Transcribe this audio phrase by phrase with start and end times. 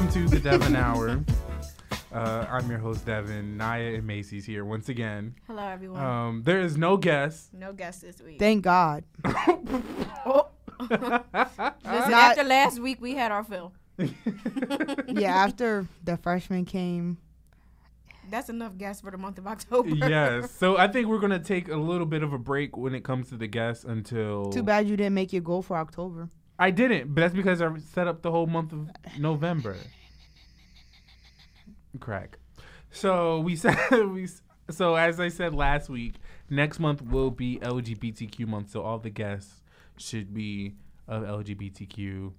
[0.00, 1.22] Welcome to the Devon Hour.
[2.10, 3.58] Uh, I'm your host Devin.
[3.58, 5.34] Naya and Macy's here once again.
[5.46, 6.02] Hello, everyone.
[6.02, 7.52] Um, there is no guest.
[7.52, 8.38] no guest this week.
[8.38, 9.04] Thank God.
[9.26, 10.46] oh.
[10.80, 11.02] Listen,
[11.84, 13.74] Not- after last week, we had our fill.
[15.06, 17.18] Yeah, after the freshman came,
[18.30, 19.90] That's enough guests for the month of October.
[20.08, 20.50] yes.
[20.58, 23.28] So I think we're gonna take a little bit of a break when it comes
[23.28, 24.50] to the guests until.
[24.50, 26.30] too bad you didn't make your goal for October.
[26.60, 29.78] I didn't, but that's because I set up the whole month of November.
[31.98, 32.36] Crack.
[32.90, 34.28] So we said we.
[34.70, 36.16] So as I said last week,
[36.50, 38.70] next month will be LGBTQ month.
[38.70, 39.62] So all the guests
[39.96, 40.74] should be
[41.08, 42.32] of LGBTQ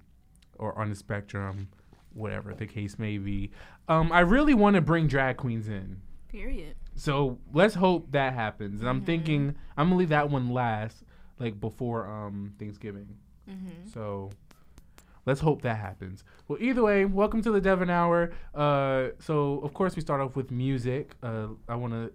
[0.59, 1.70] or on the spectrum,
[2.13, 3.49] whatever the case may be.
[3.90, 5.99] Um, I really want to bring drag queens in.
[6.29, 6.76] Period.
[6.95, 8.82] So let's hope that happens.
[8.82, 11.04] And I'm thinking I'm gonna leave that one last,
[11.40, 13.17] like before um Thanksgiving.
[13.49, 13.89] Mm-hmm.
[13.93, 14.31] So
[15.25, 16.23] let's hope that happens.
[16.47, 18.31] Well, either way, welcome to the Devon Hour.
[18.53, 21.15] Uh, so of course we start off with music.
[21.21, 22.11] Uh, I want to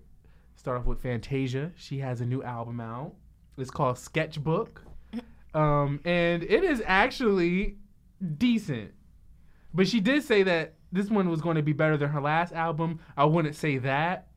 [0.57, 1.73] start off with Fantasia.
[1.77, 3.15] She has a new album out.
[3.59, 4.83] It's called Sketchbook,
[5.55, 7.77] um, and it is actually
[8.37, 8.93] decent.
[9.73, 12.53] But she did say that this one was going to be better than her last
[12.53, 13.01] album.
[13.17, 14.29] I wouldn't say that,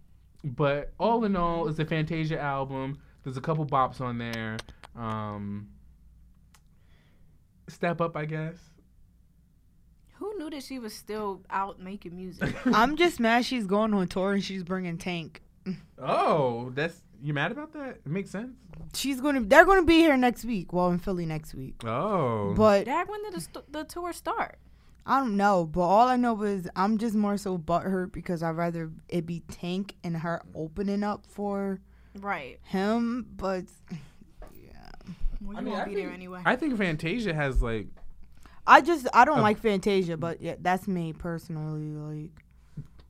[0.44, 3.00] but all in all, it's a Fantasia album.
[3.24, 4.58] There's a couple bops on there.
[4.96, 5.68] Um,
[7.70, 8.56] step up, I guess.
[10.16, 12.54] Who knew that she was still out making music?
[12.66, 15.42] I'm just mad she's going on tour and she's bringing Tank.
[15.98, 18.00] Oh, that's you mad about that?
[18.06, 18.56] It makes sense.
[18.94, 19.42] She's gonna.
[19.42, 20.74] They're gonna be here next week.
[20.74, 21.76] Well, in Philly next week.
[21.86, 24.58] Oh, But Dad, when did the, st- the tour start?
[25.06, 25.66] I don't know.
[25.66, 29.42] But all I know is I'm just more so butthurt because I'd rather it be
[29.52, 31.80] Tank and her opening up for
[32.20, 32.60] Right.
[32.64, 33.28] him.
[33.36, 33.66] But
[35.42, 36.42] Well, you I mean, won't I be think, there anyway.
[36.46, 37.88] I think Fantasia has like
[38.68, 39.42] I just I don't Oh.
[39.44, 40.18] like Fantasia.
[40.18, 41.92] But yeah, that's me personally.
[41.92, 42.32] Like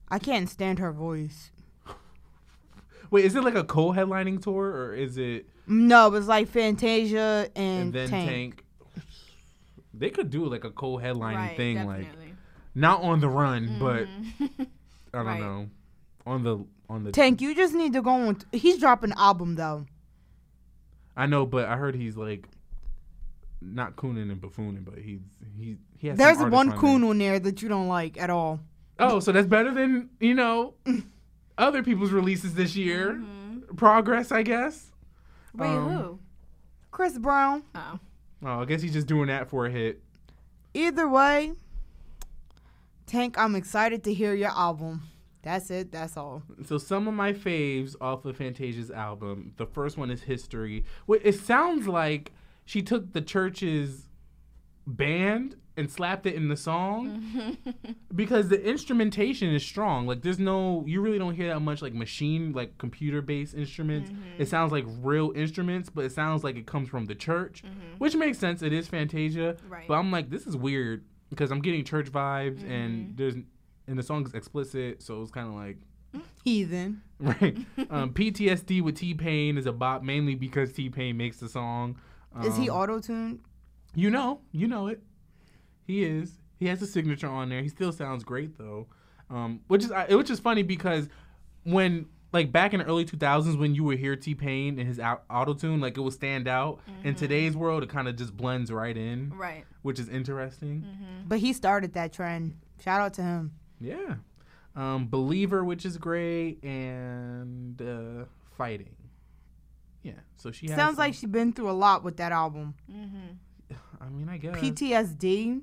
[0.09, 1.51] I can't stand her voice.
[3.11, 7.49] wait, is it like a co-headlining tour or is it No, it was like Fantasia
[7.55, 8.29] and, and then Tank.
[8.29, 8.65] Tank?
[9.93, 12.07] They could do like a co-headlining right, thing, like
[12.75, 14.49] not on the run, but Mhm.
[15.13, 15.39] I don't Right.
[15.39, 15.69] know,
[16.25, 16.59] on the
[16.89, 17.11] on the.
[17.11, 18.37] Tank, you just need to go on.
[18.51, 19.85] he's dropping an album though.
[21.17, 22.47] I know, but I heard he's like
[23.61, 25.19] not cooning and buffooning, but he's
[25.57, 26.17] he he has.
[26.17, 27.09] There's artists one on coon there.
[27.09, 28.59] on there that you don't like at all.
[28.99, 30.73] Oh, so that's better than you know
[31.57, 33.13] other people's releases this year.
[33.13, 33.75] Mhm.
[33.77, 34.91] Progress, I guess.
[35.53, 36.19] Wait, Um, who?
[36.91, 37.63] Chris Brown.
[37.75, 37.99] Oh.
[38.43, 40.01] Oh, I guess he's just doing that for a hit.
[40.73, 41.53] Either way,
[43.05, 45.01] Tank, I'm excited to hear your album.
[45.41, 45.91] That's it.
[45.91, 46.43] That's all.
[46.65, 49.53] So some of my faves off of Fantasia's album.
[49.57, 50.83] The first one is History.
[51.07, 52.33] Well, it sounds like
[52.65, 54.09] she took the church's
[54.85, 57.57] band and slapped it in the song
[58.15, 60.07] because the instrumentation is strong.
[60.07, 64.09] Like there's no you really don't hear that much like machine like computer based instruments.
[64.09, 64.41] Mm-hmm.
[64.41, 67.97] It sounds like real instruments, but it sounds like it comes from the church, mm-hmm.
[67.97, 68.61] which makes sense.
[68.61, 69.55] It is Fantasia.
[69.69, 69.87] Right.
[69.87, 73.15] But I'm like this is weird because I'm getting church vibes and mm-hmm.
[73.15, 73.35] there's
[73.89, 75.77] and the song's explicit, so it's kind of like
[76.43, 77.01] Heathen.
[77.19, 77.57] Right.
[77.89, 81.97] Um, PTSD with T Pain is a bop mainly because T Pain makes the song.
[82.33, 83.41] Um, Is he auto tuned?
[83.93, 85.01] You know, you know it.
[85.85, 86.39] He is.
[86.57, 87.61] He has a signature on there.
[87.61, 88.87] He still sounds great though,
[89.29, 91.09] um, which is uh, which is funny because
[91.63, 94.97] when like back in the early 2000s when you would hear T Pain and his
[95.29, 96.79] auto tune, like it would stand out.
[97.03, 99.65] In today's world, it kind of just blends right in, Right.
[99.81, 100.85] which is interesting.
[101.27, 102.55] But he started that trend.
[102.81, 103.51] Shout out to him.
[103.79, 104.15] Yeah.
[104.75, 108.25] Um, Believer, which is great, and uh,
[108.57, 108.95] Fighting.
[110.03, 110.13] Yeah.
[110.37, 112.75] So she has Sounds some- like she's been through a lot with that album.
[112.91, 113.73] Mm-hmm.
[114.01, 114.55] I mean, I guess.
[114.57, 115.61] PTSD,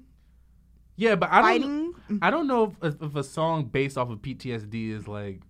[0.97, 1.95] yeah, but I don't.
[2.23, 5.43] I don't know if, if a song based off of PTSD is like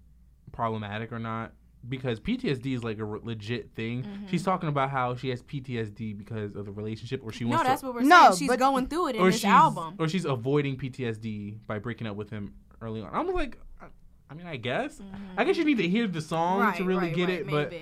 [0.52, 1.52] problematic or not
[1.88, 4.02] because PTSD is like a re- legit thing.
[4.02, 4.26] Mm-hmm.
[4.28, 7.52] She's talking about how she has PTSD because of the relationship, or she wants.
[7.52, 8.36] No, wants that's to, what we're No, saying.
[8.36, 9.96] She's but- going through it in this album.
[9.98, 13.10] or she's avoiding PTSD by breaking up with him early on.
[13.12, 13.86] I'm like, I,
[14.30, 15.00] I mean, I guess,
[15.36, 15.68] I guess you mm-hmm.
[15.68, 17.72] need to hear the song right, to really right, get right, it, but.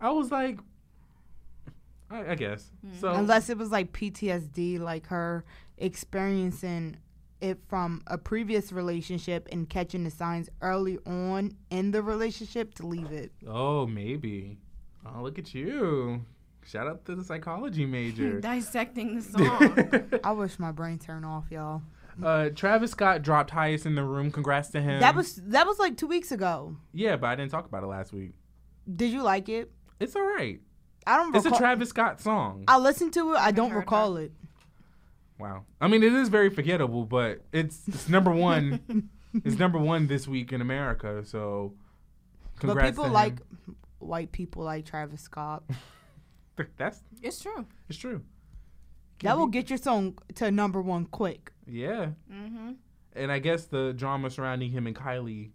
[0.00, 0.58] I was like,
[2.10, 3.00] I, I guess mm-hmm.
[3.00, 3.12] so.
[3.12, 5.44] Unless it was like PTSD, like her
[5.78, 6.98] experiencing
[7.40, 12.86] it from a previous relationship and catching the signs early on in the relationship to
[12.86, 13.32] leave it.
[13.46, 14.58] Oh, maybe.
[15.06, 16.24] Oh, look at you.
[16.66, 18.40] Shout out to the psychology major.
[18.40, 19.22] dissecting the
[20.12, 20.20] song.
[20.24, 21.82] I wish my brain turned off, y'all.
[22.22, 24.30] uh, Travis Scott dropped highest in the room.
[24.30, 25.00] Congrats to him.
[25.00, 26.76] That was that was like two weeks ago.
[26.92, 28.32] yeah, but I didn't talk about it last week.
[28.96, 29.70] Did you like it?
[30.00, 30.60] It's all right.
[31.06, 31.50] I don't It's a.
[31.50, 32.64] Travis Scott song.
[32.66, 33.36] I listened to it.
[33.38, 34.32] I don't heard recall it.
[35.38, 35.64] Wow.
[35.80, 39.08] I mean, it is very forgettable, but it's it's number one.
[39.44, 41.24] it's number one this week in America.
[41.24, 41.74] So,
[42.54, 43.14] But congrats people to him.
[43.14, 43.34] like
[43.98, 45.64] white people like Travis Scott.
[46.76, 47.66] that's It's true.
[47.88, 48.22] it's true.
[49.22, 51.52] that will get your song to number one quick.
[51.66, 52.72] Yeah, Mm-hmm.
[53.16, 55.50] and I guess the drama surrounding him and Kylie.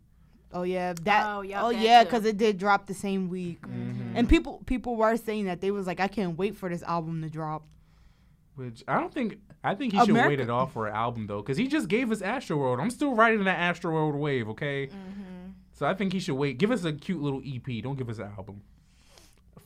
[0.52, 1.26] Oh yeah, that.
[1.28, 3.62] Oh, Oh, yeah, that yeah, because it did drop the same week.
[3.62, 4.14] Mhm.
[4.16, 7.22] And people people were saying that they was like, I can't wait for this album
[7.22, 7.66] to drop.
[8.60, 9.38] Which I don't think.
[9.64, 12.12] I think he should wait it off for an album though, because he just gave
[12.12, 12.80] us Astroworld.
[12.82, 14.88] I'm still riding that Astroworld wave, okay?
[14.88, 15.52] Mm-hmm.
[15.74, 16.58] So I think he should wait.
[16.58, 17.82] Give us a cute little EP.
[17.84, 18.62] Don't give us an album.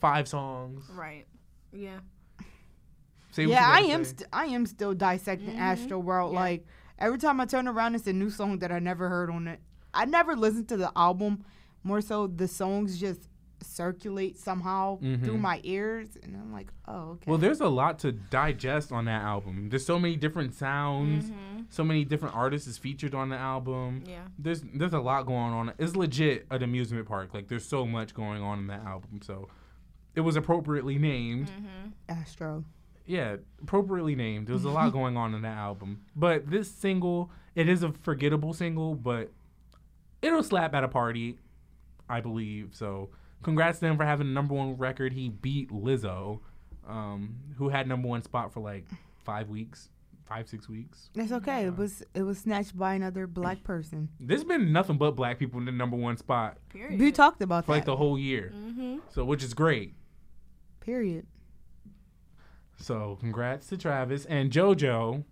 [0.00, 0.84] Five songs.
[0.94, 1.26] Right.
[1.72, 1.98] Yeah.
[3.32, 4.04] Say yeah, I am.
[4.04, 5.58] St- I am still dissecting Mhm.
[5.58, 6.32] Astro World.
[6.34, 6.40] Yeah.
[6.40, 6.66] Like
[7.00, 9.60] every time I turn around, it's a new song that I never heard on it.
[9.92, 11.44] I never listened to the album.
[11.82, 13.28] More so, the songs just
[13.64, 15.40] circulate somehow through Mhm.
[15.40, 17.30] my ears, and I'm like, oh, okay.
[17.30, 19.68] Well, there's a lot to digest on that album.
[19.70, 21.30] There's so many different sounds.
[21.30, 21.62] Mm-hmm.
[21.70, 24.04] So many different artists is featured on the album.
[24.06, 24.24] Yeah.
[24.38, 25.72] There's there's a lot going on.
[25.78, 27.32] It's legit an amusement park.
[27.34, 29.20] Like there's so much going on in that album.
[29.22, 29.48] So
[30.14, 31.48] it was appropriately named.
[31.50, 31.88] Mm-hmm.
[32.08, 32.64] Astro.
[33.06, 34.46] Yeah, appropriately named.
[34.46, 36.02] There was a lot going on in that album.
[36.16, 39.30] But this single, it is a forgettable single, but
[40.22, 41.38] it'll slap at a party,
[42.08, 42.70] I believe.
[42.72, 43.10] So
[43.44, 45.12] congrats to him for having the number one record.
[45.12, 46.40] He beat Lizzo,
[46.88, 48.86] um, who had number one spot for like
[49.24, 49.90] five weeks,
[50.26, 51.10] five six weeks.
[51.14, 51.62] That's okay.
[51.62, 51.68] Yeah.
[51.68, 54.08] It was it was snatched by another black person.
[54.18, 56.98] There's been nothing but black people in the number one spot Period.
[56.98, 57.66] We talked about that.
[57.66, 58.52] for like the whole year.
[58.54, 58.98] Mm-hmm.
[59.10, 59.94] So which is great.
[60.80, 61.26] Period.
[62.76, 65.24] So congrats to Travis and JoJo.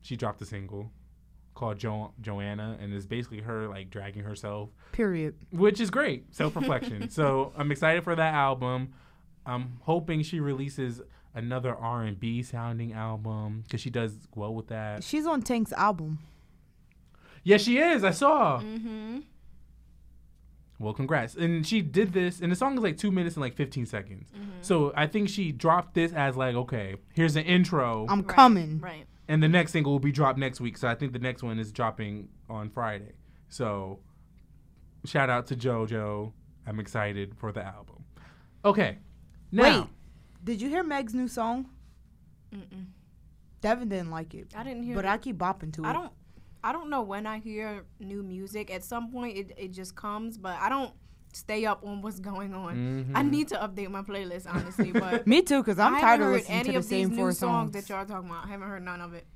[0.00, 0.90] She dropped a single
[1.58, 5.34] called jo- Joanna, and it's basically her like dragging herself, Period.
[5.50, 7.10] which is great self reflection.
[7.18, 8.92] so I'm excited for that album.
[9.44, 11.02] I'm hoping she releases
[11.34, 15.02] another R and B sounding album because she does well with that.
[15.04, 16.18] She's on Tank's album.
[17.42, 18.04] Yeah, she is.
[18.04, 18.60] I saw.
[18.60, 19.20] Mm-hmm.
[20.80, 21.34] Well, congrats.
[21.34, 24.28] And she did this, and the song is like two minutes and like 15 seconds.
[24.30, 24.50] Mm-hmm.
[24.60, 28.06] So I think she dropped this as like, okay, here's an intro.
[28.08, 28.28] I'm Right.
[28.28, 28.78] coming.
[28.78, 29.06] Right.
[29.28, 30.78] And the next single will be dropped next week.
[30.78, 33.12] So I think the next one is dropping on Friday.
[33.48, 34.00] So
[35.04, 36.32] shout out to JoJo.
[36.66, 38.04] I'm excited for the album.
[38.64, 38.98] Okay.
[39.52, 39.88] Now, Wait,
[40.44, 41.66] did you hear Meg's new song?
[42.54, 42.86] Mm-mm.
[43.60, 44.94] Devin didn't like it, I didn't hear.
[44.94, 45.86] but I keep bopping to it.
[45.86, 46.12] I don't.
[46.62, 48.68] I don't know when I hear new music.
[48.70, 50.92] At some point, it, it just comes, but I don't
[51.38, 53.10] stay up on what's going on.
[53.14, 53.30] I Mhm.
[53.30, 54.92] need to update my playlist, honestly.
[54.92, 57.08] But Me too, cause I'm I tired of heard listening any to the of same
[57.10, 57.72] these four new songs.
[57.72, 58.44] songs that y'all talking about.
[58.44, 59.26] I haven't heard none of it.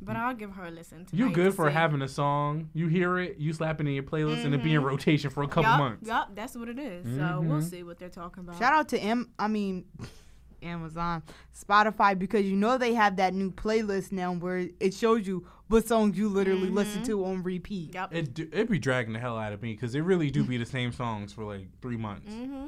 [0.00, 1.06] But I'll give her a listen.
[1.10, 1.72] you tonight good to for see.
[1.74, 2.68] having a song.
[2.72, 4.86] You hear it, you slap it in your playlist, and it be in Mhm.
[4.86, 6.06] rotation for a couple yup, months.
[6.06, 7.04] Yup, that's what it is.
[7.16, 7.62] So we'll Mhm.
[7.68, 8.58] see what they're talking about.
[8.58, 9.30] Shout out to M.
[9.40, 9.86] I mean,
[10.62, 11.22] Amazon,
[11.56, 15.86] Spotify, because you know they have that new playlist now where it shows you what
[15.86, 17.06] songs you literally listen Mhm.
[17.06, 17.94] to on repeat.
[17.94, 18.14] Yep.
[18.14, 20.56] It do, it be dragging the hell out of me because it really do be
[20.56, 22.32] the same songs for like three months.
[22.32, 22.66] Mm-hmm.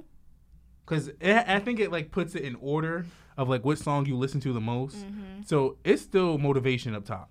[0.85, 3.07] Because I think it like puts it in order
[3.37, 4.97] of like what song you listen to the most.
[4.97, 5.43] Mm-hmm.
[5.47, 7.31] So it's still motivation up top.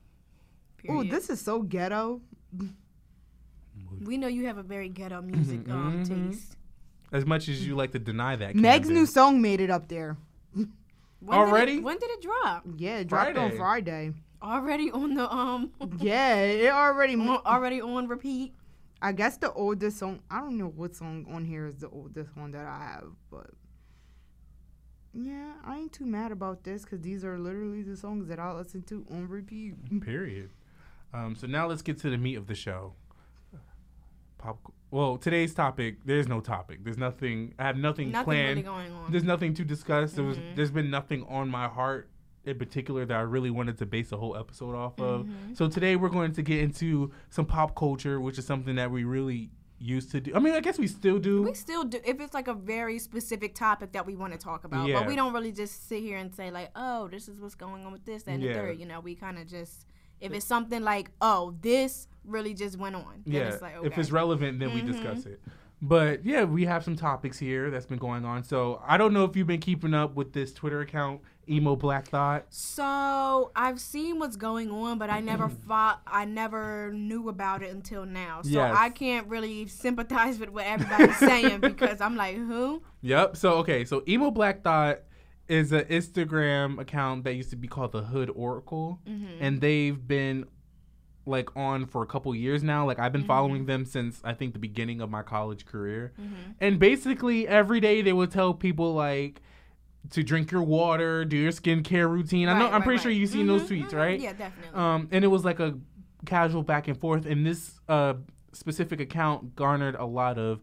[0.88, 2.22] Oh, this is so ghetto.
[4.02, 6.30] We know you have a very ghetto music um, Mhm.
[6.32, 6.56] taste.
[7.12, 8.56] As much as you like to deny that.
[8.56, 10.16] Meg's new song made it up there.
[10.54, 11.74] When Already?
[11.74, 12.64] Did it, when did it drop?
[12.78, 14.14] Yeah, it dropped on Friday.
[14.39, 14.53] Friday.
[14.55, 15.72] Already on the um.
[16.00, 17.13] Yeah, it already.
[17.13, 18.53] on- mo- already on repeat.
[19.01, 20.19] I guess the oldest song.
[20.29, 23.51] I don't know what song on here is the oldest one that I have, but
[25.13, 28.51] yeah, I ain't too mad about this because these are literally the songs that I
[28.53, 29.75] listen to on repeat.
[30.01, 30.50] Period.
[31.13, 32.93] Um, so now let's get to the meat of the show.
[34.38, 34.60] Pop.
[34.91, 35.98] Well, today's topic.
[36.05, 36.84] There's no topic.
[36.84, 37.53] There's nothing.
[37.60, 38.50] I have nothing, Nothing planned.
[38.50, 39.12] really going on.
[39.12, 40.13] There's nothing to discuss.
[40.13, 40.38] There was.
[40.38, 40.55] Mhm.
[40.55, 42.10] There's been nothing on my heart
[42.50, 45.25] in particular that I really wanted to base the whole episode off of.
[45.25, 45.56] Mhm.
[45.58, 49.03] So today we're going to get into some pop culture, which is something that we
[49.03, 49.51] really
[49.82, 50.36] used to do.
[50.36, 51.41] I mean, I guess we still do.
[51.44, 54.65] We still do if it's like a very specific topic that we want to talk
[54.65, 55.00] about, Yeah.
[55.00, 57.86] but we don't really just sit here and say like, "Oh, this is what's going
[57.86, 58.50] on with this and Yeah.
[58.53, 58.79] the third.
[58.79, 59.86] You know, we kind of just
[60.20, 63.44] if it's something like, "Oh, this really just went on," yeah.
[63.48, 63.88] it's like, okay.
[63.88, 64.88] If it's relevant, then we Mhm.
[64.88, 65.39] discuss it.
[65.82, 68.44] But yeah, we have some topics here that's been going on.
[68.44, 72.44] So I don't know if you've been keeping up with this Twitter account, EmoBlackThot.
[72.50, 77.72] So I've seen what's going on, but I never thought I never knew about it
[77.72, 78.41] until now.
[78.44, 78.75] So Yes.
[78.77, 82.82] I can't really sympathize with what everybody's saying because I'm like, who?
[83.01, 83.36] Yep.
[83.38, 85.00] So okay, so EmoBlackThot
[85.48, 89.25] is an Instagram account that used to be called the Hood Oracle, Mm-hmm.
[89.44, 90.46] and they've been
[91.25, 92.86] like on for a couple years now.
[92.86, 96.51] Like I've been following them since I think the beginning of my college career, Mm-hmm.
[96.60, 99.41] and basically every day they would tell people like
[100.12, 102.50] to drink your water, do your skincare routine.
[102.50, 103.98] I know I'm right, pretty sure you've seen Mhm, those tweets, mhm.
[103.98, 104.20] right?
[104.20, 104.80] Yeah, definitely.
[104.80, 105.78] Um, and it was like a
[106.25, 108.16] casual back and forth, and this uh,
[108.54, 110.62] specific account garnered a lot of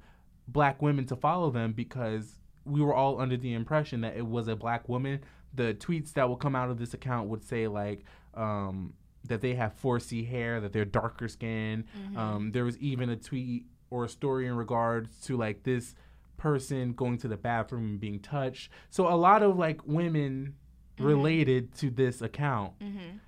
[0.49, 4.49] black women to follow them because we were all under the impression that it was
[4.49, 5.21] a black woman.
[5.55, 9.55] The tweets that would come out of this account would say like um, that they
[9.55, 11.85] have 4C hair, that they're darker skinned.
[12.17, 15.95] Um, there was even a tweet or a story in regards to like this
[16.37, 18.71] person going to the bathroom and being touched.
[18.91, 20.55] So a lot of like women
[20.99, 22.79] related to this account.
[22.81, 23.19] mm-hmm.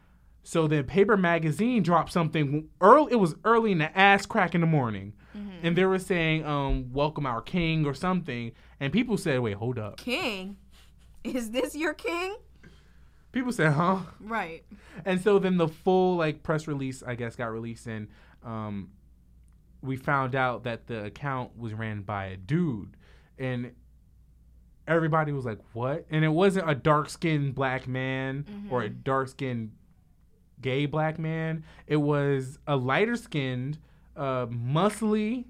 [0.43, 3.13] So then Paper Magazine dropped something early.
[3.13, 5.67] It was early in the ass crack in the morning, Mm-hmm.
[5.67, 8.53] and they were saying, um, "Welcome our king" or something.
[8.81, 10.57] And people said, "Wait, hold up." King,
[11.23, 12.35] is this your king?
[13.31, 14.65] People said, "Huh?" Right.
[15.05, 18.09] And so then the full like press release, I guess, got released, and
[18.43, 18.89] um,
[19.83, 22.97] we found out that the account was ran by a dude,
[23.39, 23.73] and
[24.87, 28.73] everybody was like, "What?" And it wasn't a dark skinned black man mm-hmm.
[28.73, 29.73] or a dark skinned
[30.61, 31.65] gay black man.
[31.87, 33.79] It was a lighter skinned,
[34.17, 35.45] uh, muscly,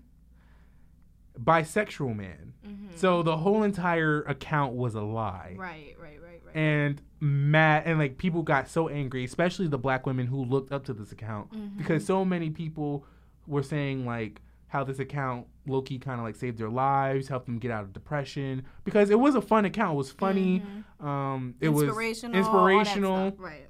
[1.42, 2.52] bisexual man.
[2.66, 2.96] Mm-hmm.
[2.96, 5.96] So the whole entire account was a lie Right.
[6.00, 6.18] Right.
[6.22, 6.40] Right.
[6.44, 6.56] Right.
[6.56, 10.84] and mad and like people got so angry especially the black women who looked up
[10.84, 11.76] to this account mm-hmm.
[11.76, 13.04] because so many people
[13.46, 17.58] were saying like how this account low-key kind of like saved their lives helped them
[17.58, 20.62] get out of depression because it was a fun account it was funny
[21.00, 22.36] um it was inspirational.
[22.38, 23.44] inspirational that stuff.
[23.44, 23.68] Right.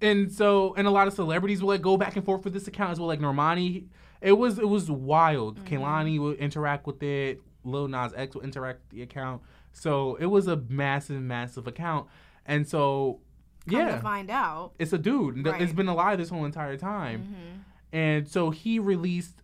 [0.00, 2.66] and so and a lot of celebrities will like go back and forth with this
[2.68, 3.86] account as well like normani
[4.20, 8.80] it was it was wild Kehlani would interact with it lil nas x would interact
[8.82, 9.42] with the account
[9.72, 12.06] so it was a massive massive account
[12.46, 13.20] and so
[13.68, 14.72] Come yeah to find out.
[14.78, 15.60] it's a dude it's Right.
[15.62, 15.76] Mm-hmm.
[15.76, 19.42] been alive this whole entire time and so he released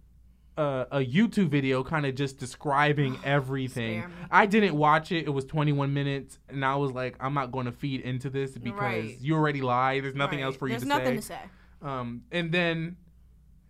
[0.57, 4.15] a, a youtube video kind of just describing everything Spare me.
[4.31, 7.67] i didn't watch it it was 21 minutes and i was like i'm not going
[7.67, 9.17] to feed into this because Right.
[9.21, 10.45] you already lied there's nothing Right.
[10.45, 11.51] else for you There's to nothing say to say.
[11.83, 12.97] um, and then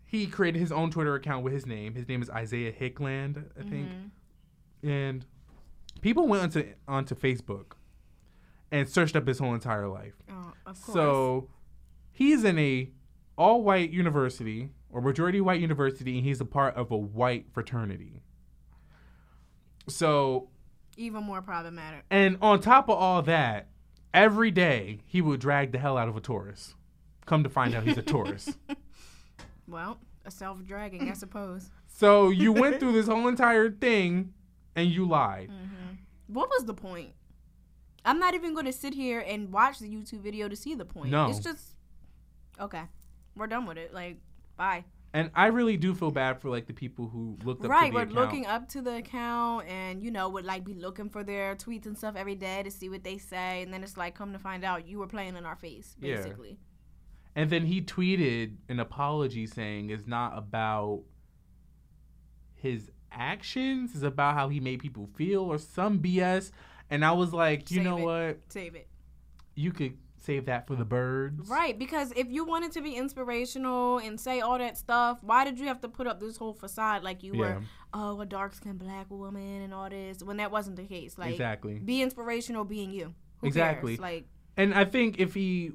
[0.07, 1.95] he created his own Twitter account with his name.
[1.97, 3.89] His name is Isaiah Hickland, I think.
[3.89, 4.89] Mm-hmm.
[4.89, 5.27] And
[6.03, 7.73] people went onto onto Facebook
[8.71, 10.15] and searched up his whole entire life.
[10.31, 10.95] Oh, of course.
[10.95, 11.49] So
[12.13, 12.91] he's in a
[13.37, 18.23] all white university or majority white university, and he's a part of a white fraternity.
[19.89, 20.49] So
[20.97, 22.05] even more problematic.
[22.11, 23.67] and on top of all that,
[24.15, 26.75] every day he would drag the hell out of a tourist.
[27.27, 28.57] Come to find out he's a tourist.
[29.67, 31.71] Well, a self-dragging, I suppose.
[31.87, 34.35] So you went through this whole entire thing
[34.77, 35.49] and you lied.
[35.49, 35.95] Mm-hmm.
[36.27, 37.13] What was the point?
[38.05, 40.85] I'm not even going to sit here and watch the YouTube video to see the
[40.85, 41.11] point.
[41.11, 41.31] No.
[41.31, 41.77] It's just
[42.61, 42.83] okay.
[43.35, 43.95] We're done with it.
[43.95, 44.19] Like,
[44.57, 44.85] bye.
[45.13, 47.91] And I really do feel bad for like the people who looked up Right, to
[47.91, 48.17] the we're account.
[48.19, 51.87] looking up to the account, and you know, would like be looking for their tweets
[51.87, 54.41] and stuff every day to see what they say, and then it's like, come to
[54.41, 56.17] find out, you were playing in our face, Yeah.
[56.17, 56.59] basically.
[57.37, 61.03] And then he tweeted an apology saying it's not about
[62.55, 66.51] his actions, it's about how he made people feel or some BS.
[66.91, 68.03] And I was like, you Save know it.
[68.03, 68.39] what?
[68.49, 68.89] Save it.
[69.55, 71.49] You could save that for the birds.
[71.49, 75.59] Right, because if you wanted to be inspirational and say all that stuff, why did
[75.59, 77.63] you have to put up this whole facade like you Yeah, were,
[77.93, 81.19] oh, a dark skinned black woman and all this when that wasn't the case?
[81.19, 81.79] Like, exactly.
[81.79, 83.15] be inspirational being you.
[83.41, 83.97] Who Exactly.
[83.97, 84.01] Cares?
[84.01, 84.27] Like,
[84.57, 85.73] And I think if he,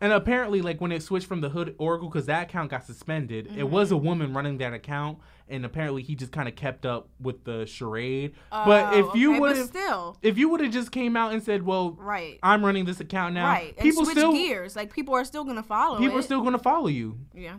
[0.00, 3.46] and apparently, like when it switched from the Hood Oracle, because that account got suspended,
[3.46, 3.70] it mm-hmm.
[3.70, 7.44] was a woman running that account, and apparently he just kind of kept up with
[7.44, 8.34] the charade.
[8.50, 11.32] but oh, if you okay, would have, still, if you would have just came out
[11.32, 12.38] and said, "Well, right.
[12.42, 13.74] I'm running this account now," right.
[13.76, 14.76] And people switch still, gears.
[14.76, 16.20] Like, people are still going to follow people it.
[16.20, 17.18] are still going to follow you.
[17.34, 17.56] yeah.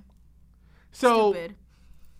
[0.91, 1.55] So, Stupid.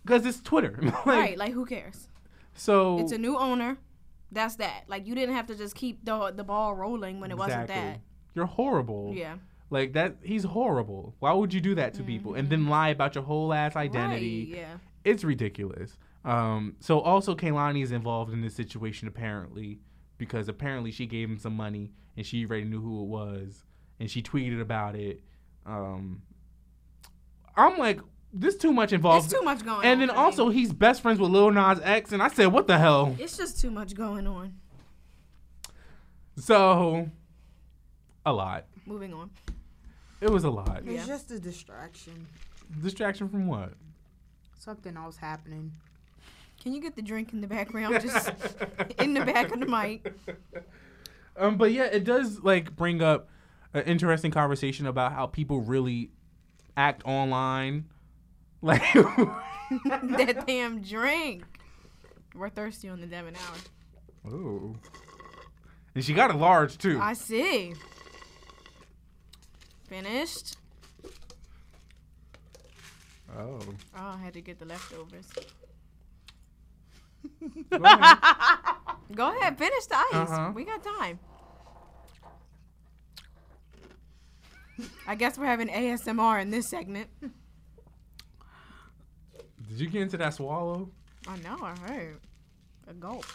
[0.03, 1.37] because it's Twitter, Like, right.
[1.37, 2.07] Like, who cares?
[2.53, 3.77] So It's a new owner.
[4.31, 4.83] That's that.
[4.87, 8.01] Like, you didn't have to just keep the, the ball rolling when it wasn't that.
[8.35, 9.13] You're horrible.
[9.15, 9.37] Yeah.
[9.69, 10.17] Like that.
[10.23, 11.15] He's horrible.
[11.19, 14.45] Why would you do that to people and then lie about your whole ass identity?
[14.45, 14.53] Mm-hmm.
[14.53, 14.77] Right, yeah.
[15.03, 15.97] it's ridiculous.
[16.23, 19.79] Um, so also Kehlani is involved in this situation apparently
[20.17, 23.63] because apparently she gave him some money and she already knew who it was
[23.99, 25.21] and she tweeted about it.
[25.65, 26.21] Um,
[27.55, 27.99] I'm like,
[28.33, 29.25] this too much involved.
[29.25, 29.85] It's too much going on.
[29.85, 30.19] and then for me.
[30.19, 33.15] also he's best friends with Lil Nas X, and I said, what the hell?
[33.19, 34.53] It's just too much going on.
[36.37, 37.09] So,
[38.25, 38.65] a lot.
[38.85, 39.31] Moving on.
[40.21, 40.83] It was a lot.
[40.85, 40.93] Yeah.
[40.93, 42.27] It's just a distraction.
[42.81, 43.73] Distraction from what?
[44.57, 45.71] Something else happening.
[46.61, 48.01] Can you get the drink in the background?
[48.01, 48.31] Just
[48.99, 50.11] in the back of the mic.
[51.37, 53.29] Um, but yeah, it does like bring up
[53.73, 56.09] an interesting conversation about how people really
[56.75, 57.85] act online.
[58.59, 58.81] Like,
[59.85, 61.43] that damn drink.
[62.33, 64.31] We're thirsty on the Devon Hour.
[64.33, 64.75] ooh,
[65.93, 66.99] And she got a large too.
[66.99, 67.75] I see.
[69.87, 70.57] Finished.
[73.37, 73.59] oh.
[73.97, 75.27] Oh, I had to get the leftovers.
[77.69, 78.17] Go ahead.
[79.15, 80.05] Go ahead, finish the ice.
[80.13, 80.51] Uh-huh.
[80.53, 81.19] We got time.
[85.07, 87.07] I guess we're having ASMR in this segment.
[87.21, 87.31] Did
[89.79, 90.89] you get into that swallow?
[91.27, 92.19] I know, I heard.
[92.87, 93.25] A gulp.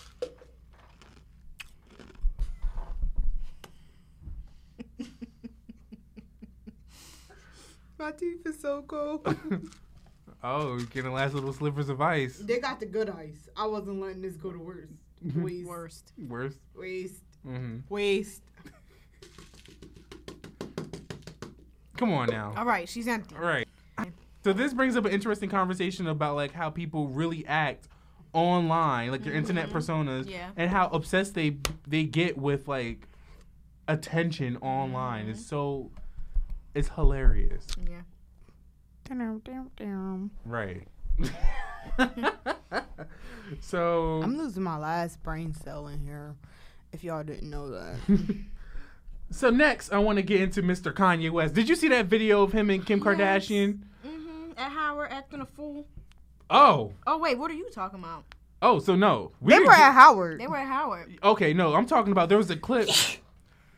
[8.02, 9.24] My teeth is so cold.
[10.44, 12.36] Oh, you're getting the last little slivers of ice.
[12.38, 13.48] they got the good ice.
[13.56, 14.90] I wasn't letting this go to worst.
[15.36, 15.68] Waste.
[15.68, 16.12] Worst.
[16.18, 16.58] Worst.
[16.74, 17.22] Waste.
[17.44, 18.42] hmm Waste.
[21.96, 22.52] Come on now.
[22.56, 23.36] All right, she's empty.
[23.36, 23.68] All right.
[24.42, 27.86] So this brings up an interesting conversation about like how people really act
[28.32, 30.50] online, like their internet personas, Yeah.
[30.56, 33.06] and how obsessed they they get with like
[33.86, 35.28] attention online.
[35.28, 35.92] It's so
[36.74, 37.66] it's hilarious.
[37.78, 38.02] Yeah.
[40.46, 40.86] Right.
[43.60, 46.34] so I'm losing my last brain cell in here.
[46.92, 47.96] If y'all didn't know that.
[49.30, 50.92] so next I want to get into Mr.
[50.92, 51.54] Kanye West.
[51.54, 53.06] Did you see that video of him and Kim Yes.
[53.06, 53.80] Kardashian?
[54.06, 54.52] Mm-hmm.
[54.56, 55.86] At Howard acting a fool.
[56.50, 56.92] Oh.
[57.06, 58.24] Oh wait, what are you talking about?
[58.60, 59.32] Oh, so no.
[59.40, 60.40] We they didn't were at Howard.
[60.40, 61.18] They were at Howard.
[61.22, 62.88] Okay, no, I'm talking about there was a clip.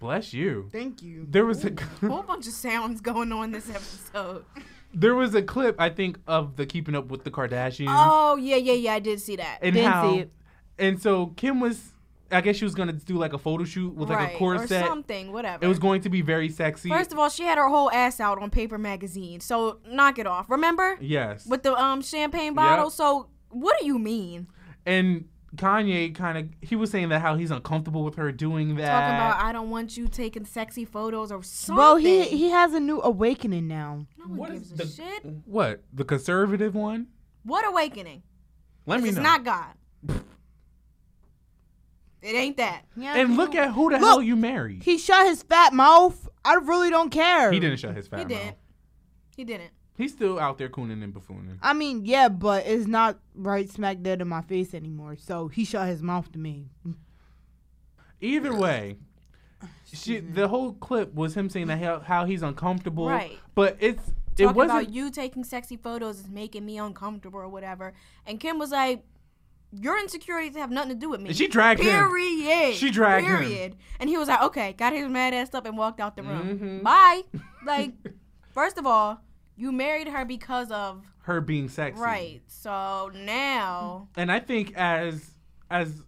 [0.05, 0.69] Bless you.
[0.71, 1.27] Thank you.
[1.31, 4.45] There was a A whole bunch of sounds going on this episode.
[4.93, 8.57] there was a clip I think of the Keeping Up with the Kardashians Oh yeah,
[8.57, 8.93] yeah, yeah.
[8.93, 9.61] I did see that.
[9.63, 10.33] and didn't how see it.
[10.79, 11.95] and so Kim was
[12.31, 14.35] I guess she was gonna do like a photo shoot with like right.
[14.35, 14.83] a corset.
[14.83, 15.65] or something, whatever.
[15.65, 16.91] It was going to be very sexy.
[16.91, 20.27] First of all, she had her whole ass out on Paper Magazine, so knock it
[20.27, 20.51] off.
[20.51, 21.47] Remember yes.
[21.47, 22.91] with the um champagne bottle.
[22.91, 24.49] So what do you mean?
[24.87, 28.87] and Kanye kind of he was saying that how he's uncomfortable with her doing that.
[28.91, 31.77] Talking about I don't want you taking sexy photos or something.
[31.77, 34.07] Well, he he has a new awakening now.
[34.19, 35.25] no one What gives is a the- shit.
[35.45, 37.09] what the conservative one?
[37.45, 38.23] What awakening?
[38.87, 39.23] Let me it's know.
[39.23, 39.75] not God.
[42.23, 42.85] it ain't that.
[42.97, 44.83] Yeah, and look at who the Look, hell you married.
[44.83, 46.29] he shut his fat mouth.
[46.45, 47.53] I really don't care.
[47.53, 48.29] He didn't shut his fat He mouth.
[48.43, 48.57] didn't.
[49.37, 49.71] He didn't.
[49.97, 51.59] He's still out there cooning and buffooning.
[51.63, 55.17] I mean, yeah, but it's not right smack dead in my face anymore.
[55.17, 56.67] So he shut his mouth to me.
[58.21, 58.97] Either way,
[59.93, 63.09] she, the whole clip was him saying that how, how he's uncomfortable.
[63.09, 63.39] Right.
[63.55, 64.03] But it's
[64.37, 64.65] it wasn't.
[64.81, 67.93] about you taking sexy photos is making me uncomfortable or whatever.
[68.27, 69.05] And Kim was like,
[69.71, 71.91] "Your insecurities have nothing to do with me." She dragged him.
[71.91, 72.75] Period.
[72.75, 73.37] She dragged him.
[73.39, 73.77] Period.
[74.01, 76.59] And he was like, "Okay," got his mad ass up and walked out the room.
[76.59, 76.83] Mhm.
[76.83, 77.23] Bye.
[77.65, 77.93] Like,
[78.53, 79.21] first of all,
[79.57, 82.01] you married her because of her being sexy.
[82.01, 82.43] right.
[82.47, 85.31] So now, And I think as
[85.71, 86.03] as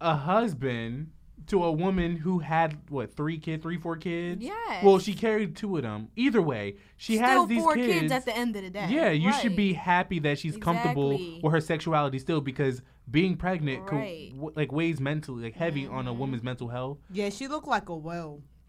[0.00, 1.12] a husband
[1.46, 4.42] to a woman who had what three kids, three four kids.
[4.42, 4.84] Yeah.
[4.84, 6.08] Well, she carried two of them.
[6.16, 8.00] Either way, she still has these four kids.
[8.00, 8.12] kids.
[8.12, 8.88] at the end of the day.
[8.90, 13.86] yeah, you should be happy that she's comfortable with her sexuality still because being pregnant
[13.86, 14.30] could, Right.
[14.34, 16.18] w- like weighs mentally like heavy on a Mhm.
[16.18, 16.98] woman's mental health.
[17.12, 18.42] Yeah, she looked like a well.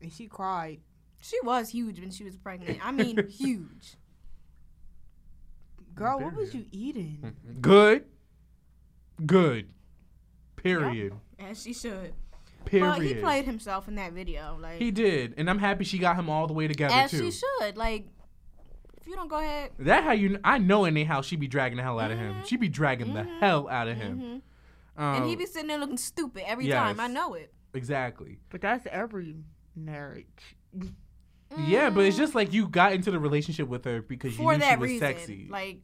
[0.00, 0.80] and she cried.
[1.24, 2.84] She was huge when she was pregnant.
[2.86, 3.96] I mean, huge.
[5.94, 7.34] Girl, what was you eating?
[7.62, 8.04] Good.
[9.24, 9.70] Good.
[10.56, 11.14] Period.
[11.38, 12.12] As she should.
[12.66, 12.86] Period.
[12.90, 14.58] But he played himself in that video.
[14.60, 17.30] Like He did, and I'm happy she got him all the way together as too.
[17.30, 17.76] she should.
[17.78, 18.06] Like
[19.00, 19.70] if you don't go ahead.
[19.78, 20.38] That how you?
[20.44, 22.36] I know in how she be dragging the hell out of him.
[22.44, 23.40] She be dragging the Mhm.
[23.40, 24.20] hell out of him.
[24.20, 25.02] mhm.
[25.02, 27.00] Um, and he be sitting there looking stupid every time.
[27.00, 27.52] I know it.
[27.72, 28.40] exactly.
[28.50, 29.36] But that's every
[29.74, 30.56] marriage.
[31.56, 34.44] Yeah, but it's Mm, just like you got into the relationship with her because you
[34.44, 35.06] knew that she was reason.
[35.08, 35.46] sexy.
[35.50, 35.78] Like,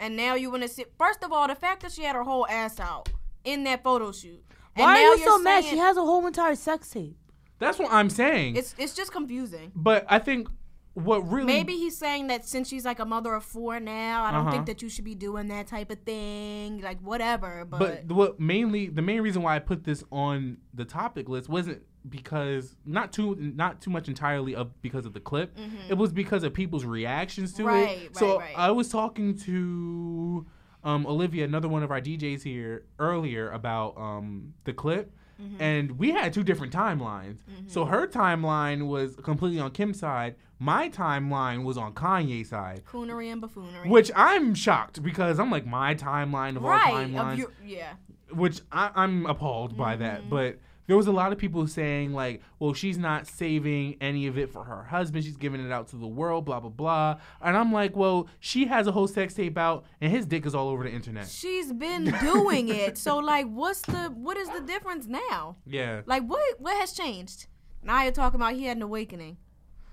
[0.00, 0.92] and now you want to sit.
[0.98, 3.08] First of all, the fact that she had her whole ass out
[3.44, 4.42] in that photo shoot.
[4.74, 5.64] And Why are you you're so mad?
[5.64, 7.16] She has a whole entire sex tape.
[7.58, 8.56] That's what I'm saying.
[8.56, 9.72] It's it's just confusing.
[9.74, 10.48] but I think
[10.92, 14.32] what really Maybe he's saying that since she's like a mother of four now, I
[14.32, 14.50] don't Uh-huh.
[14.50, 16.80] think that you should be doing that type of thing.
[16.80, 17.64] Like whatever.
[17.66, 21.48] But, But what mainly the main reason why I put this on the topic list
[21.50, 25.56] wasn't because not too not too much entirely of because of the clip.
[25.88, 27.68] It was because of people's reactions to Mm-hmm.
[27.68, 28.02] Right, it.
[28.08, 28.54] right, so right.
[28.56, 30.46] I was talking to
[30.84, 35.12] um, Olivia, another one of our DJs here earlier about um, the clip.
[35.42, 35.60] Mm-hmm.
[35.62, 37.40] And we had two different timelines.
[37.66, 40.36] So her timeline was completely on Kim's side.
[40.58, 42.82] My timeline was on Kanye's side.
[42.90, 43.86] coonery and buffoonery.
[43.90, 47.92] Which I'm shocked because I'm like my timeline of all timelines Of your, yeah.
[48.32, 50.02] which I, I'm appalled by Mm-hmm.
[50.04, 50.30] that.
[50.30, 54.38] But there was a lot of people saying like, well, she's not saving any of
[54.38, 55.24] it for her husband.
[55.24, 57.16] She's giving it out to the world, blah blah blah.
[57.40, 60.54] And I'm like, well, she has a whole sex tape out, and his dick is
[60.54, 61.28] all over the internet.
[61.28, 62.98] She's been doing it.
[62.98, 65.56] So like, what's the what is the difference now?
[65.66, 66.02] Yeah.
[66.06, 67.46] Like, what what has changed?
[67.82, 69.36] Now you're talking about he had an awakening.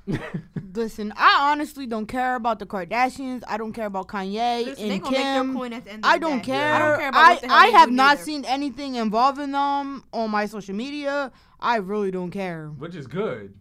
[0.75, 3.43] Listen, I honestly don't care about the Kardashians.
[3.47, 5.73] I don't care about Kanye Listen, and gonna make their Kim.
[5.73, 6.43] at the end of I don't day.
[6.45, 6.73] care.
[6.73, 8.23] I don't care about I, what the hell I have not neither.
[8.23, 11.31] seen anything involving them on my social media.
[11.59, 12.67] I really don't care.
[12.77, 13.53] Which is good.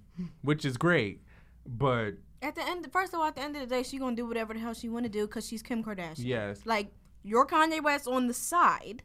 [0.42, 1.20] Which is great.
[1.66, 4.16] But At the end, first of all, at the end of the day, she gonna
[4.16, 6.24] do whatever the hell she wanna do because she's Kim Kardashian.
[6.24, 6.60] yes.
[6.64, 6.90] Like
[7.22, 9.04] your Kanye West on the side,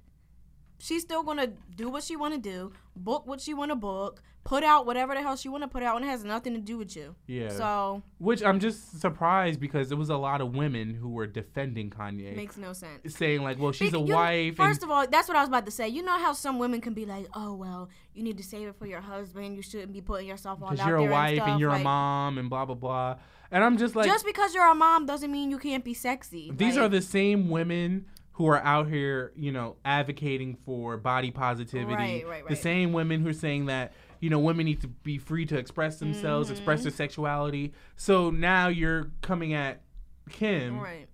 [0.80, 4.86] she's still gonna do what she wanna do, book what she wanna book, put out
[4.86, 7.13] whatever the hell she wanna put out, and it has nothing to do with you.
[7.27, 7.49] Yeah.
[7.49, 11.89] So Which I'm just surprised because it was a lot of women who were defending
[11.89, 12.33] Kanye.
[12.33, 13.13] makes no sense.
[13.13, 14.55] saying like, well, she's a you- wife.
[14.55, 15.89] First of all, that's what I was about to say.
[15.89, 18.75] You know how some women can be like, "Oh well, you need to save it
[18.77, 19.57] for your husband.
[19.57, 21.81] You shouldn't be putting yourself all out because you're a wife and, and, you're like,
[21.81, 23.17] a mom and blah blah blah.
[23.51, 26.51] And I'm just like, just because you're a mom doesn't mean you can't be sexy.
[26.55, 28.05] these Like, are the same women
[28.38, 31.95] who are out here, you know, advocating for body positivity.
[31.95, 32.47] Right, right, right.
[32.47, 35.58] The same women who are saying that, you know, women need to be free to
[35.58, 36.84] express themselves, express Mm-hmm.
[36.89, 37.73] their sexuality.
[37.95, 39.82] So now you're coming at
[40.30, 40.80] Kim.
[40.80, 41.08] right.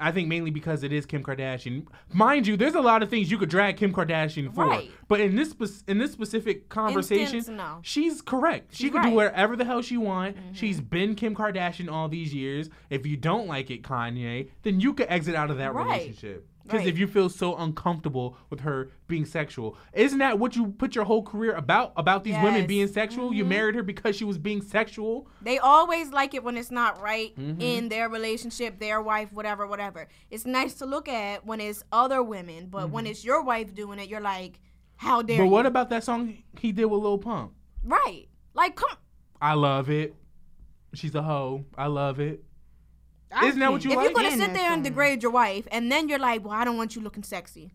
[0.00, 1.84] I think mainly because it is Kim Kardashian.
[2.12, 4.64] Mind you, there's a lot of things you could drag Kim Kardashian for.
[4.64, 4.92] Right.
[5.08, 5.52] But in this
[5.88, 7.80] in this specific conversation, Instance, no.
[7.82, 8.76] she's correct.
[8.76, 10.36] she She's can do whatever the hell she want.
[10.36, 10.52] Mm-hmm.
[10.52, 12.70] She's been Kim Kardashian all these years.
[12.90, 15.84] If you don't like it, Kanye, then you could exit out of that Right.
[15.86, 16.46] relationship.
[16.68, 16.88] Because Right.
[16.88, 21.04] if you feel so uncomfortable with her being sexual, isn't that what you put your
[21.04, 21.94] whole career about?
[21.96, 23.32] About these women being sexual?
[23.32, 23.48] You Mhm.
[23.48, 25.26] married her because she was being sexual.
[25.40, 27.56] They always like it when it's not right Mhm.
[27.62, 30.08] in their relationship, their wife, whatever, whatever.
[30.30, 33.98] It's nice to look at when it's other women, but when it's your wife doing
[33.98, 34.60] it, you're like,
[34.96, 35.46] how dare Mm-hmm.
[35.46, 35.68] But what you?
[35.68, 37.52] about that song he did with Lil Pump?
[37.82, 38.28] right?
[38.52, 38.98] Like, come.
[39.40, 40.14] I love it.
[40.92, 41.64] She's a hoe.
[41.78, 42.44] I love it.
[43.32, 44.04] I Isn't that what can't you If like?
[44.04, 46.76] you're gonna sit there and degrade your wife, and then you're like, well, I don't
[46.76, 47.72] want you looking sexy.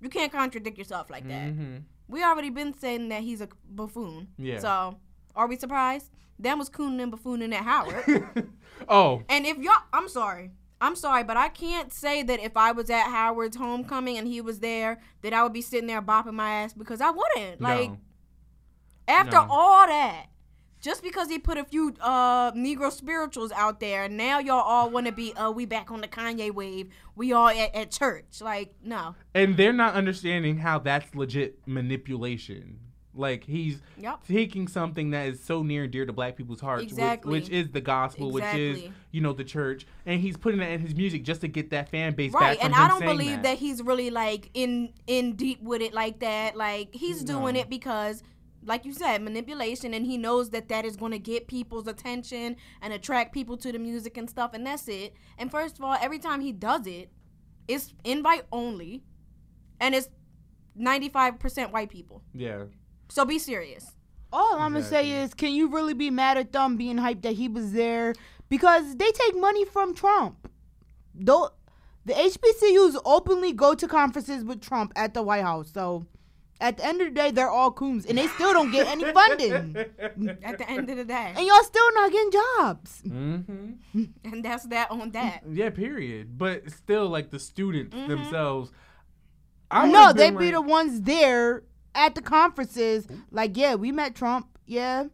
[0.00, 1.50] You can't contradict yourself like that.
[1.50, 1.76] hmm
[2.08, 4.28] We already been saying that he's a buffoon.
[4.38, 4.60] Yeah.
[4.60, 4.98] So,
[5.34, 6.10] are we surprised?
[6.38, 8.48] Them was cooning and buffooning at Howard.
[8.88, 10.52] oh, And if y'all, I'm sorry.
[10.80, 14.40] I'm sorry, but I can't say that if I was at Howard's homecoming and he
[14.40, 17.60] was there, that I would be sitting there bopping my ass because I wouldn't.
[17.60, 17.98] Like, no.
[19.08, 19.46] after No.
[19.50, 20.26] all that,
[20.80, 24.90] just because he put a few uh Negro spirituals out there, and now y'all all
[24.90, 26.88] want to be, uh, we back on the Kanye wave.
[27.16, 28.40] We all at, at church.
[28.40, 29.14] Like, no.
[29.34, 32.78] And they're not understanding how that's legit manipulation.
[33.14, 34.20] Like he's Yep.
[34.28, 37.32] taking something that is so near and dear to black people's hearts, which- Exactly.
[37.32, 40.80] which, is the gospel, which is you know the church, and he's putting that in
[40.80, 42.64] his music just to get that fan base Right, back.
[42.64, 43.58] and I don't believe that.
[43.58, 46.54] he's really like in in deep with it like that.
[46.56, 47.60] Like he's doing No.
[47.60, 48.22] it because,
[48.64, 52.56] like you said, manipulation, and he knows that that is going to get people's attention
[52.82, 55.14] and attract people to the music and stuff, and that's it.
[55.38, 57.10] And first of all, every time he does it,
[57.66, 59.04] it's invite only,
[59.80, 60.08] and it's
[60.74, 62.22] ninety five percent white people.
[62.34, 62.64] Yeah,
[63.08, 63.92] So be serious.
[64.32, 67.34] All I'm gonna say is, can you really be mad at them being hyped that
[67.34, 68.14] he was there?
[68.48, 70.50] Because they take money from Trump.
[71.14, 71.50] Though
[72.04, 75.70] the HBCUs openly go to conferences with Trump at the White House.
[75.72, 76.06] So
[76.60, 79.04] at the end of the day, they're all coons, and they still don't get any
[79.12, 79.76] funding.
[80.42, 83.00] At the end of the day, and y'all still not getting jobs.
[83.02, 83.70] hmm
[84.24, 85.42] and that's that on that.
[85.50, 86.36] Yeah, period.
[86.36, 88.08] But still, like the students Mhm.
[88.08, 88.72] themselves.
[89.70, 91.62] I no, they been be the ones there
[91.94, 93.06] at the conferences.
[93.30, 94.58] Like, yeah, we met Trump.
[94.66, 95.04] Yeah,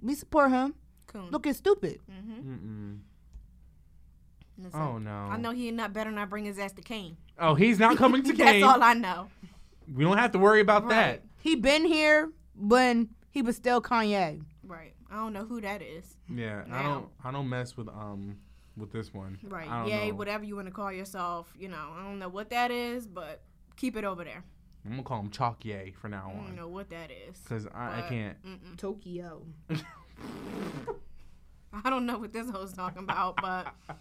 [0.00, 0.74] we support him.
[1.08, 1.30] Coon.
[1.30, 2.00] Looking stupid.
[2.08, 2.94] hmm.
[4.58, 5.10] Listen, Oh no.
[5.10, 7.16] I know he not better not bring his ass to Kane.
[7.38, 8.60] Oh, he's not coming to Cain.
[8.60, 9.28] That's all I know.
[9.94, 10.90] We don't have to worry about Right.
[10.90, 11.22] that.
[11.40, 14.42] He been here when he was still Kanye.
[14.64, 14.94] Right.
[15.10, 16.16] I don't know who that is.
[16.28, 17.08] Yeah, I don't.
[17.24, 18.36] I don't mess with um
[18.76, 19.38] with this one.
[19.44, 19.68] Right.
[19.70, 20.16] I don't Yay, know.
[20.16, 21.52] whatever you want to call yourself.
[21.58, 23.42] You know, I don't know what that is, but
[23.76, 24.42] keep it over there.
[24.84, 26.40] I'm gonna call him Chalk Yay for now on.
[26.40, 27.38] I don't know what that is.
[27.38, 28.36] because I, I can't.
[28.44, 28.76] Mm-mm.
[28.76, 29.42] Tokyo.
[31.72, 33.68] I don't know what this hoe's talking about, but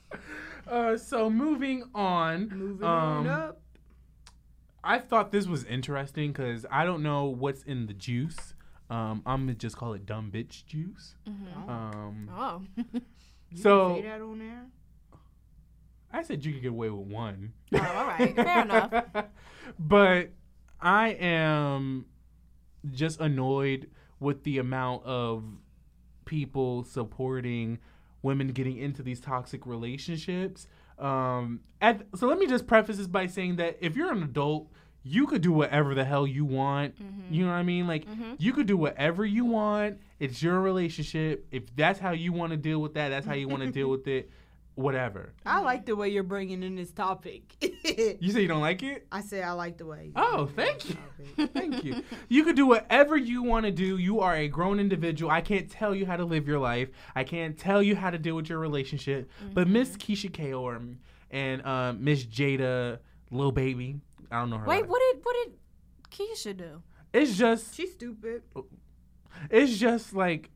[0.68, 2.50] Uh, so moving on.
[2.50, 3.62] Moving um, on up.
[4.86, 8.54] I thought this was interesting because I don't know what's in the juice.
[8.90, 11.16] Um, I'm gonna just call it dumb bitch juice.
[11.28, 11.68] Mhm.
[11.70, 12.62] Um, oh,
[13.50, 14.66] You so- say that on there?
[16.14, 17.52] I said you could get away with one.
[17.74, 18.34] Oh, all right.
[18.36, 19.04] Fair enough.
[19.80, 20.30] but
[20.80, 22.06] I am
[22.92, 25.44] just annoyed with the amount of
[26.24, 27.80] people supporting
[28.22, 30.68] women getting into these toxic relationships.
[30.98, 34.68] Um, at, so let me just preface this by saying that if you're an adult,
[35.04, 36.96] you could do whatever the hell you want.
[36.96, 37.34] Mm-hmm.
[37.34, 37.88] You know what I mean?
[37.88, 38.08] Like
[38.40, 40.00] you could do whatever you want.
[40.20, 41.46] It's your relationship.
[41.52, 43.90] If that's how you want to deal with that, that's how you want to deal
[43.92, 44.32] with it.
[44.76, 45.34] Whatever.
[45.46, 47.44] I like the way you're bringing in this topic.
[48.20, 49.06] You say you don't like it?
[49.12, 50.12] I say I like the way.
[50.16, 50.96] Oh, thank you.
[51.48, 52.04] Thank you.
[52.28, 53.98] You could do whatever you want to do.
[53.98, 55.32] You are a grown individual.
[55.32, 56.90] I can't tell you how to live your life.
[57.16, 59.30] I can't tell you how to deal with your relationship.
[59.54, 60.82] But Miss Keyshia Ka'oir
[61.32, 63.00] and uh, Miss Jada,
[63.32, 64.00] Little Baby,
[64.32, 64.66] I don't know her.
[64.66, 65.54] Wait, last- what did what did
[66.12, 66.82] Keisha do?
[67.14, 68.42] It's just, She's stupid.
[69.50, 70.50] it's just like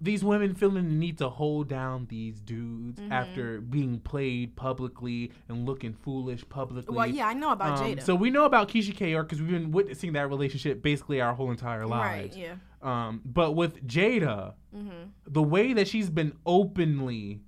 [0.00, 3.12] these women feeling the need to hold down these dudes Mm-hmm.
[3.12, 6.96] after being played publicly and looking foolish publicly.
[6.96, 8.02] Well, yeah, I know about Um, Jada.
[8.02, 11.50] So we know about Keyshia Ka'oir because we've been witnessing that relationship basically our whole
[11.50, 12.00] entire life.
[12.32, 12.54] right, yeah.
[12.82, 15.08] Um, but with Jada, Mm-hmm.
[15.26, 17.40] the way that she's been openly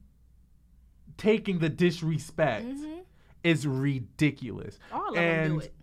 [1.17, 3.01] taking the disrespect Mm-hmm.
[3.45, 4.79] is ridiculous.
[4.93, 5.75] All of them do it.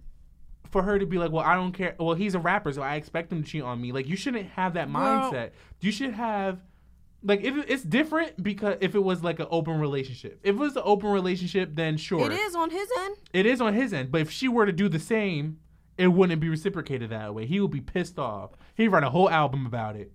[0.71, 1.95] For her to be like, well, I don't care.
[1.99, 3.91] Well, he's a rapper, so I expect him to cheat on me.
[3.91, 5.51] Like, you shouldn't have that mindset.
[5.82, 6.60] You should have,
[7.23, 10.39] like, if it's different because if it was like an open relationship.
[10.43, 13.17] If it was an open relationship, then sure, It is on his end.
[13.34, 14.12] it is on his end.
[14.12, 15.58] But if she were to do the same,
[15.97, 17.45] it wouldn't be reciprocated that way.
[17.47, 18.51] He would be pissed off.
[18.75, 20.12] He'd write a whole album about it.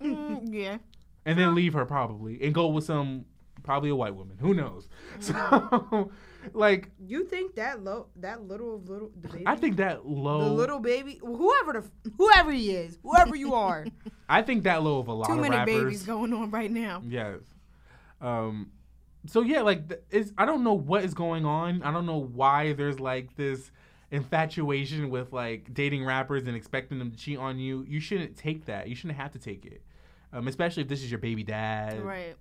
[0.00, 0.78] Mm, yeah.
[1.24, 3.24] and then leave her probably and go with some
[3.62, 4.36] probably a white woman.
[4.40, 4.88] Who knows?
[5.20, 6.10] So,
[6.52, 9.44] like, You think that low, that little of little the baby?
[9.46, 10.40] I think that low.
[10.40, 13.86] the little baby, whoever the whoever he is, whoever you are.
[14.28, 15.40] I think that low of a lot of rappers.
[15.40, 15.84] Too of many rappers.
[15.84, 17.02] babies going on right now.
[17.06, 17.40] Yes.
[18.20, 18.70] Um.
[19.26, 21.82] So yeah, like it's I don't know what is going on.
[21.82, 23.70] I don't know why there's like this
[24.10, 27.84] infatuation with like dating rappers and expecting them to cheat on you.
[27.88, 28.88] You shouldn't take that.
[28.88, 29.82] You shouldn't have to take it.
[30.32, 32.02] Um, especially if this is your baby dad.
[32.02, 32.36] Right.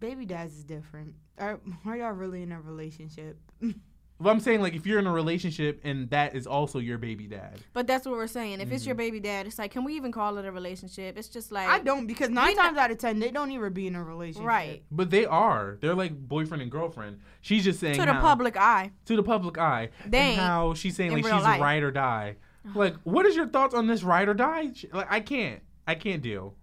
[0.00, 1.14] Baby dads is different.
[1.38, 3.38] Are, are y'all really in a relationship?
[4.18, 7.26] Well, I'm saying like if you're in a relationship and that is also your baby
[7.26, 7.60] dad.
[7.74, 8.62] But that's what we're saying.
[8.62, 8.98] If it's your Mm-hmm.
[8.98, 11.18] baby dad, it's like, can we even call it a relationship?
[11.18, 13.74] It's just like I don't because nine not- times out of ten they don't even
[13.74, 14.48] be in a relationship.
[14.48, 15.76] right But they are.
[15.82, 17.18] They're like boyfriend and girlfriend.
[17.42, 18.92] She's just saying to the how- public eye.
[19.04, 19.90] to the public eye.
[20.06, 21.58] They and how she's saying like she's life.
[21.58, 22.36] a ride or die.
[22.74, 24.72] Like, what is your thoughts on this ride or die?
[24.94, 25.60] Like, I can't.
[25.86, 26.54] I can't deal.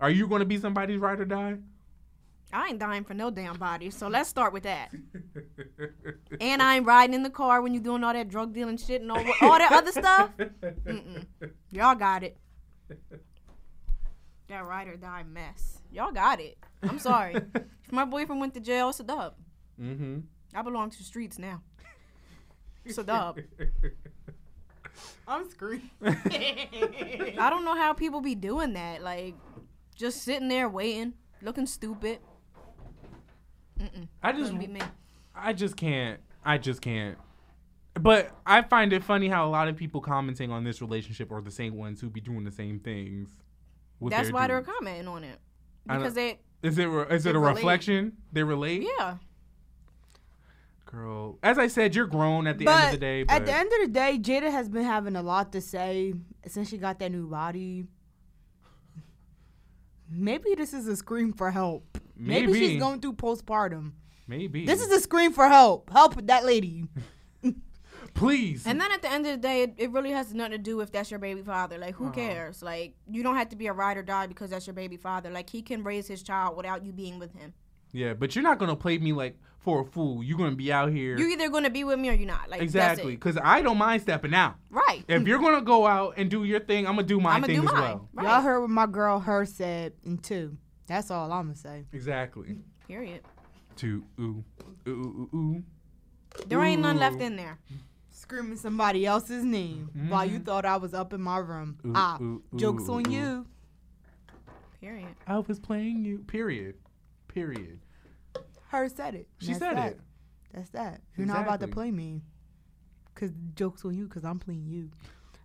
[0.00, 1.58] Are you going to be somebody's ride or die?
[2.52, 3.90] I ain't dying for no damn body.
[3.90, 4.90] So let's start with that.
[6.40, 9.00] And I ain't riding in the car when you're doing all that drug dealing shit
[9.00, 10.30] and all, all that other stuff.
[10.38, 11.26] Mm-mm.
[11.72, 12.36] Y'all got it.
[14.48, 15.80] That ride or die mess.
[15.90, 16.58] Y'all got it.
[16.82, 17.34] I'm sorry.
[17.54, 19.34] if my boyfriend went to jail, it's a dub.
[19.80, 20.20] mm-hmm.
[20.54, 21.62] I belong to the streets now.
[22.84, 23.40] It's a dub.
[25.26, 25.90] I'm screaming.
[26.02, 29.02] I don't know how people be doing that.
[29.02, 29.34] Like,
[29.94, 32.20] just sitting there waiting, looking stupid.
[33.78, 34.08] Mm-mm.
[34.22, 34.52] I just.
[35.34, 36.20] I just can't.
[36.44, 37.16] I just can't.
[37.94, 41.40] But I find it funny how a lot of people commenting on this relationship are
[41.40, 43.28] the same ones who be doing the same things.
[44.00, 45.38] with That's why they're commenting on it.
[45.86, 47.56] Because they, Is it re- is it They a relate.
[47.56, 48.12] reflection?
[48.32, 48.86] They relate.
[48.98, 49.16] yeah.
[50.86, 53.22] Girl, as I said, you're grown at the end of the day.
[53.24, 56.14] But at the end of the day, Jada has been having a lot to say
[56.46, 57.84] since she got that new body.
[60.10, 61.98] Maybe this is a scream for help.
[62.18, 62.58] Maybe, Maybe.
[62.58, 63.92] she's going through postpartum.
[64.26, 65.90] maybe This is a scream for help.
[65.90, 66.84] Help that lady.
[68.14, 68.66] please.
[68.66, 70.80] And then at the end of the day, it, it really has nothing to do
[70.80, 71.78] if that's your baby father.
[71.78, 72.14] Like, who Uh-huh.
[72.14, 72.62] cares?
[72.62, 75.30] Like, you don't have to be a ride or die because that's your baby father.
[75.30, 77.52] Like, he can raise his child without you being with him.
[77.92, 80.22] Yeah, but you're not gonna play me like for a fool.
[80.22, 82.50] You're gonna be out here You're either going to be with me or you're not.
[82.50, 84.56] Like, exactly because I don't mind stepping out.
[84.68, 85.04] Right.
[85.08, 87.54] If you're gonna go out and do your thing, I'm gonna do my I'm going
[87.54, 87.82] to thing do as mine.
[87.82, 88.08] well.
[88.12, 88.26] Right.
[88.26, 90.58] Y'all heard what my girl her said in two.
[90.88, 91.84] That's all I'm gonna say.
[91.92, 92.58] Exactly.
[92.88, 93.20] Period.
[93.76, 94.44] To ooh
[94.88, 95.62] ooh ooh ooh.
[96.46, 97.58] There ain't none left in there.
[98.10, 100.44] Screaming somebody else's name while you Mhm.
[100.44, 101.78] thought I was up in my room.
[101.86, 103.10] Ooh, ah, ooh, jokes ooh, on ooh.
[103.10, 103.46] you.
[104.80, 105.14] Period.
[105.26, 106.18] I was playing you.
[106.20, 106.76] Period.
[107.28, 107.80] Period.
[108.68, 109.28] Her said it.
[109.38, 109.92] She That's said that.
[109.92, 110.00] it.
[110.52, 111.00] That's that.
[111.16, 112.22] You're not about to play me.
[113.14, 114.90] Cause jokes on you, cause I'm playing you.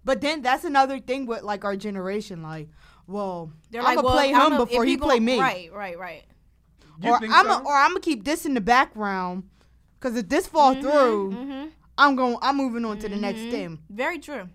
[0.05, 2.43] But then that's another thing with like our generation.
[2.43, 2.69] Like,
[3.07, 5.39] well, They're I'm like, gonna well, play I him know, if before he play me,
[5.39, 6.23] Right, right, right.
[7.01, 7.63] You or I'm so?
[7.65, 9.43] or I'm gonna keep this in the background.
[9.99, 11.67] Cause if this fall through, Mm-hmm.
[11.97, 12.37] I'm going.
[12.41, 13.51] I'm moving on to the next Mhm.
[13.51, 13.79] thing.
[13.89, 14.49] Very true.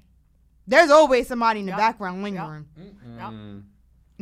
[0.67, 1.79] There's always somebody in the Yup.
[1.79, 2.67] background lingering.
[2.79, 3.63] Mm-mm.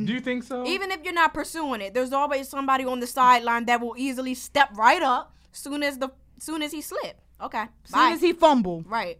[0.04, 0.66] Do you think so?
[0.66, 4.34] Even if you're not pursuing it, there's always somebody on the sideline that will easily
[4.34, 7.18] step right up soon as the soon as he slip.
[7.40, 7.62] Okay.
[7.84, 8.04] As Bye.
[8.08, 9.18] soon as he fumble, right.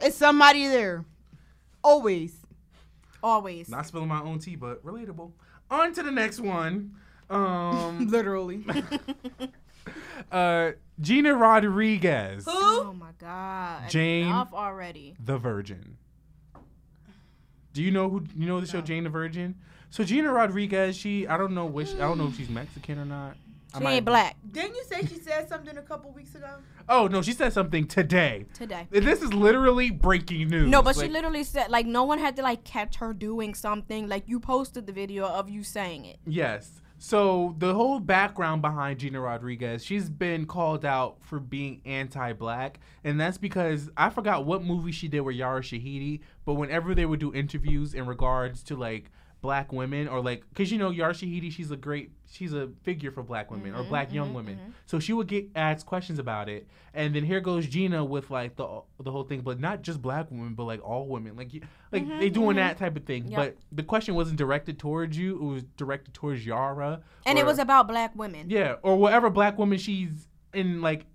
[0.00, 1.04] it's somebody there.
[1.84, 2.37] Always.
[3.22, 3.68] Always.
[3.68, 5.32] Not spilling my own tea, but relatable.
[5.70, 6.94] On to the next one.
[7.30, 8.64] Um, Literally.
[10.32, 12.52] uh, Gina Rodriguez, Who?
[12.54, 13.88] Oh my god.
[13.90, 15.14] Jane- Enough already.
[15.24, 15.96] the Virgin.
[17.72, 19.54] Do you know who you know the show Jane the Virgin?
[19.90, 23.04] So Gina Rodriguez, she I don't know which I don't know if she's Mexican or
[23.04, 23.36] not.
[23.74, 26.48] I She might- ain't black Didn't you say she said something a couple weeks ago?
[26.88, 28.46] Oh no, she said something today.
[28.54, 28.86] today.
[28.90, 30.70] This is literally breaking news.
[30.70, 34.08] No, but she literally said like no one had to like catch her doing something.
[34.08, 36.18] Like you posted the video of you saying it.
[36.26, 36.80] Yes.
[37.00, 43.20] So the whole background behind Gina Rodriguez, she's been called out for being anti-black, and
[43.20, 47.20] that's because I forgot what movie she did with Yara Shahidi, but whenever they would
[47.20, 51.52] do interviews in regards to like black women or like because you know Yara Shahidi,
[51.52, 54.56] she's a great she's a figure for black women or Mhm, black young mhm, women.
[54.58, 54.72] mhm.
[54.86, 58.56] So she would get asked questions about it, and then here goes Gina with like
[58.56, 61.52] the the whole thing, but not just black women, but like all women, like
[61.92, 62.56] like Mhm, they doing mhm.
[62.56, 63.28] that type of thing.
[63.28, 63.36] Yep.
[63.38, 67.02] But the question wasn't directed towards you; it was directed towards Yara.
[67.24, 68.50] And or- it was about black women.
[68.50, 71.06] yeah, or whatever black woman she's in, like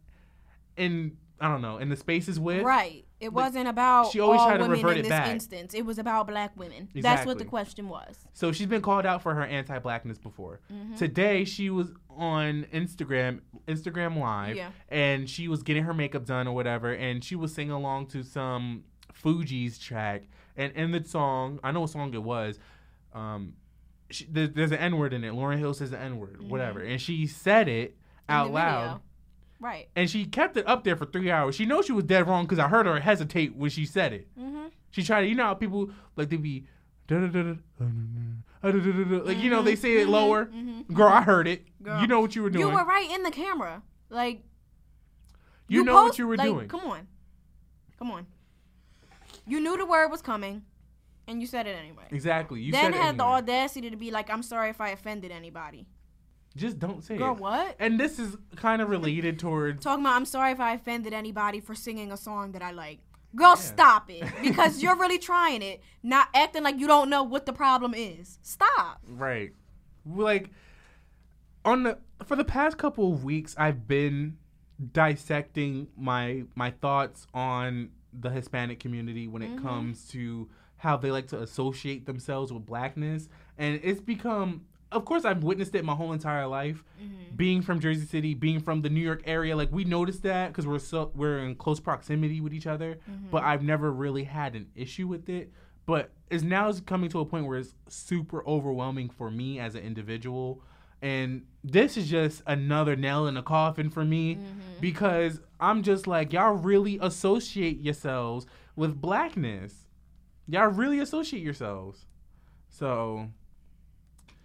[0.77, 2.63] in I don't know in the spaces with.
[2.63, 3.05] Right.
[3.23, 5.27] It Like, wasn't about she always all tried to women revert in it this back.
[5.29, 5.73] instance.
[5.73, 6.89] It was about black women.
[6.93, 8.17] That's what the question was.
[8.33, 10.59] So she's been called out for her anti-blackness before.
[10.71, 10.97] Mhm.
[10.97, 14.69] Today she was on Instagram, Instagram Live, Yeah.
[14.89, 18.23] and she was getting her makeup done or whatever, and she was singing along to
[18.23, 18.83] some
[19.23, 20.23] Fugees track,
[20.57, 22.59] and in the song, I know what song it was.
[23.13, 23.53] Um,
[24.09, 25.33] she, there, there's an N word in it.
[25.33, 27.91] Lauryn Hill says the N word, whatever, and she said it
[28.29, 28.31] Mm-hmm.
[28.33, 28.81] Out loud.
[28.83, 29.01] video.
[29.63, 29.87] Right.
[29.95, 31.55] And she kept it up there for three hours.
[31.55, 34.27] She knows she was dead wrong because I heard her hesitate when she said it.
[34.37, 34.65] Mm-hmm.
[34.91, 36.65] She tried to, you know how people like they be,
[37.09, 37.33] like
[39.41, 40.45] you know they say it Mhm, lower.
[40.47, 41.63] mhm, Girl, I heard it.
[41.81, 42.01] Girl.
[42.01, 42.67] You know what you were doing.
[42.67, 43.81] You were right in the camera.
[44.09, 44.43] Like
[45.69, 46.67] You know what you were like, doing.
[46.67, 47.07] Come on.
[47.97, 48.27] Come on.
[49.47, 50.63] You knew the word was coming
[51.25, 52.03] and you said it anyway.
[52.11, 52.59] Exactly.
[52.61, 55.87] You then had the audacity to be like, I'm sorry if I offended anybody.
[56.55, 57.39] Just don't say Girl, it.
[57.39, 57.75] what?
[57.79, 59.83] And this is kind of related towards.
[59.83, 62.99] Talking about I'm sorry if I offended anybody for singing a song that I like.
[63.35, 64.23] Girl, stop it.
[64.43, 68.37] Because you're really trying it, not acting like you don't know what the problem is.
[68.43, 69.01] Stop.
[69.07, 69.51] Right.
[70.05, 70.51] Like
[71.65, 74.37] on the for the past couple of weeks I've been
[74.91, 79.61] dissecting my my thoughts on the Hispanic community when it Mhm.
[79.63, 85.25] comes to how they like to associate themselves with blackness and it's become of course
[85.25, 87.35] I've witnessed it my whole entire life mm-hmm.
[87.35, 90.65] being from Jersey City being from the New York area like we noticed that cuz
[90.65, 93.29] we're so we're in close proximity with each other mm-hmm.
[93.31, 95.51] but I've never really had an issue with it.
[95.85, 99.75] But it's now it's coming to a point where it's super overwhelming for me as
[99.75, 100.61] an individual.
[101.01, 104.59] And this is just another nail in the coffin for me mm-hmm.
[104.79, 109.87] because I'm just like y'all really associate yourselves with blackness.
[110.47, 112.05] Y'all really associate yourselves.
[112.69, 113.29] So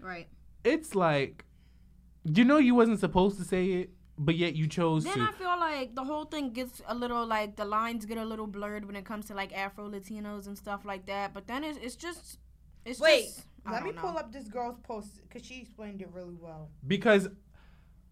[0.00, 0.28] Right.
[0.64, 1.44] It's like
[2.24, 5.32] you know you wasn't supposed to say it but yet you chose Then to I
[5.32, 8.84] feel like the whole thing gets a little like the lines get a little blurred
[8.84, 11.32] when it comes to like Afro Latinos and stuff like that.
[11.32, 12.38] But then it's it's just
[12.84, 14.00] it's Wait, just, let me know.
[14.00, 16.70] pull up this girl's post because she explained it really well.
[16.86, 17.28] because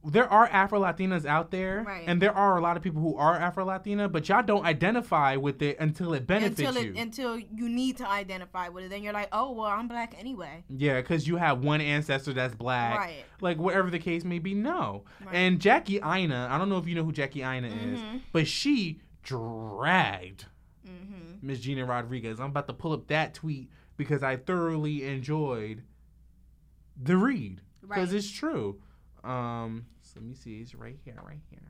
[0.09, 2.05] there are Afro Latinas out there, Right.
[2.07, 5.37] and there are a lot of people who are Afro Latina, but y'all don't identify
[5.37, 6.95] with it until it benefits until you.
[6.97, 8.91] until you need to identify with it.
[8.91, 10.65] Then you're like, oh well, I'm black anyway.
[10.69, 13.25] yeah, because you have one ancestor that's black, Right.
[13.41, 14.55] like whatever the case may be.
[14.55, 15.35] No, Right.
[15.35, 18.21] and Jackie Aina, I don't know if you know who Jackie Aina is, Mhm.
[18.33, 20.47] but she dragged
[20.87, 21.45] Mm-hmm.
[21.47, 22.39] Miss Gina Rodriguez.
[22.39, 25.83] I'm about to pull up that tweet because I thoroughly enjoyed
[27.01, 28.17] the read because Right.
[28.19, 28.81] it's true.
[29.27, 30.61] Um, so let me see.
[30.61, 31.61] It's right here, right here.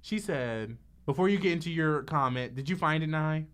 [0.00, 3.46] She said, before you get into your comment, did you find it, Nye?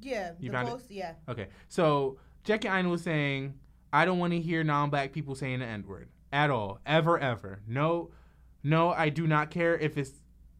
[0.00, 0.86] Yeah, You the found it?
[0.88, 1.48] Yeah, Okay.
[1.68, 3.54] So Jackie Aina was saying,
[3.92, 7.60] I don't want to hear non-black people saying the N-word at all, ever, ever.
[7.66, 8.10] No,
[8.62, 10.10] no, I do not care if it's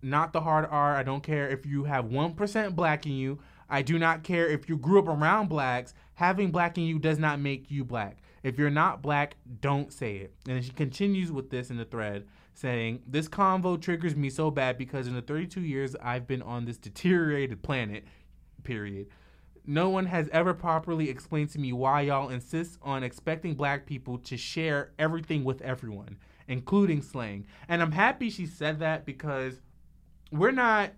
[0.02, 0.94] not the hard R.
[0.94, 3.40] I don't care if you have one percent black in you.
[3.68, 5.94] I do not care if you grew up around blacks.
[6.14, 8.18] Having black in you does not make you black.
[8.44, 10.35] If you're not black, don't say it.
[10.46, 14.76] And she continues with this in the thread, saying, This convo triggers me so bad
[14.76, 18.04] because in the 32 years I've been on this deteriorated planet,
[18.62, 19.06] period,
[19.66, 24.19] no one has ever properly explained to me why y'all insist on expecting black people
[24.19, 27.46] to share everything with everyone, including slang.
[27.66, 29.62] And I'm happy she said that because
[30.31, 30.92] we're not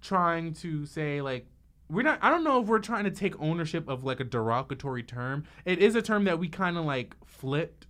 [0.00, 1.48] trying to say like
[1.88, 5.02] we're not I don't know if we're trying to take ownership of like a derogatory
[5.02, 5.44] term.
[5.64, 7.86] It is a term that we kind of like flipped.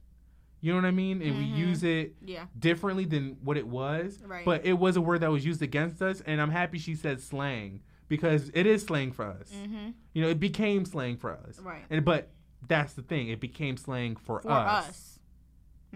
[0.61, 1.23] You know what I mean?
[1.23, 1.57] And we Mhm.
[1.57, 2.47] use it Yeah.
[2.59, 4.21] differently than what it was.
[4.27, 4.45] Right.
[4.45, 7.21] But it was a word that was used against us and I'm happy she said
[7.21, 9.53] slang because it is slang for us.
[9.53, 9.91] Mm-hmm.
[10.15, 11.61] You know, it became slang for us.
[11.61, 11.85] Right.
[11.91, 12.31] And but
[12.67, 14.89] that's the thing, it became slang for, For us.
[14.89, 15.16] us.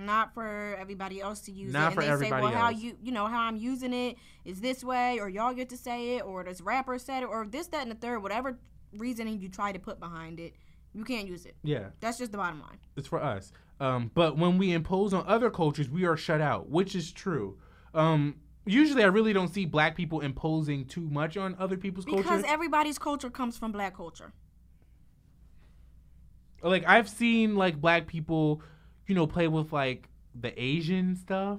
[0.06, 1.86] Not for everybody else to use Not it.
[1.86, 4.60] And for they say, everybody well, how you you know how I'm using it is
[4.60, 7.68] this way, or y'all get to say it, or this rapper said it, or this,
[7.68, 8.22] that, and the third.
[8.22, 8.58] Whatever
[8.96, 10.54] reasoning you try to put behind it,
[10.92, 11.54] you can't use it.
[11.62, 12.78] Yeah, That's just the bottom line.
[12.96, 13.52] it's for us.
[13.78, 17.56] Um, but when we impose on other cultures, we are shut out, which is true.
[17.94, 18.36] Um,
[18.66, 22.36] usually, I really don't see black people imposing too much on other people's Because culture.
[22.42, 24.32] Because everybody's culture comes from black culture.
[26.62, 28.62] like I've seen like black people,
[29.10, 30.08] you know, play with like
[30.40, 31.58] the Asian stuff.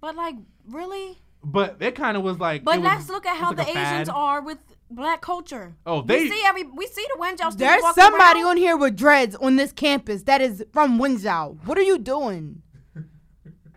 [0.00, 0.34] But like,
[0.68, 1.16] really?
[1.44, 2.64] But it kind of was like.
[2.64, 4.58] But let's look at how was the Asians are with
[4.90, 5.76] black culture.
[5.86, 6.24] Oh, they.
[6.24, 8.50] we see every we see the Wenjao students There's somebody around.
[8.50, 11.54] on here with dreads on this campus that is from Windsor.
[11.64, 12.62] What are you doing?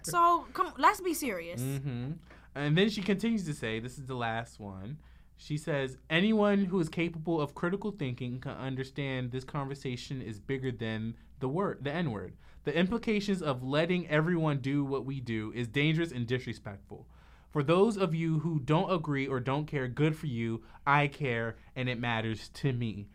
[0.03, 1.61] So come, let's be serious.
[1.61, 2.13] hmm
[2.55, 4.97] And then she continues to say, this is the last one.
[5.37, 10.71] She says, anyone who is capable of critical thinking can understand this conversation is bigger
[10.71, 12.33] than the word, the N word.
[12.63, 17.07] The implications of letting everyone do what we do is dangerous and disrespectful.
[17.51, 20.63] For those of you who don't agree or don't care, good for you.
[20.87, 23.07] I care and it matters to me.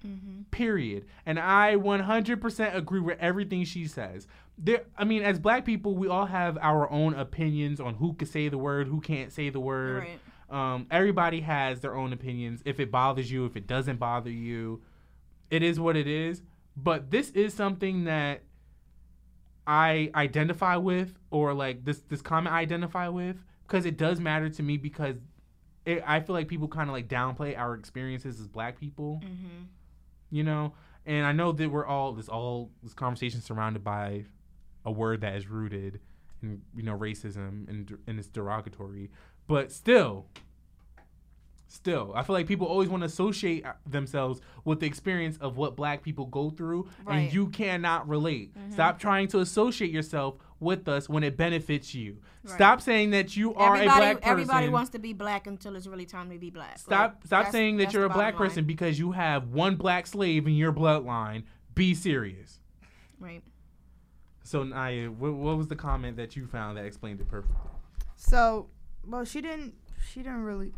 [0.50, 1.06] Period.
[1.24, 4.26] And I 100% agree with everything she says.
[4.58, 8.28] There, I mean, as black people, we all have our own opinions on who can
[8.28, 10.04] say the word, who can't say the word.
[10.04, 10.74] Right.
[10.74, 12.60] Um, everybody has their own opinions.
[12.64, 14.82] If it bothers you, if it doesn't bother you,
[15.50, 16.42] it is what it is.
[16.76, 18.42] But this is something that
[19.66, 23.36] I identify with, or like this this comment I identify with,
[23.66, 24.76] because it does matter to me.
[24.76, 25.16] Because
[25.84, 29.64] it, I feel like people kind of like downplay our experiences as Black people, Mm-hmm.
[30.30, 30.72] you know.
[31.04, 34.24] And I know that we're all this all this conversation surrounded by
[34.84, 36.00] a word that is rooted
[36.42, 39.10] in you know racism and and it's derogatory,
[39.46, 40.26] but still.
[41.68, 45.56] Still, I feel like people always want to associate uh, themselves with the experience of
[45.56, 47.16] what black people go through, Right.
[47.18, 48.52] and you cannot relate.
[48.70, 52.18] Stop trying to associate yourself with us when it benefits you.
[52.44, 52.54] Right.
[52.54, 54.30] Stop saying that you are Everybody, a black person.
[54.30, 56.78] everybody wants to be black until it's really time to be black.
[56.78, 58.48] Stop Like, stop saying that you're a black bottom line.
[58.50, 61.42] person because you have one black slave in your bloodline.
[61.74, 62.60] Be serious.
[63.18, 63.42] Right.
[64.44, 67.56] So Naya, what, what was the comment that you found that explained it perfectly?
[68.14, 68.68] So,
[69.04, 69.74] well, she didn't.
[70.12, 70.72] She didn't really.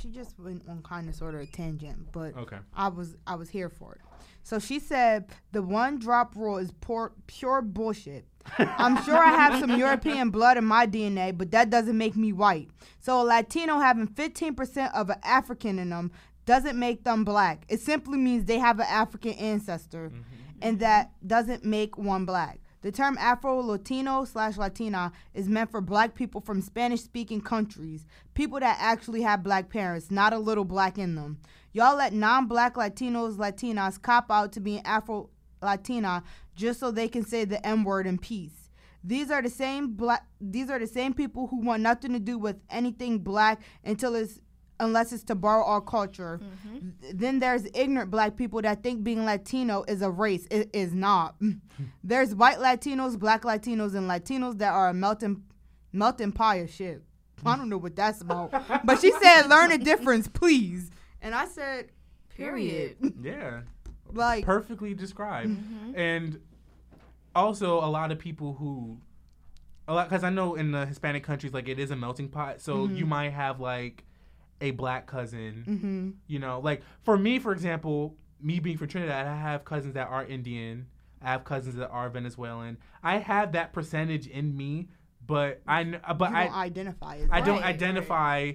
[0.00, 2.58] She just went on kind of sort of a tangent, but Okay.
[2.74, 4.00] I was I was here for it.
[4.42, 8.26] So she said the one drop rule is pure pure bullshit.
[8.58, 12.32] I'm sure I have some European blood in my DNA, but that doesn't make me
[12.32, 12.70] white.
[12.98, 16.10] So a Latino having 15% of an African in them
[16.46, 17.66] doesn't make them black.
[17.68, 20.22] It simply means they have an African ancestor, mm-hmm.
[20.62, 22.60] and that doesn't make one black.
[22.80, 28.06] The term Afro Latino slash Latina is meant for black people from Spanish speaking countries,
[28.34, 31.38] people that actually have black parents, not a little black in them.
[31.72, 36.22] Y'all let non black Latinos, Latinas cop out to being Afro Latina
[36.54, 38.70] just so they can say the M word in peace.
[39.02, 42.38] These are the same black these are the same people who want nothing to do
[42.38, 44.40] with anything black until it's
[44.80, 46.40] unless it's to borrow our culture.
[47.02, 50.46] Th- Then there's ignorant black people that think being Latino is a race.
[50.50, 51.36] It is not.
[52.04, 55.42] there's white Latinos, black Latinos, and Latinos that are a melting
[55.92, 57.02] melting pie of shit.
[57.46, 58.50] I don't know what that's about.
[58.84, 60.90] but she said learn the difference, please.
[61.22, 61.90] And I said,
[62.36, 62.96] period.
[63.22, 63.60] Yeah.
[64.12, 65.50] like Perfectly described.
[65.50, 65.92] Mm-hmm.
[65.98, 66.40] And
[67.34, 68.98] also a lot of people who
[69.86, 72.60] a lot because I know in the Hispanic countries like it is a melting pot.
[72.60, 72.96] So Mm-hmm.
[72.96, 74.04] you might have like
[74.60, 79.26] a black cousin hmm You know, like for me, for example, me being from Trinidad,
[79.26, 80.86] I have cousins that are Indian.
[81.22, 82.76] I have cousins that are Venezuelan.
[83.02, 84.88] I have that percentage in me,
[85.26, 87.46] but I, kn- but you I, don't identify as I that.
[87.46, 87.74] don't Right, right.
[87.74, 88.52] identify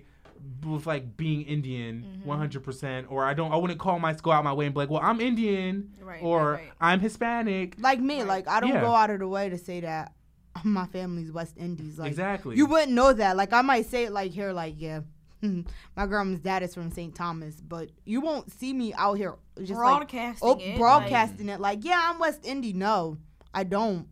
[0.65, 2.27] with like being Indian Mm-hmm.
[2.27, 3.51] one hundred percent, or I don't.
[3.51, 6.21] I wouldn't call my go out my way and be like, well, I'm Indian, Right,
[6.23, 6.71] or right, right.
[6.81, 7.75] I'm Hispanic.
[7.79, 8.27] like me, Right.
[8.27, 8.81] like I don't Yeah.
[8.81, 10.13] go out of the way to say that
[10.63, 11.97] my family's West Indies.
[11.99, 12.55] Like exactly.
[12.57, 13.35] you wouldn't know that.
[13.37, 15.01] Like I might say it like here, like yeah,
[15.43, 15.69] Mm-hmm.
[15.97, 17.13] my grandma's dad is from St.
[17.13, 20.77] Thomas, but you won't see me out here just like Broadcasting oh, it.
[20.77, 21.59] broadcasting it.
[21.59, 22.73] Like yeah, I'm West Indy.
[22.73, 23.17] No,
[23.53, 24.07] I don't.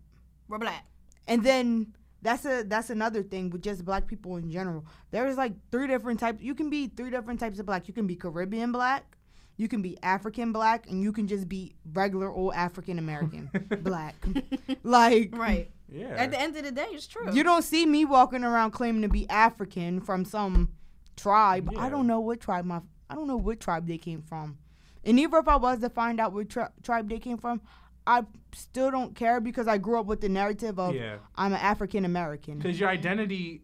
[0.48, 0.86] We're black.
[1.28, 4.86] And then that's a that's another thing with just black people in general.
[5.12, 6.42] There's like three different types.
[6.42, 7.88] You can be three different types of black.
[7.88, 9.18] You can be Caribbean black,
[9.58, 13.50] you can be African black, and you can just be regular old African American
[13.82, 14.16] black.
[14.84, 15.72] like Right.
[15.90, 16.16] yeah.
[16.18, 17.34] At the end of the day, it's true.
[17.34, 20.70] you don't see me walking around claiming to be African from some
[21.22, 21.70] tribe.
[21.72, 21.80] Yeah.
[21.86, 24.58] I don't know what tribe my I don't know what tribe they came from.
[25.04, 27.62] And even if I was to find out what tri- tribe they came from,
[28.08, 31.18] I still don't care because I grew up with the narrative of yeah.
[31.36, 32.58] I'm an African American.
[32.60, 33.64] because your identity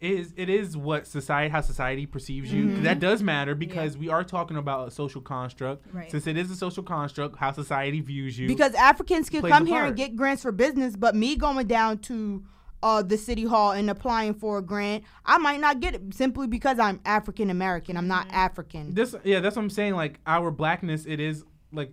[0.00, 2.82] is it is what society how society perceives you Mm-hmm.
[2.84, 6.08] that does matter because we are talking about a social construct Right.
[6.08, 9.84] since it is a social construct how society views you Because Africans can come here
[9.84, 12.44] and get grants for business, but me going down to
[12.82, 16.46] uh, the city hall and applying for a grant, I might not get it simply
[16.46, 17.96] because I'm African American.
[17.96, 18.94] I'm not African.
[18.94, 19.94] This yeah, that's what I'm saying.
[19.94, 21.92] Like our blackness, it is like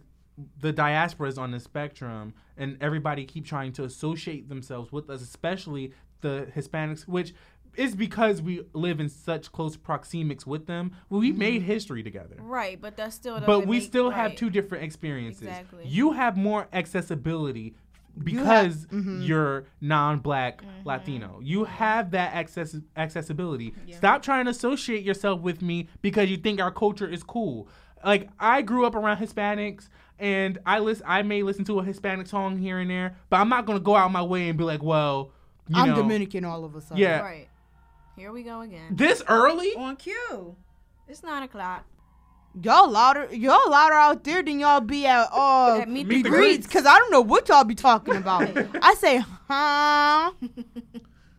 [0.60, 5.22] the diaspora is on the spectrum, and everybody keep trying to associate themselves with us,
[5.22, 7.34] especially the Hispanics, which
[7.78, 10.92] is because we live in such close proxemics with them.
[11.10, 12.38] Well, we made history together.
[12.40, 13.40] Right, but that's still.
[13.42, 15.44] But we make- still have two different experiences.
[15.44, 15.88] Exactly.
[15.88, 17.76] You have more accessibility
[18.16, 19.26] have- because mhm.
[19.28, 20.88] you're non-black Mm-hmm.
[20.88, 21.39] Latino.
[21.43, 23.74] You have that access accessibility.
[23.86, 23.97] Yeah.
[23.97, 27.68] Stop trying to associate yourself with me because you think our culture is cool.
[28.03, 29.89] Like I grew up around Hispanics
[30.20, 33.49] and I list I may listen to a Hispanic song here and there, but I'm
[33.49, 35.32] not going to go out my way and be like, "Well,
[35.68, 36.97] you I'm know, Dominican all of a sudden.
[36.97, 37.20] Yeah.
[37.22, 37.49] Right.
[38.16, 38.95] Here we go again.
[38.95, 40.55] this early?" On cue.
[41.07, 41.86] It's nine o'clock.
[42.62, 46.30] Y'all louder, y'all louder out there than y'all be at uh At Meet the the
[46.30, 46.38] Greeks.
[46.66, 48.49] greets, cause I don't know what y'all be talking about.
[48.82, 50.32] I say, huh?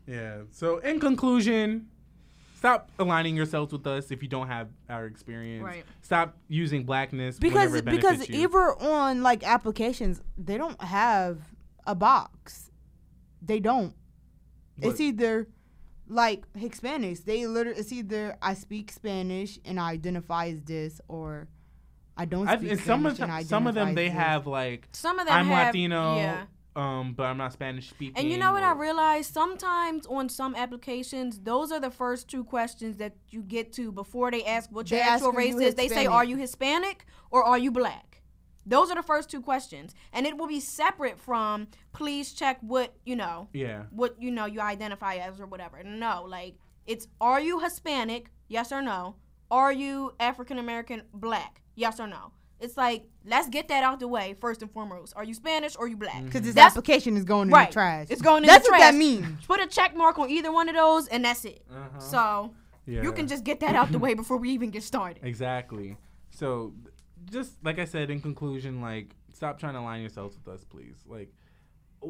[0.07, 0.43] Yeah.
[0.53, 1.89] So in conclusion,
[2.55, 5.64] stop aligning yourselves with us if you don't have our experience.
[5.64, 5.85] Right.
[6.01, 8.43] Stop using blackness Because it because benefits you.
[8.45, 11.41] either on like applications, they don't have
[11.89, 12.71] a box.
[13.43, 13.95] They don't.
[14.79, 15.49] It's either
[16.09, 17.25] like Hispanics.
[17.25, 21.49] They literally it's either I speak Spanish and I identify as this, or
[22.17, 24.07] I don't I, speak and Spanish some of and them, I some of them they
[24.09, 24.15] this.
[24.15, 26.45] have like Some of them I'm have, Latino, Yeah.
[26.75, 28.17] um, but I'm not Spanish speaking.
[28.17, 29.33] And you know what I or- realized?
[29.35, 34.31] Sometimes on some applications, those are the first two questions that you get to before
[34.31, 35.75] they ask what your actual "Are you race is.
[35.75, 38.16] They say, "Are you Hispanic or are you black?"
[38.67, 42.95] Those are the first two questions, and it will be separate from please check what
[43.05, 43.85] you know, Yeah.
[43.91, 45.83] what you know you identify as or whatever.
[45.85, 46.57] No, like
[46.87, 48.31] it's are you Hispanic?
[48.49, 49.17] Yes or no?
[49.51, 51.62] Are you African American black?
[51.77, 52.33] Yes or no?
[52.59, 55.12] It's like let's get that out the way first and foremost.
[55.14, 56.25] Are you Spanish or you black?
[56.25, 57.69] Because this That's- application is going in Right.
[57.69, 58.07] the trash.
[58.11, 58.57] It's going in the trash.
[58.59, 58.93] That's the what trash.
[58.93, 59.47] that means.
[59.47, 61.64] Put a check mark on either one of those, and that's it.
[61.71, 61.99] Uh-huh.
[62.01, 62.55] So
[62.87, 63.03] yeah.
[63.03, 65.23] you can just get that out the way before we even get started.
[65.23, 65.97] exactly.
[66.31, 66.73] So,
[67.31, 70.97] just like I said in conclusion, like stop trying to align yourselves with us, please.
[71.07, 71.33] Like,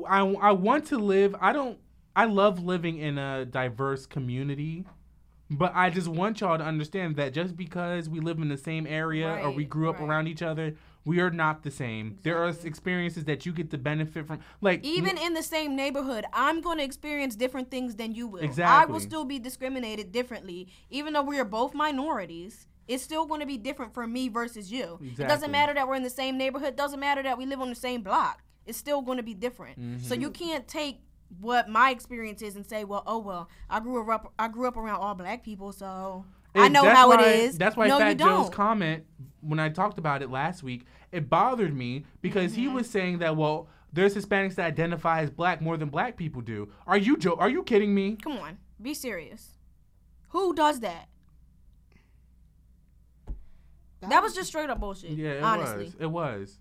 [0.08, 1.34] I I want to live.
[1.40, 1.78] I don't.
[2.14, 4.84] I love living in a diverse community.
[5.48, 8.84] But I just want y'all to understand that just because we live in the same
[8.84, 10.08] area or we grew up right.
[10.08, 12.18] around each other, we are not the same.
[12.24, 14.40] There are experiences that you get to benefit from.
[14.60, 18.40] Like Even in the same neighborhood, I'm going to experience different things than you will.
[18.40, 18.64] Exactly.
[18.64, 22.66] I will still be discriminated differently, even though we are both minorities.
[22.88, 24.98] It's still going to be different for me versus you.
[25.02, 26.76] It doesn't matter that we're in the same neighborhood.
[26.76, 28.42] Doesn't matter that we live on the same block.
[28.64, 29.76] It's still going to be different.
[30.04, 30.20] So Mm-hmm.
[30.22, 31.00] you can't take
[31.40, 34.76] what my experience is and say, well, oh well, I grew up I grew up
[34.76, 36.24] around all black people, so
[36.54, 37.58] I know how why- it is.
[37.58, 39.04] That's why no, Fat Joe's comment
[39.40, 42.74] when I talked about it last week, it bothered me because he Mm-hmm.
[42.74, 46.68] was saying that well, there's Hispanics that identify as black more than black people do.
[46.86, 48.16] Are you jo- Are you kidding me?
[48.22, 49.58] Come on, be serious.
[50.28, 51.08] Who does that?
[54.02, 55.10] That was just straight up bullshit.
[55.12, 55.84] Yeah, it honestly.
[55.86, 55.94] was.
[56.00, 56.58] It was.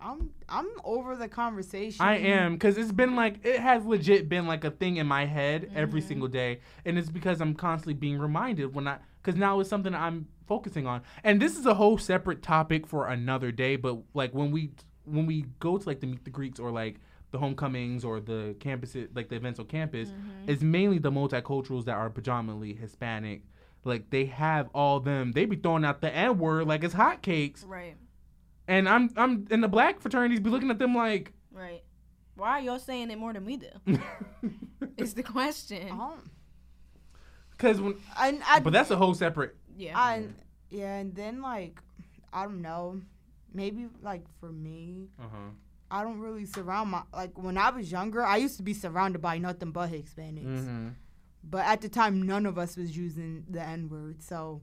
[0.00, 2.04] I'm I'm over the conversation.
[2.04, 5.26] I am because it's been like it has legit been like a thing in my
[5.26, 6.08] head every Mm-hmm.
[6.08, 9.94] single day, and it's because I'm constantly being reminded when I because now it's something
[9.94, 13.76] I'm focusing on, and this is a whole separate topic for another day.
[13.76, 14.72] But like when we
[15.04, 16.96] when we go to like the meet the Greeks or like
[17.30, 20.50] the homecomings or the campuses like the events on campus, Mm-hmm.
[20.50, 23.42] it's mainly the multiculturals that are predominantly Hispanic.
[23.84, 27.66] Like they have all them, they be throwing out the N word like it's hotcakes,
[27.66, 27.96] Right,
[28.68, 31.32] and I'm I'm in the black fraternities be looking at them like.
[31.52, 31.82] right.
[32.34, 33.68] Why are y'all saying it more than we do?
[34.96, 35.90] Is the question.
[35.90, 36.30] Um,
[37.50, 39.54] Because when, and I, but that's a whole separate.
[39.76, 39.98] Yeah.
[39.98, 40.24] I,
[40.70, 41.78] yeah, and then like,
[42.32, 43.00] I don't know,
[43.52, 45.36] maybe like for me, Uh huh.
[45.90, 48.24] I don't really surround my like when I was younger.
[48.24, 50.88] I used to be surrounded by nothing but Hispanics, Mm-hmm.
[51.44, 54.62] But at the time, none of us was using the N word, so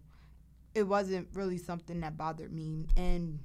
[0.73, 2.87] it wasn't really something that bothered me.
[2.95, 3.39] And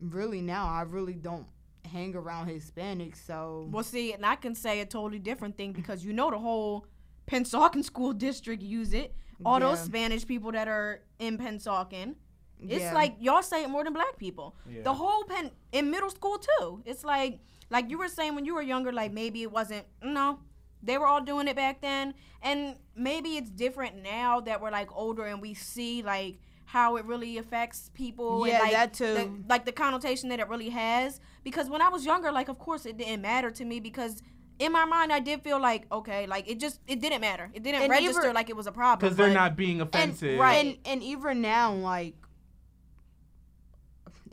[0.00, 1.46] really now, I really don't
[1.84, 6.04] hang around Hispanics, so well, see, and I can say a totally different thing because
[6.04, 6.86] you know the whole
[7.26, 9.14] Pennsauken school district use it.
[9.42, 12.16] All those Spanish people that are in Pennsauken.
[12.62, 12.92] It's yeah.
[12.92, 14.54] like y'all say it more than black people.
[14.68, 14.82] Yeah.
[14.82, 16.82] The whole pen in middle school too.
[16.84, 17.40] It's like
[17.70, 20.40] like you were saying when you were younger, like maybe it wasn't no.
[20.82, 22.14] They were all doing it back then.
[22.42, 27.04] And maybe it's different now that we're like older and we see like how it
[27.04, 29.14] really affects people Yeah, and like that too.
[29.14, 31.20] the- like the connotation that it really has.
[31.44, 34.22] Because when I was younger, like of course it didn't matter to me because
[34.58, 37.50] in my mind I did feel like okay, like it just it didn't matter.
[37.52, 39.00] It didn't And register even- like it was a problem.
[39.00, 40.38] Because they're not being and, offensive.
[40.38, 40.64] right.
[40.64, 42.14] and and even now like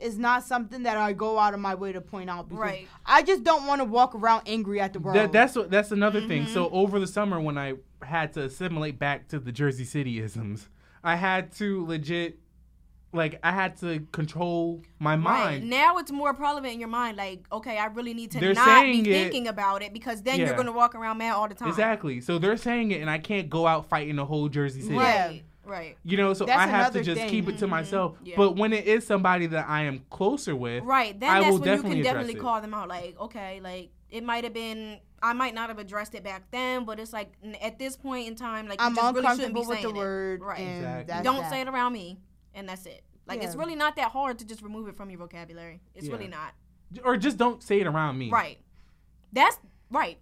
[0.00, 2.88] is not something that I go out of my way to point out because Right.
[3.06, 5.16] I just don't want to walk around angry at the world.
[5.16, 6.42] That, that's what that's another thing.
[6.44, 6.54] Mm-hmm.
[6.54, 10.68] So over the summer when I had to assimilate back to the Jersey City isms,
[11.02, 12.38] I had to legit
[13.12, 15.18] like I had to control my Right.
[15.18, 15.70] mind.
[15.70, 17.16] Now it's more prevalent in your mind.
[17.16, 20.38] Like, okay, I really need to They're not be it- thinking about it because then
[20.38, 20.46] Yeah.
[20.46, 21.68] you're gonna walk around mad all the time.
[21.70, 22.20] Exactly.
[22.20, 24.94] So they're saying it and I can't go out fighting the whole Jersey City.
[24.94, 25.42] Right.
[25.68, 25.96] Right.
[26.02, 27.30] You know, so That's I have to just thing.
[27.30, 28.14] keep it to myself.
[28.14, 28.26] Mm-hmm.
[28.26, 28.34] Yeah.
[28.36, 31.18] But when it is somebody that I am closer with, Right.
[31.18, 32.40] Then I that's will when you can definitely it.
[32.40, 32.88] call them out.
[32.88, 34.98] Like, okay, like it might have been.
[35.20, 38.36] I might not have addressed it back then, but it's like at this point in
[38.36, 40.04] time, like I'm just really shouldn't be uncomfortable with saying the it.
[40.04, 40.40] word.
[40.42, 40.60] Right.
[40.60, 41.04] Exactly.
[41.08, 41.50] that's Don't that.
[41.50, 42.18] say it around me,
[42.54, 43.02] and that's it.
[43.26, 45.80] Like it's really not that hard to just remove it from your vocabulary.
[45.94, 46.12] It's Yeah.
[46.12, 46.52] really not.
[47.04, 48.30] or just don't say it around me.
[48.30, 48.58] Right.
[49.32, 49.58] That's
[49.90, 50.16] right.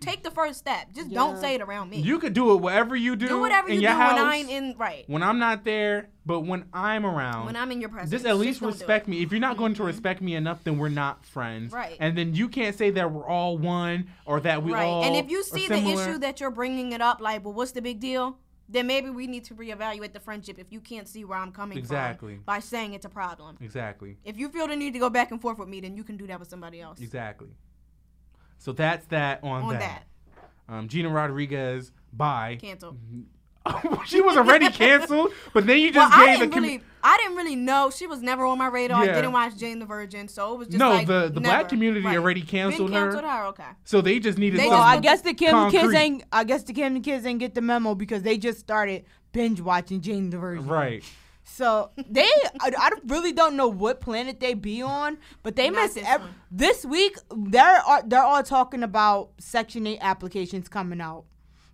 [0.00, 0.92] Take the first step.
[0.94, 2.00] Just don't say it around me.
[2.00, 3.26] You could do it whatever you do.
[3.28, 5.04] do whatever in you do your when house, I ain't in right.
[5.08, 7.46] when I'm not there, but when I'm around.
[7.46, 8.10] When I'm in your presence.
[8.10, 9.22] just at least don't respect me.
[9.22, 9.86] If you're not going to Mhm.
[9.86, 11.72] respect me enough, then we're not friends.
[11.72, 11.96] Right.
[11.98, 14.84] And then you can't say that we're all one or that we right.
[14.84, 15.02] all.
[15.02, 17.82] and if you see the issue that you're bringing it up, like, well, what's the
[17.82, 18.38] big deal?
[18.70, 21.78] Then maybe we need to reevaluate the friendship if you can't see where I'm coming
[21.78, 22.34] Exactly.
[22.34, 23.56] from by saying it's a problem.
[23.62, 24.18] Exactly.
[24.24, 26.18] If you feel the need to go back and forth with me, then you can
[26.18, 27.00] do that with somebody else.
[27.00, 27.48] Exactly.
[28.58, 29.80] So that's that on, On that.
[29.80, 30.04] that.
[30.74, 32.58] Um, Gina Rodriguez, bye.
[32.60, 32.96] Cancel.
[34.06, 36.56] she was already canceled, but then you Well, just I gave didn't the.
[36.56, 37.90] commu- really, I didn't really know.
[37.90, 39.04] She was never on my radar.
[39.04, 39.12] Yeah.
[39.12, 41.54] I didn't watch Jane the Virgin, so it was just no, like the the never.
[41.56, 42.16] black community Right.
[42.16, 43.44] already Been canceled, canceled her, her.
[43.48, 43.64] Okay.
[43.84, 44.58] so they just needed.
[44.60, 46.24] They to Well, I guess the Kim kids ain't.
[46.32, 50.00] I guess the Kim kids ain't get the memo because they just started binge watching
[50.00, 50.66] Jane the Virgin.
[50.66, 51.04] right.
[51.50, 52.28] So they,
[52.60, 56.18] I, I really don't know what planet they be on, but they Not miss this
[56.50, 57.16] this week.
[57.34, 61.24] They're all- they're all talking about Section Eight applications coming out.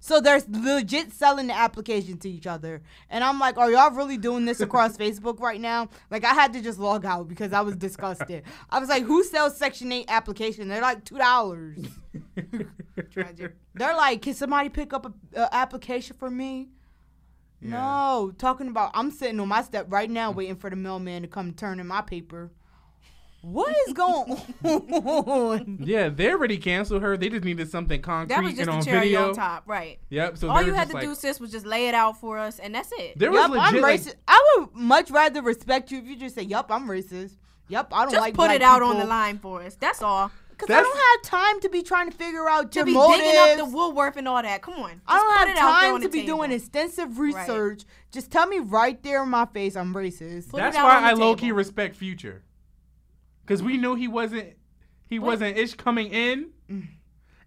[0.00, 4.18] So they're legit selling the application to each other, and I'm like, are y'all really
[4.18, 5.88] doing this across Facebook right now?
[6.10, 8.42] Like, I had to just log out because I was disgusted.
[8.68, 10.68] I was like, who sells Section Eight application?
[10.68, 11.78] They're like two dollars.
[13.12, 13.56] Tragic.
[13.74, 16.68] They're like, can somebody pick up a, a application for me?
[17.64, 17.70] Yeah.
[17.70, 21.28] No, talking about I'm sitting on my step right now waiting for the mailman to
[21.28, 22.50] come turn in my paper.
[23.40, 25.78] What is going on?
[25.82, 27.16] Yeah, they already canceled her.
[27.16, 29.28] They just needed something concrete That was just and the on cherry video.
[29.30, 29.98] on top, right?
[30.08, 30.38] Yep.
[30.38, 32.18] So All they you had just to like, do, sis, was just lay it out
[32.18, 33.18] for us, and that's it.
[33.18, 33.82] There was Yup, I'm legit.
[33.82, 34.14] like- racist.
[34.26, 37.36] I would much rather respect you if you just say, "Yup, I'm racist."
[37.68, 39.74] Yup, I don't just like put black it out on people." the line for us.
[39.76, 40.30] That's all.
[40.58, 43.22] Cause I don't have time to be trying to figure out To be motives.
[43.22, 44.62] digging up the Woolworth and all that.
[44.62, 44.90] Come on.
[44.90, 46.36] Just I don't have it out there time to be table.
[46.38, 47.82] doing extensive research.
[48.12, 50.50] Just tell me right there in my face I'm racist.
[50.50, 52.42] Put That's why on the I low key respect Future,
[53.44, 54.54] because we knew he wasn't
[55.08, 55.26] he What?
[55.32, 56.86] wasn't ish coming in, mm.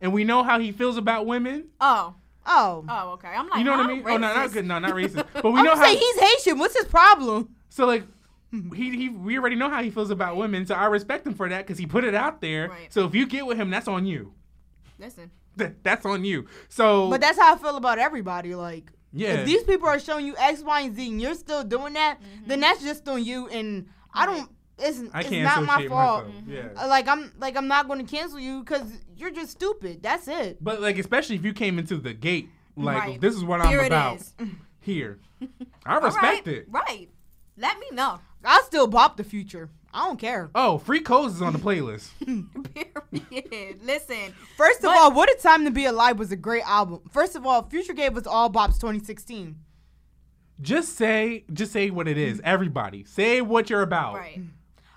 [0.01, 1.70] and we know how he feels about women.
[1.82, 2.16] Oh.
[2.49, 3.28] Oh, Oh, okay.
[3.30, 3.88] I'm like, You know what I huh?
[3.89, 4.03] mean?
[4.08, 4.66] Oh no, not good.
[4.66, 5.26] No, not racist.
[5.34, 5.84] But we I'm know how.
[5.84, 6.58] say he's Haitian.
[6.60, 7.49] What's his problem?
[7.70, 8.03] so like.
[8.54, 8.74] Mm-hmm.
[8.74, 11.50] He, he we already know how he feels about women, so I respect him for
[11.50, 12.70] that because he put it out there.
[12.70, 12.93] Right.
[12.93, 14.34] So if you get with him, that's on you.
[15.00, 15.32] Listen.
[15.58, 16.45] Th- That's on you.
[16.70, 18.54] So But that's how I feel about everybody.
[18.54, 21.64] Like, yeah, if these people are showing you X, Y, and Z, and you're still
[21.64, 22.62] doing that, then mm-hmm.
[22.62, 23.48] that's just on you.
[23.48, 24.52] And I don't.
[24.80, 26.28] It's, I it's not my fault.
[26.28, 26.43] myself.
[26.43, 26.52] Mm-hmm.
[26.54, 26.84] Yeah.
[26.84, 28.84] Uh, Like I'm like I'm not going to cancel you because
[29.16, 30.04] you're just stupid.
[30.04, 30.64] That's it.
[30.64, 33.22] But like, especially if you came into the gate, like Right.
[33.22, 34.18] this is what Here I'm about.
[34.18, 34.34] is.
[34.80, 35.18] Here,
[35.86, 36.48] I respect right.
[36.48, 36.66] it.
[36.70, 37.10] Right.
[37.58, 38.20] Let me know.
[38.43, 39.69] I still bop the future.
[39.93, 40.49] I don't care.
[40.53, 42.09] Oh, free codes is on the playlist.
[43.31, 43.81] Period.
[43.83, 44.33] Listen.
[44.55, 47.01] First of But- all, What a Time to Be Alive was a great album.
[47.11, 49.55] First of all, Future gave us all bops 2016.
[50.61, 52.41] just say, just say what it is.
[52.43, 54.15] Everybody, say what you're about.
[54.15, 54.41] Right.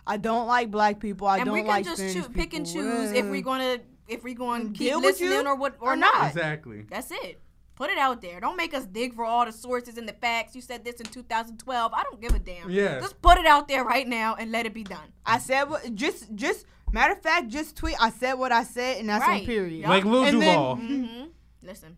[0.06, 1.26] I don't like black people.
[1.26, 1.60] I and don't like.
[1.60, 3.78] And we can like just choo- pick and choose if we're gonna
[4.08, 6.14] if we're going to keep Deal with you listening or what or, or not.
[6.14, 6.28] not.
[6.30, 6.84] Exactly.
[6.90, 7.40] That's it.
[7.80, 8.40] Put it out there.
[8.40, 10.54] Don't make us dig for all the sources and the facts.
[10.54, 11.92] You said this in 2012.
[11.94, 12.68] I don't give a damn.
[12.68, 13.00] Yeah.
[13.00, 15.14] Just put it out there right now and let it be done.
[15.24, 17.96] I said what just just matter of fact, just tweet.
[17.98, 19.40] I said what I said, and that's Right.
[19.40, 19.78] on period.
[19.80, 19.88] Yup.
[19.88, 20.76] Like Lil And then- Duval.
[20.76, 21.24] Mm-hmm.
[21.62, 21.96] Listen.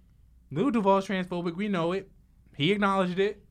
[0.53, 1.57] Lil Duval's transphobic.
[1.57, 2.09] We know it.
[2.57, 3.43] He acknowledged it.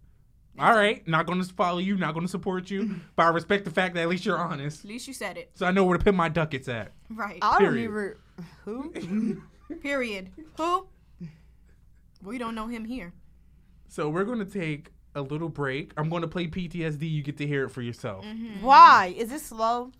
[0.58, 3.66] All right, not going to follow you, not going to support you, but I respect
[3.66, 4.86] the fact that at least you're honest.
[4.86, 5.52] At least you said it.
[5.56, 6.94] So I know where to put my ducats at.
[7.10, 7.40] Right.
[7.42, 7.90] I don't Period.
[7.90, 8.16] even
[8.64, 9.42] who.
[9.82, 10.30] Period.
[10.58, 10.88] Who?
[12.24, 13.14] We don't know him here.
[13.88, 15.92] So we're going to take a little break.
[15.98, 17.10] I'm going to play PTSD.
[17.10, 18.24] You get to hear it for yourself.
[18.26, 18.62] Mm-hmm.
[18.64, 19.92] Why is it slow?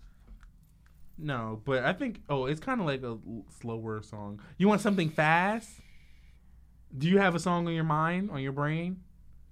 [1.18, 4.40] No, but I think oh, it's kind of like a l- slower song.
[4.56, 5.68] You want something fast?
[6.96, 9.00] Do you have a song on your mind, on your brain?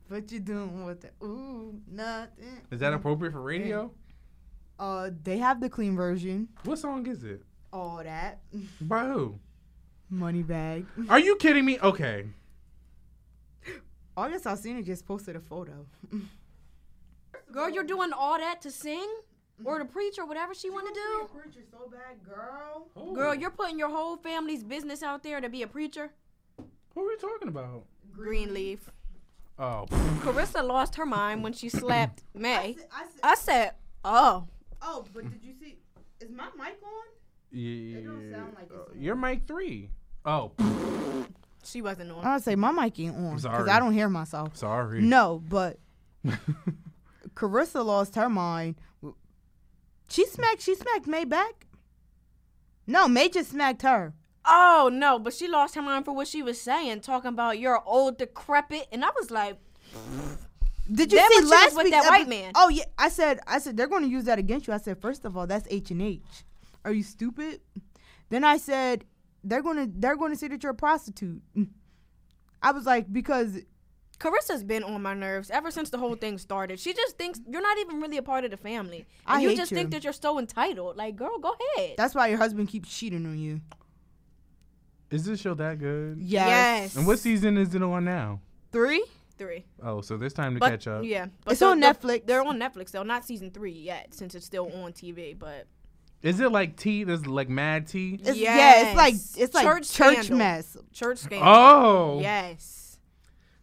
[0.08, 2.62] What you doing with the ooh nothing?
[2.70, 3.92] Is that appropriate for radio?
[4.78, 6.48] Uh, they have the clean version.
[6.64, 7.42] What song is it?
[7.72, 8.40] All that
[8.80, 9.38] By who?
[10.08, 10.86] money bag.
[11.08, 11.78] Are you kidding me?
[11.78, 12.26] Okay.
[14.16, 15.86] August Alsina just posted a photo.
[17.52, 19.08] Girl, you're doing all that to sing?
[19.64, 21.28] or to preach or whatever she want to do.
[21.38, 22.88] Preacher so bad, girl.
[23.14, 26.10] Girl, you're putting your whole family's business out there to be a preacher.
[26.94, 27.84] Who are you talking about?
[28.12, 28.90] Greenleaf.
[29.58, 29.84] Oh,
[30.20, 32.76] Kerissa lost her mind when she slapped May.
[32.90, 34.46] I said, I said, "Oh,
[34.80, 35.76] oh, but did you see?
[36.20, 37.06] Is my mic on?
[37.52, 37.70] yeah.
[37.70, 37.96] Yeah.
[37.96, 39.00] They don't sound like it's uh, on.
[39.00, 39.90] You're mic three.
[40.24, 40.52] Oh,
[41.64, 44.56] she wasn't on." I would say my mic ain't on because I don't hear myself.
[44.56, 45.00] sorry.
[45.00, 45.78] No, but
[47.34, 48.76] Kerissa lost her mind.
[50.08, 50.62] She smacked.
[50.62, 51.66] She smacked May back.
[52.86, 54.14] No, May just smacked her.
[54.44, 57.82] Oh no, but she lost her mind for what she was saying, talking about you're
[57.86, 59.58] old, decrepit, and I was like,
[60.90, 62.52] Did you Then see when she was last with week's that white man.
[62.54, 63.40] Oh yeah, I said.
[63.46, 64.72] I said they're going to use that against you.
[64.72, 66.22] I said first of all, that's H and H.
[66.84, 67.60] Are you stupid?
[68.30, 69.04] Then I said
[69.44, 71.42] they're going to they're going to say that you're a prostitute.
[72.62, 73.58] I was like because
[74.18, 76.78] Kerissa's been on my nerves ever since the whole thing started.
[76.78, 79.06] She just thinks you're not even really a part of the family.
[79.26, 79.76] I And you hate just you.
[79.78, 80.96] think that you're so entitled.
[80.98, 81.94] Like, girl, go ahead.
[81.96, 83.60] that's why your husband keeps cheating on you.
[85.10, 86.18] Is this show that good?
[86.20, 86.46] Yes.
[86.48, 86.96] Yes.
[86.96, 88.40] And what season is it on now?
[88.70, 89.04] Three?
[89.38, 89.64] Three.
[89.82, 91.02] Oh, so there's time to But catch up.
[91.02, 92.26] yeah, but It's so on Netflix.
[92.26, 95.36] They're on Netflix though, not season three yet, since it's still on TV.
[95.36, 95.66] But
[96.22, 97.04] Is it like tea?
[97.04, 98.20] There's like mad tea.
[98.22, 99.34] It's, Yeah, it's like Yes.
[99.38, 100.38] it's like Church church, scandal.
[100.38, 100.76] mess.
[100.92, 101.48] church scandal.
[101.48, 102.98] Oh, Yes.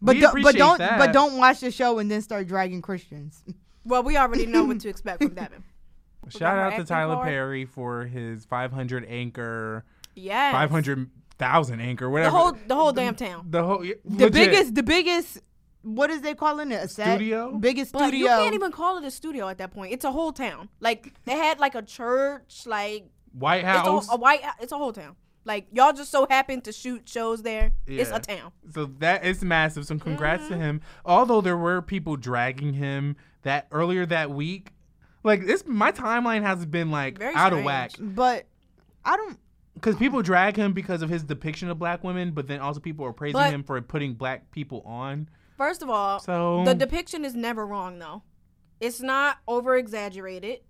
[0.00, 0.98] But We don't, but don't that.
[0.98, 3.42] but don't watch the show and then start dragging Christians.
[3.84, 5.64] Well, we already know what to expect from Devin.
[6.28, 7.26] Shout out to Tyler part.
[7.28, 9.84] Perry for his 500 anchor,
[10.14, 10.52] Yes.
[10.52, 12.56] 500,000 anchor, whatever The whatever.
[12.58, 13.46] whole the whole damn town.
[13.50, 14.32] the whole yeah, The legit.
[14.32, 15.40] biggest the biggest
[15.82, 16.82] what is they calling it?
[16.84, 17.16] A set?
[17.16, 17.56] Studio?
[17.58, 18.20] Biggest But studio.
[18.20, 19.92] you can't even call it a studio at that point.
[19.92, 20.68] It's a whole town.
[20.80, 24.08] Like they had like a church, like White it's House.
[24.10, 24.40] a, a white.
[24.60, 25.16] It's a whole town.
[25.44, 27.72] Like y'all just so happened to shoot shows there.
[27.86, 28.52] It's a town.
[28.74, 29.86] So that is massive.
[29.86, 30.52] So congrats Mm-hmm.
[30.54, 30.80] to him.
[31.04, 34.72] Although there were people dragging him that earlier that week.
[35.24, 37.92] Like this my timeline has been like Very out of whack.
[37.98, 38.46] but
[39.04, 39.38] I don't
[39.74, 43.04] Because people drag him because of his depiction of black women, but then also people
[43.06, 45.28] are praising But- him for putting black people on.
[45.58, 48.22] First of all, So the depiction is never wrong though.
[48.80, 50.60] It's not over exaggerated.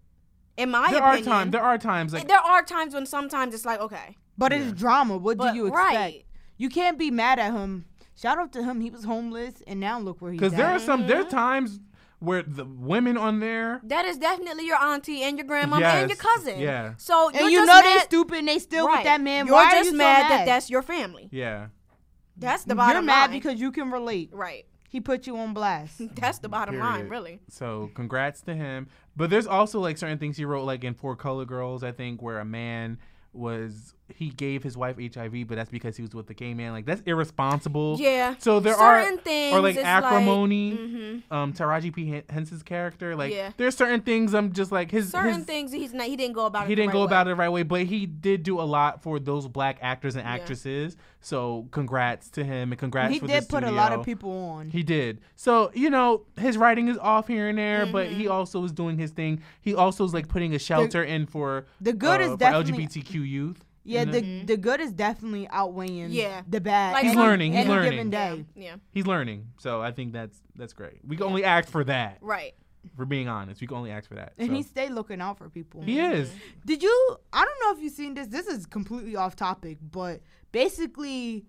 [0.56, 3.54] In my there are opinion, times there are times like there are times when sometimes
[3.54, 4.58] it's like okay, but Yeah.
[4.58, 5.16] it's drama.
[5.18, 5.94] What but do you expect?
[5.94, 6.24] right.
[6.56, 7.84] You can't be mad at him.
[8.16, 8.80] Shout out to him.
[8.80, 11.36] He was homeless and now look where he's because there are some there's Mm-hmm.
[11.36, 11.78] times
[12.18, 16.16] where the women on there That is definitely your auntie and your grandma and your
[16.16, 16.58] cousin.
[16.58, 16.94] yeah.
[16.96, 18.96] So and you're you just know they mad, stupid and they still right.
[18.96, 19.46] with that man.
[19.46, 21.28] You're Why are just you so mad, mad that that's your family.
[21.30, 21.68] yeah
[22.36, 23.38] That's the bottom You're mad line.
[23.38, 24.30] because you can relate.
[24.32, 24.66] right.
[24.88, 26.00] He put you on blast.
[26.16, 27.40] That's the bottom line, really.
[27.48, 28.88] So congrats to him.
[29.16, 32.22] But there's also like certain things he wrote, like in For Colored Girls, I think,
[32.22, 32.98] where a man
[33.32, 36.72] was he gave his wife HIV, but that's because he was with a gay man.
[36.72, 37.96] Like that's irresponsible.
[38.00, 38.34] Yeah.
[38.38, 40.72] So there certain are things or like it's acrimony.
[40.72, 41.22] mhm.
[41.32, 43.50] Um, Taraji P Hen- Henson's character, like Yeah.
[43.56, 46.06] there's certain things I'm just like his Certain his, things he's not.
[46.06, 46.68] He didn't go about it.
[46.70, 47.06] he didn't right go way.
[47.06, 50.16] about it the right way, but he did do a lot for those black actors
[50.16, 50.32] and Yeah.
[50.34, 50.96] actresses.
[51.20, 54.30] So congrats to him and congrats he for did the put a lot of people
[54.32, 54.70] on.
[54.70, 55.20] He did.
[55.36, 58.20] So, you know, his writing is off here and there, but Mm-hmm.
[58.20, 59.42] he also is doing his thing.
[59.60, 62.86] He also is like putting a shelter in for the good uh, is for definitely-
[62.86, 63.64] LGBTQ youth.
[63.88, 66.42] Yeah, in the the- the good is definitely outweighing Yeah.
[66.48, 66.92] the bad.
[66.92, 67.90] Like He's any- learning, he's any learning.
[67.90, 68.44] Given day.
[68.54, 68.76] Yeah.
[68.90, 69.48] he's learning.
[69.58, 71.00] So I think that's that's great.
[71.06, 72.18] We can only act for that.
[72.20, 72.54] Right.
[72.96, 74.32] For being honest, we can only act for that.
[74.38, 74.54] And So.
[74.54, 75.82] he stay looking out for people.
[75.82, 76.28] he is.
[76.28, 76.38] Mm-hmm.
[76.66, 77.16] Did you?
[77.32, 78.28] I don't know if you've seen this.
[78.28, 80.20] This is completely off topic, but
[80.52, 81.44] basically,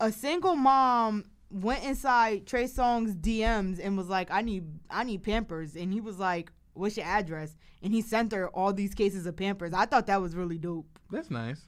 [0.00, 5.22] a single mom went inside Trey Songz's DMs and was like, "I need, I need
[5.22, 9.26] Pampers," and he was like, "What's your address?" And he sent her all these cases
[9.26, 9.72] of Pampers.
[9.72, 10.86] I thought that was really dope.
[11.10, 11.60] That's nice.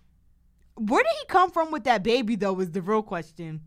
[0.86, 2.58] Where did he come from with that baby though?
[2.60, 3.60] Is the real question.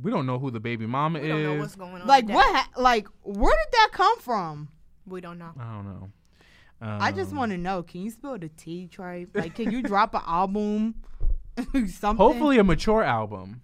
[0.00, 1.60] We don't know who the baby mama We don't know is.
[1.60, 2.06] what's going on.
[2.06, 2.54] Like with what?
[2.56, 4.68] Ha- like where did that come from?
[5.06, 5.52] We don't know.
[5.58, 6.10] I don't know.
[6.82, 7.82] I just Um, want to know.
[7.82, 9.26] Can you spill the tea, Trey?
[9.34, 10.94] Like, can you drop an album?
[11.72, 12.16] Something.
[12.16, 13.60] hopefully a mature album.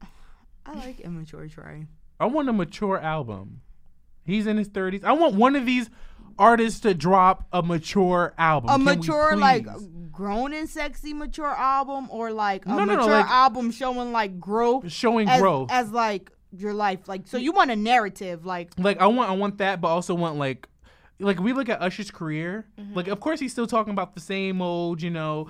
[0.66, 1.86] I like immature Trey.
[2.20, 3.62] I want a mature album.
[4.24, 5.02] He's in his 30s.
[5.02, 5.90] I want one of these
[6.38, 8.70] artists to drop a mature album.
[8.70, 9.66] A Can mature, like
[10.10, 14.12] grown and sexy mature album, or like a No, no, no, mature like- album showing
[14.12, 15.70] like growth showing as, growth.
[15.72, 17.08] as like your life.
[17.08, 20.14] Like, so you want a narrative, like like I want I want that, but also
[20.14, 20.68] want like
[21.18, 22.66] like we look at Usher's career.
[22.78, 22.94] Mm-hmm.
[22.94, 25.48] Like of course he's still talking about the same old, you know,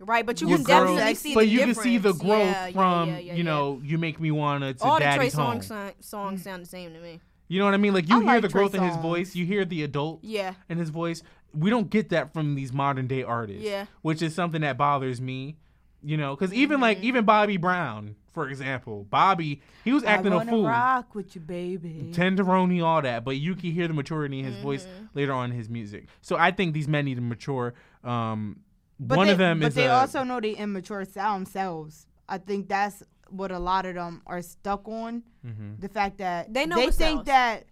[0.00, 3.08] Right, but you can definitely see but the you can see the growth Yeah, from
[3.08, 5.94] yeah, yeah, you know you make me wanna to all the Trey daddy's songs sound,
[6.00, 7.20] songs sound the same to me.
[7.48, 7.94] You know what I mean?
[7.94, 10.54] Like you I hear like the growth in his voice, you hear the adult Yeah.
[10.68, 11.22] in his voice.
[11.54, 13.62] We don't get that from these modern day artists.
[13.64, 13.86] Yeah.
[14.02, 15.56] Which is something that bothers me.
[16.02, 20.44] You know, because even like even Bobby Brown, for example, Bobby he was acting a
[20.44, 20.64] fool.
[20.64, 22.12] rock with you, baby.
[22.14, 25.04] tenderoni, all that, but you can hear the maturity in his voice Mm-hmm.
[25.18, 26.06] later on in his music.
[26.20, 27.74] So I think these men need to mature.
[28.04, 28.60] Um,
[29.00, 32.06] But one they, of them is but they a- also know they immature themselves.
[32.28, 35.24] I think that's what a lot of them are stuck on.
[35.48, 35.80] Mhm.
[35.80, 37.24] The fact that They know they think sells.
[37.26, 37.64] that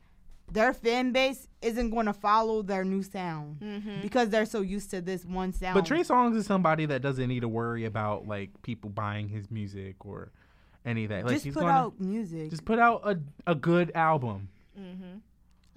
[0.52, 4.02] their fan base isn't going to follow their new sound Mm-hmm.
[4.02, 5.74] because they're so used to this one sound.
[5.74, 9.50] But Trey Songz is somebody that doesn't need to worry about like people buying his
[9.50, 10.30] music or
[10.84, 11.24] any of that.
[11.24, 12.50] Like just he's put gonna out music.
[12.50, 13.18] just put out a
[13.50, 14.48] a good album.
[14.78, 15.18] Mm-hmm.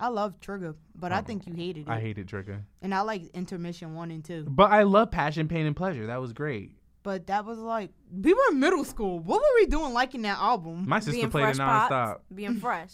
[0.02, 1.90] I love Trigger, but I Oh, think you hated it.
[1.90, 4.46] I hated Trigger, and I like Intermission one and two.
[4.48, 6.06] but I love Passion, Pain, and Pleasure.
[6.08, 6.72] That was great.
[7.04, 9.20] But that was like we were in middle school.
[9.20, 10.88] What were we doing liking that album?
[10.88, 11.88] My sister Being played it fresh nonstop.
[11.90, 12.92] pots, being fresh.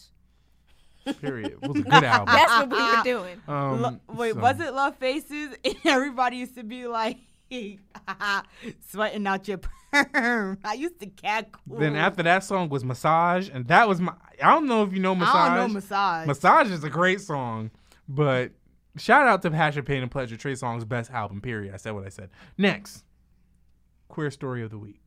[1.22, 1.58] Period.
[1.62, 2.34] It was a good album.
[2.36, 3.42] That's what we were doing.
[3.48, 5.56] Um, Lo- wait, so- was it Love Faces?
[5.64, 7.18] And everybody used to be like,
[8.90, 9.60] sweating out your
[9.92, 10.60] perm.
[10.64, 11.62] I used to cackle.
[11.80, 14.14] Then after that song was Massage, and that was my.
[14.44, 15.36] I don't know if you know Massage.
[15.36, 16.28] I don't know massage.
[16.28, 17.72] Massage is a great song,
[18.08, 18.52] but
[18.98, 21.42] shout out to Passion, Pain, and Pleasure, Trey Songz's best album.
[21.42, 21.74] Period.
[21.74, 22.30] I said what I said.
[22.58, 23.04] Next,
[24.16, 25.02] queer story of the week.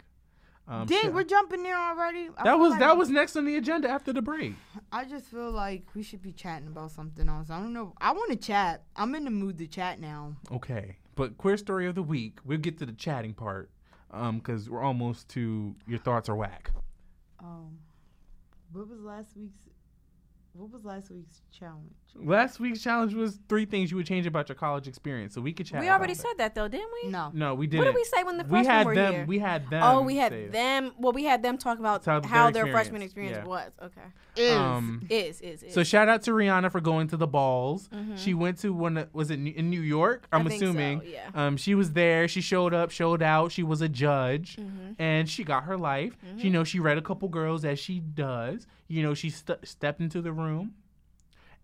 [0.68, 2.28] Um, Dang, sha- we're jumping there already.
[2.36, 4.52] I that was like- that was next on the agenda after the break.
[4.92, 7.48] I just feel like we should be chatting about something else.
[7.48, 7.94] I don't know.
[8.02, 8.84] I want to chat.
[8.94, 10.36] I'm in the mood to chat now.
[10.52, 12.38] Okay, but queer story of the week.
[12.44, 13.70] We'll get to the chatting part,
[14.10, 16.70] um, because we're almost to your thoughts are whack.
[17.40, 17.78] Um,
[18.72, 19.70] what was last week's?
[20.52, 21.94] What was last week's challenge?
[22.20, 25.52] Last week's challenge was three things you would change about your college experience, so we
[25.52, 25.80] could chat.
[25.80, 26.20] We already that.
[26.22, 27.10] said that though, didn't we?
[27.10, 27.30] No.
[27.32, 27.84] No, we didn't.
[27.84, 29.12] What did we say when the we had were them.
[29.14, 29.24] here?
[29.26, 29.82] We had them.
[29.84, 30.92] oh, we had say them.
[30.98, 33.84] Well, we had them talk about How how, their their freshman experience, experience yeah.
[33.84, 33.90] was.
[34.36, 34.50] Okay.
[34.50, 35.74] Is Um, Is is is.
[35.74, 37.88] So shout out to Rihanna for going to the balls.
[38.16, 38.94] She went to one.
[38.94, 40.26] that- Was it in New York?
[40.32, 40.46] I'm Mm-hmm.
[40.46, 41.02] I think so, assuming.
[41.06, 41.30] yeah.
[41.34, 42.26] Um, she was there.
[42.26, 43.52] She showed up, showed out.
[43.52, 44.92] She was a judge, Mm-hmm.
[45.00, 46.16] and she got her life.
[46.36, 48.66] You know, she read a couple girls as she does.
[48.88, 50.74] You know, she st- stepped into the room,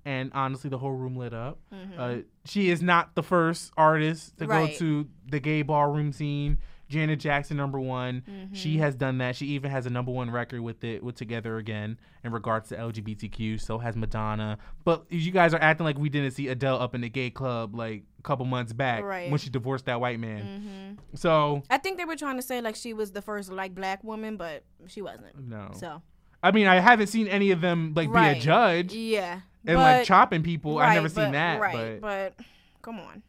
[0.05, 1.59] and honestly, the whole room lit up.
[1.99, 4.51] Uh, she is not the first artist to Mm-hmm.
[4.53, 4.71] Right.
[4.73, 6.59] go to the gay ballroom scene.
[6.87, 8.23] Janet Jackson, number one.
[8.29, 8.55] Mm-hmm.
[8.55, 9.35] She has done that.
[9.37, 12.77] She even has a number one record with it with Together Again in regards to
[12.77, 13.59] LGBTQ.
[13.61, 14.59] So has Madonna.
[14.85, 17.75] But you guys are acting like we didn't see Adele up in the gay club
[17.75, 19.31] like a couple months back Right.
[19.31, 20.99] when she divorced that white man.
[21.01, 23.75] hmm So I think they were trying to say like she was the first like
[23.75, 25.39] black woman, but she wasn't.
[25.49, 25.71] no.
[25.75, 26.03] So
[26.43, 29.83] I mean, I haven't seen any of them like be a judge yeah, and but,
[29.99, 30.79] like chopping people.
[30.79, 31.61] I've right, never seen that.
[31.61, 32.47] Right, but but
[32.83, 33.23] come on.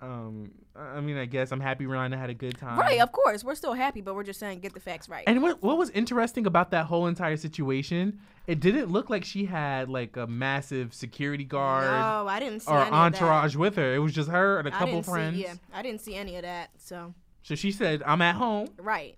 [0.00, 2.78] um, I mean, I guess I'm happy Rihanna had a good time.
[2.78, 5.24] Right, of course, we're still happy, but we're just saying get the facts right.
[5.26, 8.18] And what what was interesting about that whole entire situation?
[8.46, 12.72] It didn't look like she had like a massive security guard no, I didn't see
[12.72, 13.94] or entourage with her.
[13.94, 15.36] It was just her and a couple friends.
[15.36, 16.70] See, yeah, I didn't see any of that.
[16.78, 18.68] So So she said, "I'm at home.
[18.78, 19.16] right,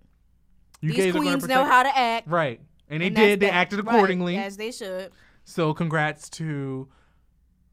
[0.81, 2.27] You these guys are gonna queens know how to act.
[2.27, 3.39] Right, and they and did.
[3.39, 3.53] They that.
[3.53, 4.37] acted Right, accordingly.
[4.37, 5.11] as they should.
[5.43, 6.87] So congrats to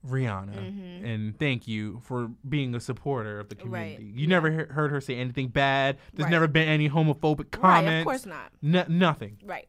[0.07, 1.05] Rihanna Mhm.
[1.05, 4.21] and thank you for being a supporter of the Right, community.
[4.21, 5.99] You never he- heard her say anything bad.
[6.15, 6.31] There's Right.
[6.31, 7.87] never been any homophobic comments.
[7.87, 8.53] Right, of course not.
[8.63, 9.39] N- nothing.
[9.45, 9.69] Right.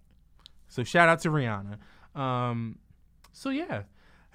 [0.67, 1.77] So shout out to Rihanna.
[2.17, 2.79] Um,
[3.33, 3.83] so yeah.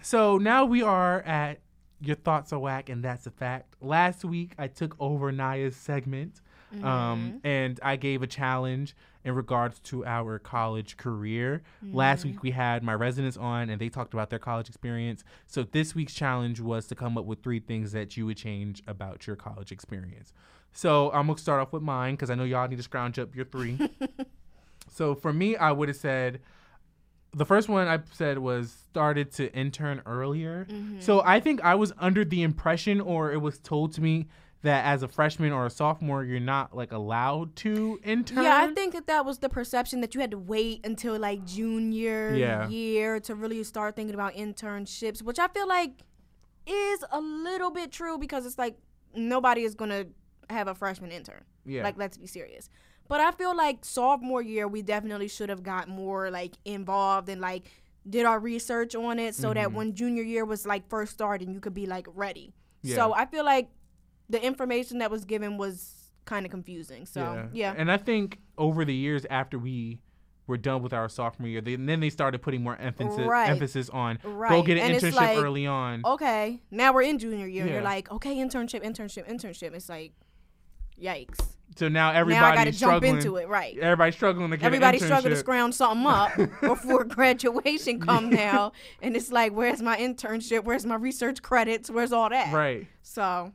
[0.03, 1.61] So now we are at
[1.99, 3.75] your thoughts are whack and that's a fact.
[3.81, 6.43] Last week I took over Naya's segment,
[6.75, 6.85] Mm-hmm.
[6.85, 11.63] um, and I gave a challenge in regards to our college career.
[11.83, 12.29] Last Mm-hmm.
[12.31, 15.25] week we had my residents on and they talked about their college experience.
[15.47, 18.83] So this week's challenge was to come up with three things that you would change
[18.87, 20.33] about your college experience.
[20.73, 23.35] So I'm gonna start off with mine because I know y'all need to scrounge up
[23.35, 23.79] your three.
[24.89, 26.41] So for me, I would have said
[27.33, 30.67] the first one I said was started to intern earlier.
[30.71, 31.01] Mm-hmm.
[31.01, 34.29] So I think I was under the impression, or it was told to me
[34.63, 38.43] that as a freshman or a sophomore, you're not like allowed to intern.
[38.45, 41.45] Yeah, I think that that was the perception that you had to wait until like
[41.45, 42.69] junior Yeah.
[42.69, 46.03] year to really start thinking about internships, which I feel like
[46.67, 48.77] is a little bit true because it's like
[49.15, 50.07] nobody is gonna
[50.51, 51.45] have a freshman intern.
[51.65, 51.83] Yeah.
[51.83, 52.69] Like, let's be serious.
[53.09, 57.41] But I feel like sophomore year, we definitely should have got more like involved and
[57.41, 57.67] like
[58.09, 59.75] did our research on it so that Mhm.
[59.75, 62.53] when junior year was like first starting, you could be like ready.
[62.83, 62.97] Yeah.
[62.97, 63.69] So I feel like
[64.29, 67.07] the information that was given was kind of confusing.
[67.07, 70.01] So yeah, And I think over the years after we
[70.49, 73.49] were done with our sophomore year, they, and then they started putting more emphasis Right.
[73.51, 76.03] emphasis on go get an And internship like, early on.
[76.05, 77.67] okay, now we're in junior year.
[77.67, 77.75] Yeah.
[77.75, 79.75] you're like, okay, internship, internship, internship.
[79.75, 80.13] It's like,
[81.01, 81.39] yikes.
[81.77, 83.49] So now now everybody's got to jump into it.
[83.49, 83.77] Right.
[83.77, 88.73] Everybody's struggling to get Everybody's an struggling to scrounge something up before graduation come now,
[89.03, 90.65] and it's like, where's my internship?
[90.65, 91.91] Where's my research credits?
[91.91, 92.53] Where's all that?
[92.55, 92.87] Right.
[93.03, 93.53] So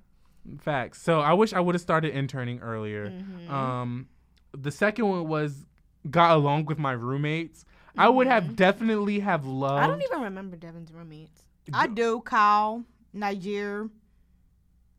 [0.59, 1.01] Facts.
[1.01, 3.09] So I wish I would have started interning earlier.
[3.09, 3.53] Mm-hmm.
[3.53, 4.07] Um,
[4.53, 5.65] the second one was
[6.09, 7.65] got along with my roommates.
[7.97, 9.75] I would have definitely have loved.
[9.75, 9.83] Mm-hmm.
[9.83, 11.41] I don't even remember Devin's roommates.
[11.73, 12.21] I do.
[12.21, 12.83] Kyle,
[13.13, 13.89] Niger,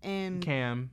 [0.02, 0.90] and Cam.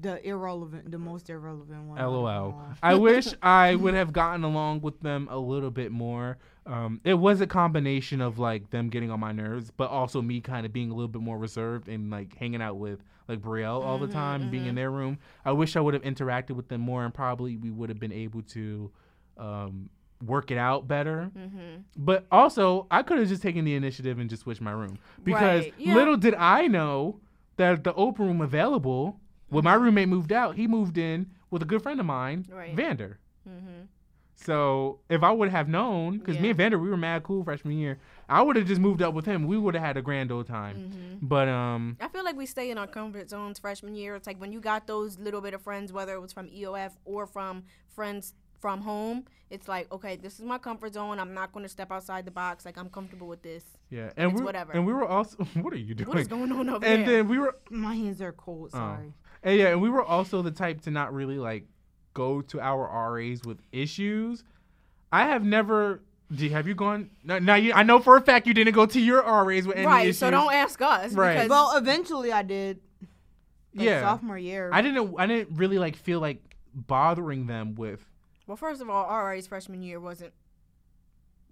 [0.00, 1.98] the irrelevant, the most irrelevant one.
[1.98, 2.60] LOL.
[2.82, 6.38] I wish I would have gotten along with them a little bit more.
[6.66, 10.40] Um, it was a combination of like them getting on my nerves, but also me
[10.40, 13.82] kind of being a little bit more reserved and like hanging out with like Brielle
[13.82, 15.18] all the time, and being in their room.
[15.44, 18.12] I wish I would have interacted with them more, and probably we would have been
[18.12, 18.90] able to
[19.36, 19.90] um,
[20.24, 21.30] work it out better.
[21.36, 21.80] Mm-hmm.
[21.96, 25.64] But also, I could have just taken the initiative and just switched my room because
[25.64, 25.94] Right, yeah.
[25.94, 27.20] little did I know
[27.56, 29.20] that the open room available.
[29.48, 32.74] When my roommate moved out, he moved in with a good friend of mine, Right.
[32.74, 33.18] Vander.
[33.48, 33.82] Mm-hmm.
[34.36, 37.78] So if I would have known, because me and Vander we were mad cool freshman
[37.78, 39.46] year, I would have just moved up with him.
[39.46, 40.76] We would have had a grand old time.
[40.76, 41.26] Mm-hmm.
[41.26, 44.14] But um, I feel like we stay in our comfort zones freshman year.
[44.14, 46.92] It's like when you got those little bit of friends, whether it was from EOF
[47.04, 51.18] or from friends from home, it's like, okay, this is my comfort zone.
[51.18, 52.64] I'm not going to step outside the box.
[52.64, 53.64] Like I'm comfortable with this.
[53.90, 54.72] yeah, and It's we whatever.
[54.72, 55.36] and we were also.
[55.54, 56.08] What are you doing?
[56.08, 56.92] What is going on over and there?
[56.92, 58.70] And then we were My hands are cold.
[58.74, 58.78] Oh.
[58.78, 59.12] Sorry.
[59.42, 61.66] And yeah, and we were also the type to not really like
[62.16, 64.42] go to our RAs with issues.
[65.12, 66.00] I have never.
[66.50, 67.10] Have you gone?
[67.22, 69.76] Now, now you, I know for a fact you didn't go to your RAs with
[69.76, 70.06] any right.
[70.08, 70.22] issues.
[70.22, 70.28] Right.
[70.28, 71.12] So don't ask us.
[71.12, 71.34] Right.
[71.34, 72.80] Because Well, eventually I did.
[73.74, 74.70] Like yeah, Sophomore year.
[74.72, 75.14] I didn't.
[75.18, 78.00] I didn't really like feel like bothering them with.
[78.46, 80.32] well, first of all, RA's freshman year wasn't.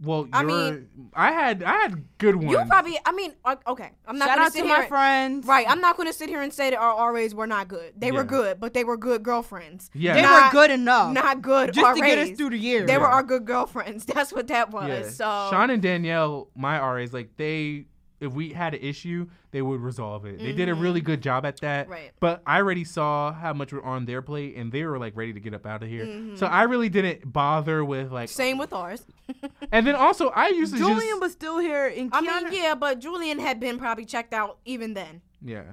[0.03, 2.51] Well, I your- mean- I had I had good ones.
[2.51, 2.99] You probably.
[3.07, 3.93] I mean, uh, okay.
[4.07, 4.75] I'm not Shout gonna out sit to here.
[4.77, 5.47] my and- friends.
[5.47, 5.67] Right.
[5.71, 7.93] I'm not going to sit here and say that our RAs were not good.
[7.97, 8.15] They Yeah.
[8.15, 9.91] were good, but they were good girlfriends.
[9.95, 11.13] yeah, They Not- were good enough.
[11.13, 12.85] Not good just to get us through the year.
[12.87, 14.05] They were our good girlfriends.
[14.15, 14.89] That's what that was.
[14.89, 15.09] yeah.
[15.11, 17.87] So Sean and Danielle, my RAs, like they,
[18.25, 20.39] if we had an issue, they would resolve it.
[20.39, 21.85] They did a really good job at that.
[21.85, 21.93] Mm-hmm.
[21.93, 22.11] Right.
[22.19, 25.33] But I already saw how much were on their plate, and they were like ready
[25.33, 26.07] to get up out of here.
[26.07, 26.37] Mm-hmm.
[26.37, 28.29] So I really didn't bother with like.
[28.29, 29.05] same with ours.
[29.73, 31.21] And then also, I used to Julian just.
[31.21, 34.59] was still here, and I Kiana, mean, yeah, but Julian had been probably checked out
[34.65, 35.73] even then, yeah.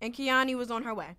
[0.00, 1.16] and Kiani was on her way.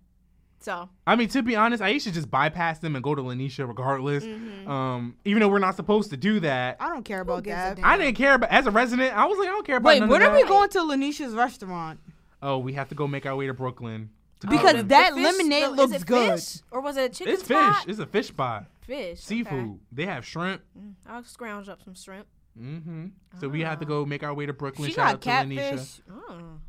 [0.64, 3.20] So I mean, to be honest, I used to just bypass them and go to
[3.20, 4.24] Lanisha regardless.
[4.24, 4.70] Mm-hmm.
[4.70, 6.78] Um, even though we're not supposed to do that.
[6.80, 7.78] I don't care about gives that.
[7.82, 10.00] I didn't care, but as a resident, I was like, I don't care about Wait,
[10.00, 12.00] none when of are we going to Lanisha's restaurant?
[12.42, 14.08] Oh, we have to go make our way to Brooklyn.
[14.40, 16.38] to Because go- the- that fish- lemonade the- is looks it good.
[16.40, 16.60] fish?
[16.70, 17.76] or was it a chicken it's fish.
[17.86, 18.64] It's a fish spot.
[18.86, 19.52] Fish, Seafood.
[19.64, 19.78] okay.
[19.92, 20.62] They have shrimp.
[21.06, 22.26] I'll scrounge up some shrimp.
[22.58, 23.06] Mm-hmm.
[23.40, 24.88] So we have to go make our way to Brooklyn.
[24.88, 26.00] She Shout got out to Lanisha.
[26.10, 26.60] Oh.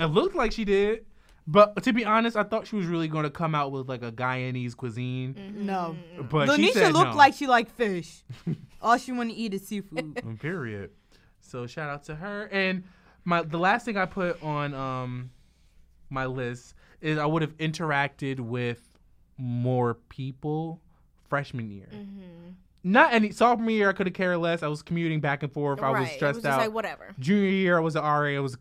[0.00, 1.06] It looked like she did,
[1.46, 4.02] but to be honest, I thought she was really going to come out with like
[4.02, 5.54] a Guyanese cuisine.
[5.56, 5.96] No.
[6.30, 7.16] But she Lanisha said looked no.
[7.16, 8.22] like she liked fish.
[8.82, 10.14] All she want to eat is seafood.
[10.22, 10.90] Mm, Period.
[11.40, 12.48] So shout out to her.
[12.52, 12.84] And
[13.24, 15.30] my the last thing I put on um
[16.10, 18.80] my list is I would have interacted with
[19.36, 20.80] more people
[21.28, 21.88] freshman year.
[21.92, 22.50] Mm-hmm.
[22.84, 23.88] Not any sophomore year.
[23.88, 24.62] I could have cared less.
[24.62, 25.80] I was commuting back and forth.
[25.80, 26.12] I was right.
[26.12, 26.60] it stressed was just out.
[26.60, 27.14] like whatever.
[27.18, 28.36] Junior year, I was an RA.
[28.36, 28.56] I was.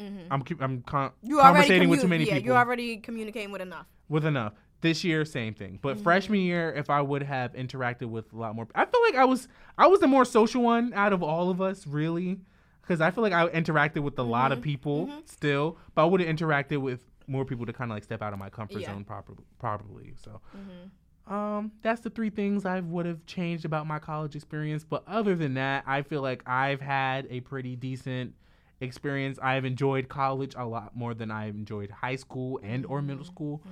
[0.00, 0.26] Mhm.
[0.30, 2.46] I'm I'm con- You conversating with commu- too many yeah, people.
[2.46, 3.86] you're already communicating with enough.
[4.08, 4.52] with enough.
[4.82, 5.72] This year, same thing.
[5.74, 5.80] Mm-hmm.
[5.82, 9.14] But freshman year, if I would have interacted with a lot more, I feel like
[9.16, 12.40] I was I was the more social one out of all of us, really,
[12.82, 14.58] because I feel like I interacted with a lot Mm-hmm.
[14.58, 18.04] of people still, but I would have interacted with more people to kind of like
[18.04, 18.92] step out of my comfort Yeah.
[18.92, 19.44] zone properly.
[19.58, 20.40] Probably so.
[20.56, 21.32] Mm-hmm.
[21.34, 24.84] Um, that's the three things I would have changed about my college experience.
[24.84, 28.34] But other than that, I feel like I've had a pretty decent
[28.80, 29.38] experience.
[29.42, 33.62] I've enjoyed college a lot more than I enjoyed high school and or middle school.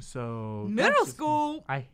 [0.00, 1.86] So that's Middle just- school, I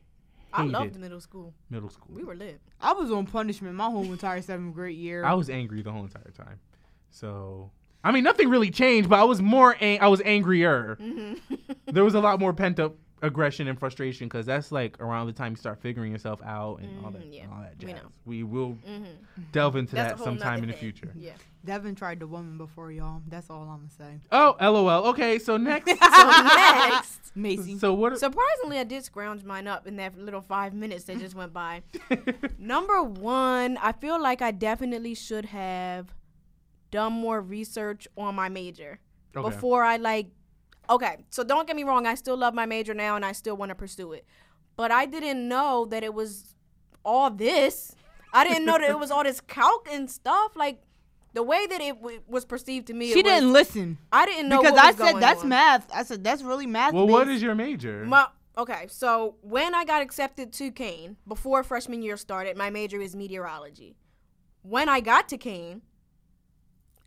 [0.53, 1.55] I hated loved middle school.
[1.71, 2.15] middle school.
[2.15, 2.61] We were lit.
[2.81, 5.25] I was on punishment my whole entire seventh grade year.
[5.25, 6.59] I was angry the whole entire time.
[7.11, 7.71] So
[8.05, 10.97] I mean, nothing really changed, but I was more ang- I was angrier.
[11.01, 11.55] Mm-hmm.
[11.93, 15.33] there was a lot more pent up aggression and frustration because that's like around the
[15.33, 17.47] time you start figuring yourself out and all that, Mhm, yeah.
[17.53, 18.03] all that We jazz.
[18.03, 18.09] know.
[18.25, 19.43] We will Mm-hmm.
[19.53, 20.81] delve into That's that sometime in the thing.
[20.81, 21.13] future.
[21.17, 21.33] Yeah.
[21.65, 23.21] Devin tried the woman before y'all.
[23.29, 24.21] That's all I'm gonna say.
[24.31, 25.07] Oh, lol.
[25.09, 25.91] Okay, so next.
[25.91, 27.79] So next, Macy.
[27.79, 28.13] so what?
[28.13, 31.53] Are, surprisingly, I did scrounge mine up in that little five minutes that just went
[31.53, 31.83] by.
[32.59, 36.15] Number one, I feel like I definitely should have
[36.91, 39.01] done more research on my major
[39.37, 39.49] okay.
[39.51, 40.29] before I like.
[40.91, 43.57] Okay, so don't get me wrong, I still love my major now and I still
[43.57, 44.25] want to pursue it.
[44.77, 46.55] But I didn't know that it was
[47.05, 47.95] all this.
[48.33, 50.53] I didn't know that it was all this calc and stuff.
[50.57, 50.81] Like
[51.35, 54.25] the way that it w- was perceived to me, she it was- didn't listen I
[54.27, 55.49] didn't know because what I was said going that's on.
[55.49, 55.91] math.
[55.93, 56.95] I said that's really math.
[56.95, 57.37] well, what based.
[57.37, 58.05] is your major?
[58.07, 58.27] My,
[58.57, 63.15] okay, so when I got accepted to Kean, before freshman year started, my major is
[63.15, 63.97] meteorology.
[64.63, 65.83] When I got to Kean,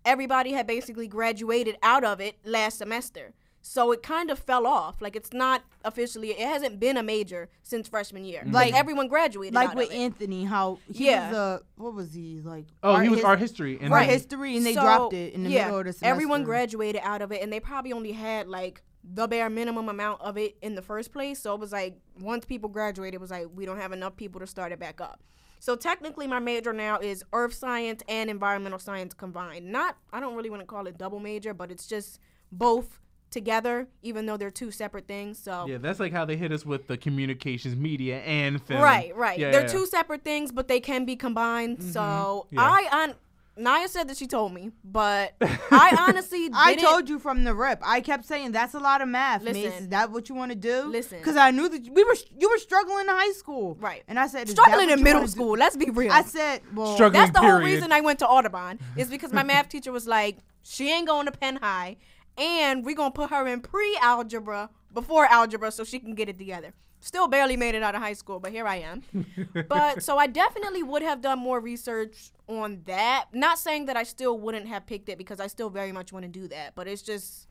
[0.06, 3.34] everybody had basically graduated out of it last semester.
[3.64, 5.02] So it kind of fell off.
[5.02, 6.32] Like it's not officially.
[6.32, 8.42] It hasn't been a major since freshman year.
[8.46, 8.54] Mhm.
[8.54, 9.54] Like Like- everyone graduated.
[9.54, 9.98] like out with of it.
[10.00, 11.30] Anthony, how he Yeah.
[11.30, 12.66] was a what was he like?
[12.84, 13.78] Oh, he was his- art history.
[13.82, 16.12] And art history, and they So, dropped it in the yeah, middle of the semester.
[16.12, 20.22] Everyone graduated out of it, and they probably only had like the bare minimum amount
[20.22, 21.40] of it in the first place.
[21.40, 24.40] So it was like once people graduated, it was like we don't have enough people
[24.40, 25.24] to start it back up.
[25.60, 29.72] So technically, my major now is earth science and environmental science combined.
[29.72, 32.20] Not, I don't really want to call it double major, but it's just
[32.52, 33.00] both
[33.32, 35.40] together, even though they're two separate things.
[35.40, 38.82] So Yeah, that's like how they hit us with the communications, media, and film.
[38.82, 39.40] Right, right.
[39.40, 39.68] Yeah, They're yeah.
[39.68, 41.80] two separate things, but they can be combined.
[41.80, 41.92] Mm-hmm.
[41.92, 42.62] So Yeah.
[42.62, 43.16] I on
[43.58, 47.54] Naya said that she told me, but I honestly I didn't- told you from the
[47.54, 47.80] rip.
[47.84, 49.44] I kept saying that's a lot of math.
[49.44, 49.56] Mace.
[49.56, 49.84] Listen.
[49.84, 50.84] Is that what you want to do?
[50.88, 51.18] Listen.
[51.20, 54.04] because I knew that we were you were struggling in high school, Right.
[54.08, 55.32] And I said struggling in middle wanna do?
[55.32, 55.58] school.
[55.58, 56.12] Let's be real.
[56.12, 57.22] I said, well, Struggling.
[57.22, 60.38] That's the whole reason I went to Audubon is because my math teacher was like,
[60.64, 61.98] she ain't going to Penn High,
[62.38, 66.74] and we're gonna put her in pre-algebra before algebra so she can get it together.
[67.04, 69.02] Still barely made it out of high school, but here I am.
[69.68, 73.26] but so I definitely would have done more research on that.
[73.34, 76.24] Not saying that I still wouldn't have picked it because I still very much want
[76.24, 77.48] to do that, but it's just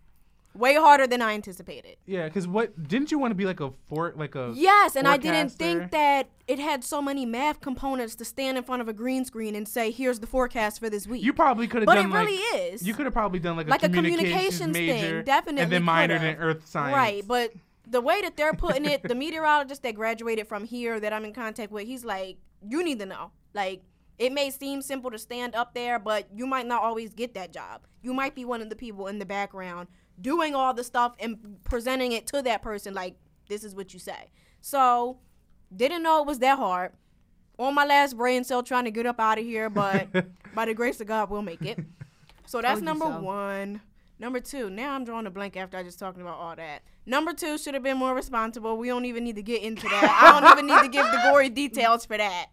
[0.55, 1.97] way harder than I anticipated.
[2.07, 5.07] Yeah, because what didn't you want to be like a fort, like a Yes, and
[5.07, 8.89] I didn't think that it had so many math components to stand in front of
[8.89, 11.87] a green screen and say, "Here's the forecast for this week." You probably could have
[11.87, 12.43] but done it like really
[12.73, 12.87] is.
[12.87, 15.73] you could have probably done like a Like a communications, communications thing, major, definitely and
[15.73, 16.95] then minored in earth science.
[16.95, 17.53] Right, but
[17.87, 21.33] the way that they're putting it, the meteorologist that graduated from here that I'm in
[21.33, 23.33] contact with, he's like, you need to know.
[23.53, 23.83] Like,
[24.19, 27.53] it may seem simple to stand up there, but you might not always get that
[27.53, 27.83] job.
[28.03, 29.89] You might be one of the people in the background
[30.21, 33.17] doing all the stuff and presenting it to that person like,
[33.49, 34.31] this is what you say.
[34.61, 35.19] So,
[35.75, 36.93] didn't know it was that hard.
[37.59, 40.09] On my last brain cell trying to get up out of here, but
[40.55, 41.79] by the grace of God, we'll make it.
[42.47, 43.21] So that's number so.
[43.21, 43.81] one.
[44.19, 46.83] Number two, now I'm drawing a blank after I just talking about all that.
[47.07, 48.77] Number two should have been more responsible.
[48.77, 50.21] We don't even need to get into that.
[50.23, 52.47] I don't even need to give the gory details for that.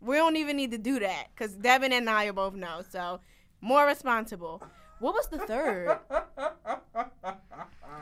[0.00, 2.82] We don't even need to do that because Devin and I both know.
[2.88, 3.20] So
[3.60, 4.62] more responsible.
[5.00, 5.98] What was the third?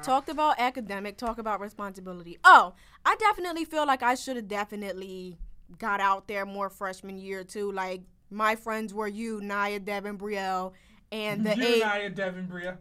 [0.03, 2.39] Talked about academic, talk about responsibility.
[2.45, 2.75] Oh,
[3.05, 5.39] I definitely feel like I should have definitely
[5.79, 7.73] got out there more freshman year too.
[7.73, 10.73] Like my friends were you, Naya, Devin, Brielle,
[11.11, 11.83] and the eight.
[11.83, 12.79] and Devin Bria.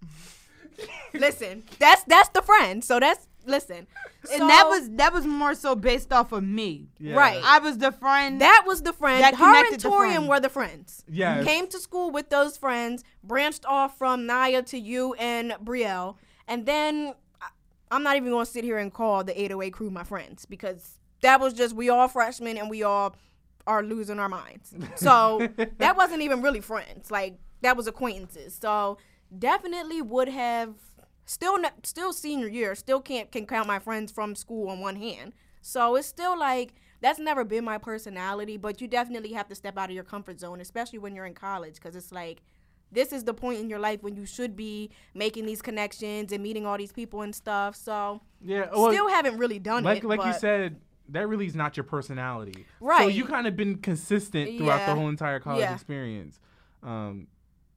[1.14, 2.82] listen, that's that's the friend.
[2.84, 3.86] So that's listen.
[4.32, 6.88] and that was that was more so based off of me.
[7.00, 7.40] Right.
[7.44, 8.40] I was the friend.
[8.40, 9.22] that was the friend.
[9.22, 10.28] That Her and connected the Torian friend.
[10.28, 11.04] were the friends.
[11.08, 11.44] Yes.
[11.44, 16.16] Came to school with those friends, branched off from Naya to you and Brielle,
[16.48, 17.14] and then
[17.90, 21.40] I'm not even gonna sit here and call the 808 crew my friends because that
[21.40, 23.16] was just we all freshmen and we all
[23.66, 24.74] are losing our minds.
[24.96, 27.10] So that wasn't even really friends.
[27.10, 28.58] Like that was acquaintances.
[28.60, 28.98] So
[29.36, 30.74] definitely would have
[31.26, 32.74] still not, still senior year.
[32.74, 35.34] Still can't can count my friends from school on one hand.
[35.60, 36.72] So it's still like
[37.02, 38.56] that's never been my personality.
[38.56, 41.34] But you definitely have to step out of your comfort zone, especially when you're in
[41.34, 42.42] college, because it's like
[42.92, 46.40] this is the point in your life when you should be making these connections and
[46.42, 47.74] meeting all these people and stuff.
[47.74, 48.68] So Yeah.
[48.72, 50.06] Well, still haven't really done like it.
[50.06, 52.64] like you said, that really is not your personality.
[52.80, 53.02] Right.
[53.02, 54.86] So you kind of been consistent throughout Yeah.
[54.94, 55.74] the whole entire college Yeah.
[55.74, 56.38] experience.
[56.82, 57.26] Um,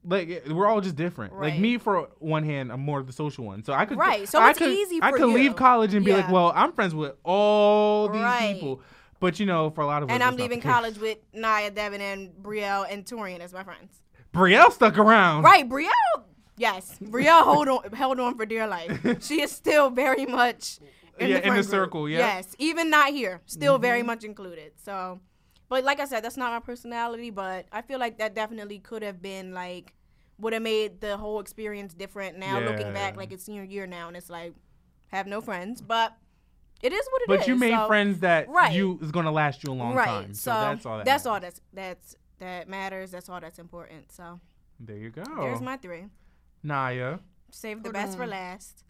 [0.04, 1.38] like eh, we're all just different.
[1.38, 3.62] Like me, for one hand, I'm more of the social one.
[3.64, 5.34] So I could Right, so I it's could, easy I could you.
[5.34, 8.54] leave college and be like, well, I'm friends with all these Right.
[8.54, 8.80] people.
[9.20, 12.00] But you know, for a lot of us, and I'm leaving college with Naya, Devin,
[12.00, 14.00] and Brielle and Torian as my friends.
[14.32, 15.42] Brielle stuck around.
[15.42, 16.24] Right, Brielle.
[16.56, 18.90] Yes, Brielle hold on, held on for dear life.
[19.22, 20.78] She is still very much
[21.18, 21.70] in Yeah, the, in the group.
[21.70, 22.18] circle, yeah.
[22.18, 23.82] Yes, even not here, still Mm-hmm.
[23.82, 24.72] very much included.
[24.82, 25.20] So,
[25.70, 27.30] but like I said, that's not my personality.
[27.30, 29.94] But I feel like that definitely could have been like
[30.38, 32.36] would have made the whole experience different.
[32.38, 34.52] Now looking back, like it's senior year now, and it's like
[35.08, 36.14] have no friends, but
[36.82, 37.38] it is what it is.
[37.38, 38.72] But you made so- friends that Right.
[38.72, 40.06] you is gonna last you a long right?
[40.06, 40.34] time.
[40.34, 40.96] So, So, that's all.
[40.98, 43.10] That that's all that's that's that matters.
[43.10, 44.12] That's all that's important.
[44.12, 44.40] So
[44.78, 45.22] There you go.
[45.40, 46.06] there's my three.
[46.62, 47.18] Naya.
[47.50, 48.84] Save the Hold best for last.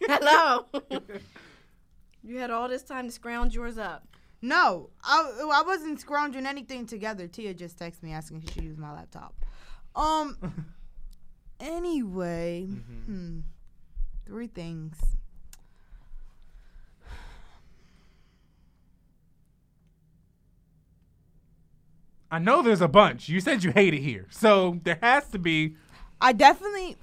[0.00, 0.66] Hello.
[2.22, 4.06] you had all this time to scrounge yours up.
[4.42, 7.28] No, I, I wasn't scrounging anything together.
[7.28, 9.34] Tia just texted me asking if she should use my laptop.
[9.94, 10.36] Um.
[11.60, 13.04] Anyway, Mhm.
[13.06, 13.38] hmm,
[14.26, 14.96] three things.
[22.30, 23.28] I know there's a bunch.
[23.28, 25.76] You said you hate it here, so there has to be.
[26.20, 26.96] I definitely.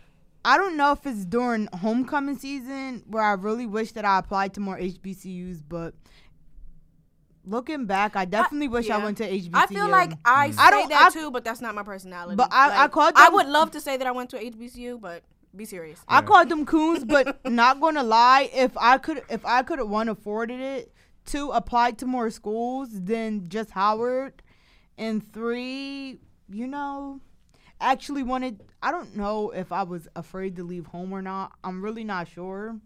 [0.43, 4.53] I don't know if it's during homecoming season where I really wish that I applied
[4.53, 5.93] to more HBCUs, but
[7.49, 9.49] looking back, I definitely wish I went to HBCU.
[9.53, 10.53] I feel like I mm.
[10.53, 12.35] say I don't- that I- too, but that's not my personality.
[12.35, 14.97] But I- I Like, called I would love to say that I went to HBCU,
[14.99, 15.23] but
[15.55, 15.99] Be serious.
[16.07, 19.89] I called them coons, but not gonna lie, if I could if I could have
[19.89, 20.93] one afforded it,
[21.25, 24.43] two applied to more schools than just Howard,
[24.97, 26.19] and three,
[26.49, 27.19] you know,
[27.81, 28.61] actually wanted.
[28.83, 31.53] I don't know if I was afraid to leave home or not.
[31.63, 32.79] I'm really not sure,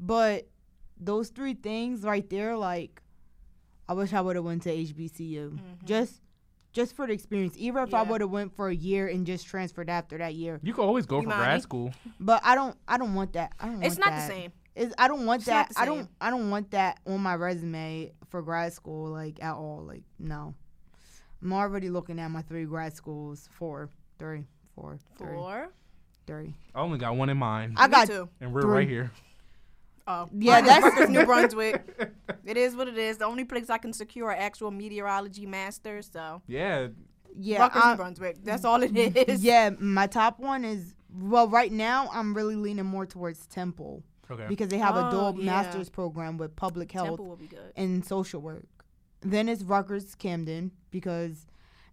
[0.00, 0.48] but
[0.98, 3.02] those three things right there, like,
[3.88, 5.56] I wish I would have went to HBCU mm-hmm.
[5.84, 6.20] just.
[6.74, 9.46] Just for the experience, even if I would have went for a year and just
[9.46, 11.42] transferred after that year, You could always go for Imani?
[11.42, 11.92] grad school.
[12.20, 12.76] but I don't.
[12.86, 13.52] I don't want that.
[13.58, 13.82] I don't.
[13.82, 14.28] It's want not that.
[14.28, 14.52] the same.
[14.76, 15.72] It's, I don't want It's that.
[15.76, 16.08] I don't.
[16.20, 19.82] I don't want that on my resume for grad school, like at all.
[19.88, 20.54] Like no.
[21.42, 23.48] I'm already looking at my three grad schools.
[23.52, 23.88] Four,
[24.18, 24.44] three,
[24.74, 25.70] four, three, Four.
[26.28, 28.06] I only got one in mind, I Me got.
[28.08, 28.70] two, and we're three.
[28.70, 29.10] right here.
[30.08, 31.84] Oh, Yeah, that's- New Brunswick.
[32.44, 33.18] It is what it is.
[33.18, 36.00] The only place I can secure an actual meteorology master.
[36.02, 36.88] So Yeah,
[37.38, 37.58] Yeah.
[37.60, 38.36] Rutgers, I- New Brunswick.
[38.42, 39.30] That's all it mm-hmm.
[39.30, 39.44] is.
[39.44, 39.70] yeah.
[39.78, 41.46] My top one is well.
[41.48, 44.46] Right now, I'm really leaning more towards Temple okay.
[44.48, 45.44] because they have a Oh, dual yeah.
[45.52, 47.08] master's program with public health.
[47.08, 47.72] Temple will be good.
[47.76, 48.66] and social work.
[49.20, 51.46] Then it's Rutgers Camden because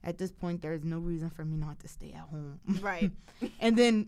[0.04, 2.60] at this point there's no reason for me not to stay at home.
[2.82, 3.12] Right.
[3.60, 4.08] and then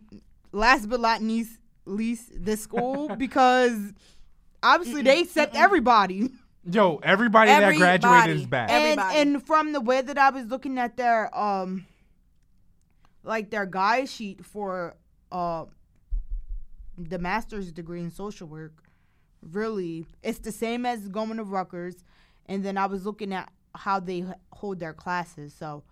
[0.51, 3.77] last but not least, least this school because
[4.63, 6.29] obviously they accept everybody.
[6.69, 8.31] Yo, everybody that graduated Everybody.
[8.41, 8.69] is back.
[8.69, 9.19] And Everybody.
[9.19, 11.85] and from the way that I was looking at their um
[13.23, 14.95] like their guide sheet for
[15.31, 15.65] uh
[16.97, 18.73] the master's degree in social work,
[19.41, 21.95] really it's the same as going to Rutgers.
[22.47, 25.83] And then I was looking at how they h- hold their classes, so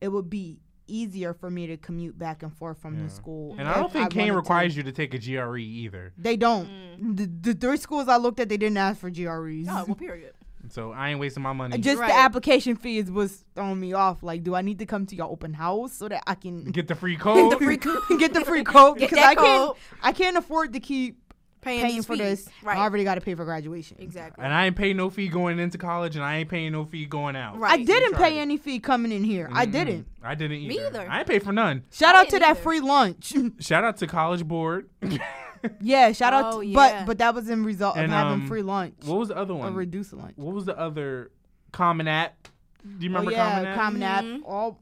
[0.00, 3.04] it would be easier for me to commute back and forth from Yeah.
[3.04, 3.56] the school.
[3.58, 4.36] and I don't think Kean wanted to.
[4.36, 6.12] requires you to take a GRE either.
[6.18, 6.68] They don't.
[7.00, 7.16] Mm.
[7.16, 9.66] The, the three schools I looked at, they didn't ask for GREs.
[9.70, 10.32] Oh, well, period.
[10.68, 11.76] So I ain't wasting my money.
[11.78, 12.06] Just Right.
[12.08, 14.22] the application fees was throwing me off.
[14.22, 16.86] Like, do I need to come to your open house so that I can Get
[16.86, 17.52] the free code.
[17.52, 17.98] the free code.
[18.20, 18.98] get the free code?
[18.98, 19.76] Get Because I can't, code.
[20.02, 21.18] I can't afford to keep
[21.62, 22.44] Paying, paying for fees.
[22.44, 22.48] this.
[22.62, 22.76] Right.
[22.76, 23.96] I already got to pay for graduation.
[24.00, 24.44] exactly.
[24.44, 27.06] and I ain't paying no fee going into college, and I ain't paying no fee
[27.06, 27.56] going out.
[27.56, 27.78] Right.
[27.80, 28.40] I didn't pay it.
[28.40, 29.48] any fee coming in here.
[29.52, 29.72] I Mm-mm.
[29.72, 30.06] didn't.
[30.22, 30.68] I didn't either.
[30.68, 31.06] Me either.
[31.08, 31.84] I ain't pay for none.
[31.92, 32.60] Shout I out to didn't that either.
[32.60, 33.32] free lunch.
[33.60, 34.90] Shout out to College Board.
[35.80, 36.54] yeah, shout out.
[36.54, 36.74] Oh, to, yeah.
[36.74, 39.54] But but that was in result of having um, free lunch what was the other
[39.54, 39.68] one?
[39.72, 40.34] A reduced lunch.
[40.36, 41.30] what was the other
[41.70, 42.48] Common App?
[42.82, 43.78] Do you remember oh, yeah, Common App?
[43.78, 44.24] Common App.
[44.24, 44.40] Mhm.
[44.44, 44.80] All,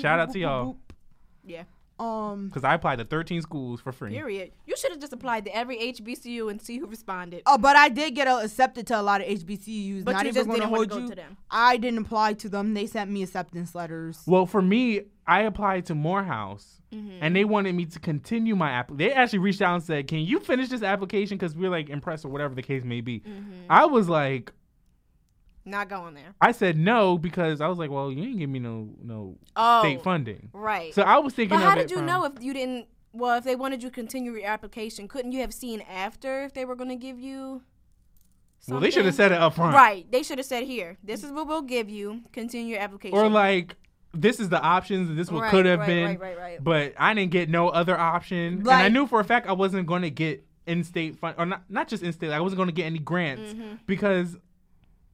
[0.00, 0.76] Shout out to y'all.
[1.44, 1.64] yeah.
[1.98, 2.48] Um.
[2.48, 4.10] Because I applied to 13 schools for free.
[4.10, 4.52] Period.
[4.66, 7.42] You should have just applied to every HBCU and see who responded.
[7.46, 10.04] Oh, but I did get accepted to a lot of HBCUs.
[10.04, 11.08] but Not you even just didn't want hold to go you.
[11.10, 11.36] to them.
[11.50, 12.74] I didn't apply to them.
[12.74, 14.22] They sent me acceptance letters.
[14.26, 17.18] Well, for me, I applied to Morehouse, Mm-hmm.
[17.22, 18.90] and they wanted me to continue my app.
[18.94, 22.22] They actually reached out and said, "Can you finish this application?" Because we're like impressed
[22.26, 23.20] or whatever the case may be.
[23.20, 23.52] Mm-hmm.
[23.70, 24.52] I was like,
[25.64, 26.34] Not going there.
[26.40, 29.80] I said no because I was like, "Well, you ain't give me no no Oh,
[29.82, 30.92] state funding." right.
[30.92, 31.56] So I was thinking.
[31.56, 32.86] but how did you from- know if you didn't?
[33.12, 36.54] Well, if they wanted you to continue your application, couldn't you have seen after if
[36.54, 37.62] they were going to give you?
[38.68, 40.10] Well, they should have said it up front, Right.
[40.10, 40.96] They should have said here.
[41.02, 42.22] This is what we'll give you.
[42.32, 43.18] Continue your application.
[43.18, 43.74] Or like,
[44.14, 46.04] this is the options, and this what Right, could have right, been.
[46.06, 46.20] Right.
[46.20, 46.38] Right.
[46.38, 46.64] Right.
[46.64, 49.86] But I didn't get no other option, and I knew for a fact I wasn't
[49.86, 52.30] going to get in-state fund, or not not just in-state.
[52.30, 53.80] I wasn't going to get any grants Mhm.
[53.86, 54.36] because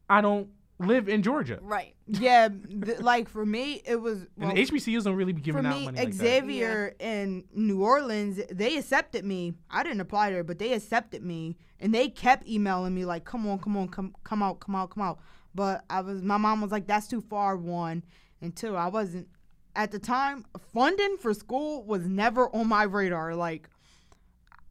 [0.09, 0.49] I don't
[0.79, 1.59] live in Georgia.
[1.61, 1.95] Right.
[2.07, 4.27] yeah, th- like for me, it was.
[4.37, 6.17] well, and HBCUs don't really be for giving out me, money like that.
[6.17, 9.55] Xavier in New Orleans, they accepted me.
[9.71, 13.47] I didn't apply there, but they accepted me, and they kept emailing me like, "Come
[13.49, 15.19] on, come on, come, come out, come out, come out."
[15.55, 18.05] But I was, my mom was like, "That's too far." One
[18.41, 19.29] and two, I wasn't
[19.75, 20.45] at the time.
[20.73, 23.35] Funding for school was never on my radar.
[23.35, 23.69] Like,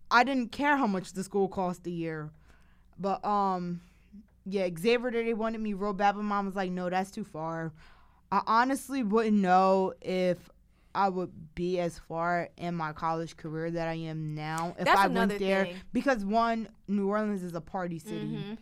[0.09, 2.31] I didn't care how much the school cost a year,
[2.97, 3.81] but um,
[4.49, 7.73] yeah, Xavier, they wanted me real bad, but mom was like, "No, that's too far."
[8.31, 10.49] I honestly wouldn't know if
[10.95, 14.99] I would be as far in my college career that I am now if That's
[14.99, 15.75] I went there thing.
[15.93, 18.25] because one, New Orleans is a party city.
[18.25, 18.57] Mhm.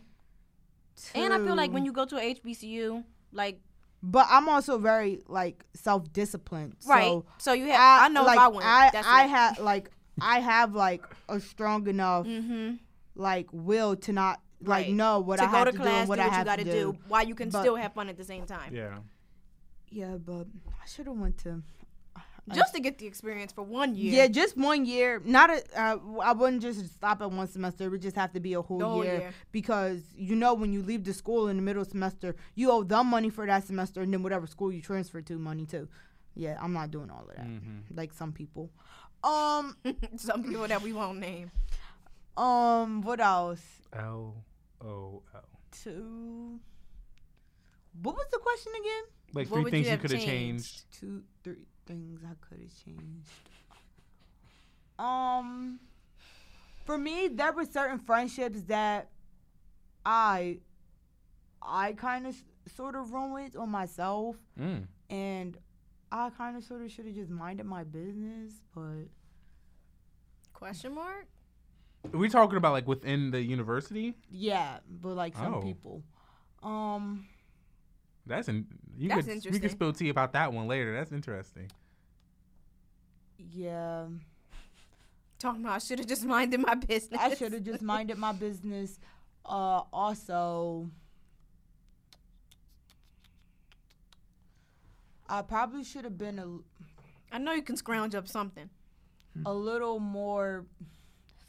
[1.14, 3.60] And I feel like when you go to a HBCU, like
[4.02, 6.76] but I'm also very like self disciplined.
[6.86, 8.02] right, So so you have.
[8.04, 8.66] I, know like, if I went.
[8.66, 9.90] I I have like
[10.20, 12.78] I have like a strong enough Mhm.
[13.14, 14.94] like will to not like Right.
[14.94, 16.32] know what to I go have to to do class, and what do I what
[16.32, 16.92] you have got to to do.
[16.92, 18.74] do, while you can But- still have fun at the same time.
[18.74, 18.98] Yeah.
[19.90, 20.46] Yeah, but
[20.82, 21.62] I should have went to.
[22.54, 24.12] Just to get the experience for one year.
[24.14, 25.20] Yeah, just one year.
[25.24, 25.64] Not a.
[25.76, 27.86] Uh, I wouldn't just stop at one semester.
[27.86, 29.34] It would just have to be a whole, whole year, year.
[29.50, 32.84] because you know when you leave the school in the middle of semester, you owe
[32.84, 35.88] them money for that semester, and then whatever school you transfer to, money too.
[36.36, 37.46] Yeah, I'm not doing all of that.
[37.46, 37.96] Mm-hmm.
[37.96, 38.70] Like some people.
[39.24, 39.76] Um.
[40.16, 41.50] Some people that we won't name.
[42.36, 43.02] Um.
[43.02, 43.62] What else?
[43.92, 44.34] L
[44.80, 45.42] O L.
[45.72, 46.60] Two.
[48.02, 49.02] What was the question again?
[49.34, 50.66] Like What three would things you you have could have changed?
[50.66, 50.84] changed.
[51.00, 53.30] Two, three things I could have changed.
[54.98, 55.80] Um,
[56.84, 59.08] for me, there were certain friendships that
[60.04, 60.58] I,
[61.62, 62.36] I kind of
[62.74, 64.86] sort of ruined on myself, Mm.
[65.10, 65.56] and
[66.12, 68.52] I kind of sort of should have just minded my business.
[68.74, 69.08] But
[70.54, 71.26] Question mark?
[72.12, 74.14] Are we talking about like within the university?
[74.30, 75.62] yeah, but like some Oh.
[75.62, 76.02] people,
[76.62, 77.26] um,
[78.26, 78.66] That's in,
[78.96, 79.60] you That's could we interesting.
[79.62, 80.92] could spill tea about that one later.
[80.94, 81.70] That's interesting.
[83.38, 84.06] yeah,
[85.38, 87.20] Talking about I should have just minded my business.
[87.20, 88.98] I should have just minded my business.
[89.44, 90.90] Uh, also,
[95.28, 96.46] I probably should have been a.
[97.34, 98.70] I know you can scrounge up something.
[99.44, 100.64] a little more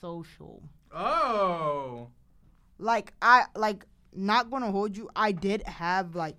[0.01, 0.61] social.
[0.93, 2.07] Oh.
[2.79, 5.09] Like I like not gonna hold you.
[5.15, 6.35] I did have like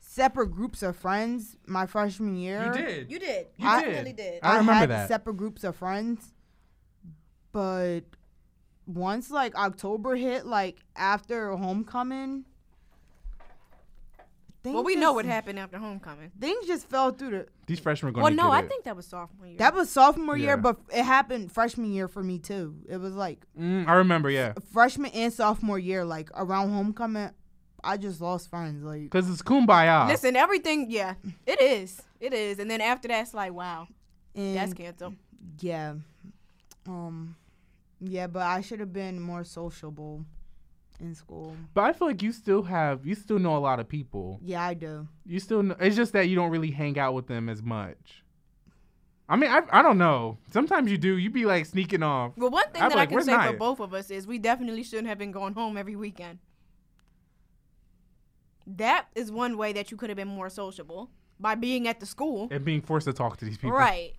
[0.00, 2.66] separate groups of friends my freshman year.
[2.66, 3.10] You did.
[3.10, 3.46] You did.
[3.56, 3.86] You I- did.
[3.90, 4.40] definitely did.
[4.42, 5.08] I remember had that.
[5.08, 6.32] separate groups of friends,
[7.52, 8.00] but
[8.86, 12.44] once like October hit, like after homecoming,
[14.62, 16.30] things Well, we know what happened after homecoming.
[16.40, 17.46] Things just fell through the.
[17.66, 18.68] These freshmen are going Well, to no, get I it.
[18.68, 19.58] think that was sophomore year.
[19.58, 20.46] That was sophomore Yeah.
[20.46, 22.76] year, but it happened freshman year for me too.
[22.88, 24.52] It was like Mm, I remember, yeah.
[24.72, 27.30] freshman and sophomore year, like around homecoming,
[27.84, 28.84] I just lost friends.
[28.84, 30.06] Like, Because it's kumbaya.
[30.08, 31.14] Listen, everything, yeah,
[31.46, 32.00] it is.
[32.20, 32.58] It is.
[32.60, 33.88] And then after that, it's like, wow,
[34.34, 35.14] and that's canceled.
[35.60, 35.94] yeah,
[36.86, 37.36] um,
[38.00, 40.24] yeah, but I should have been more sociable
[41.02, 41.54] in school.
[41.74, 44.40] But I feel like you still have, you still know a lot of people.
[44.42, 45.08] Yeah, I do.
[45.26, 48.22] You still, know, it's just that you don't really hang out with them as much.
[49.28, 50.38] I mean, I, I don't know.
[50.50, 51.16] Sometimes you do.
[51.16, 52.32] You'd be like sneaking off.
[52.36, 54.26] Well, one thing I'd that be I can "Where's say for both of us is
[54.26, 56.38] we definitely shouldn't have been going home every weekend.
[58.66, 61.10] That is one way that you could have been more sociable
[61.40, 62.48] by being at the school.
[62.50, 63.76] And being forced to talk to these people.
[63.76, 64.14] Right.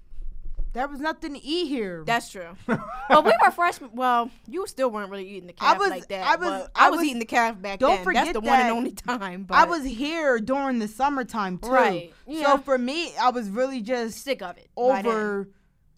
[0.73, 2.03] There was nothing to eat here.
[2.05, 2.57] That's true.
[2.67, 3.91] but we were freshmen.
[3.93, 6.25] Well, you still weren't really eating the calf was- like that.
[6.25, 8.13] I was- but I I was, was- eating the calf back don't then.
[8.13, 9.43] That's forget the one and that only time.
[9.43, 11.69] But I was here during the summertime too.
[11.69, 12.45] Right, yeah.
[12.45, 14.69] So for me, I was really just sick of it.
[14.75, 15.49] over.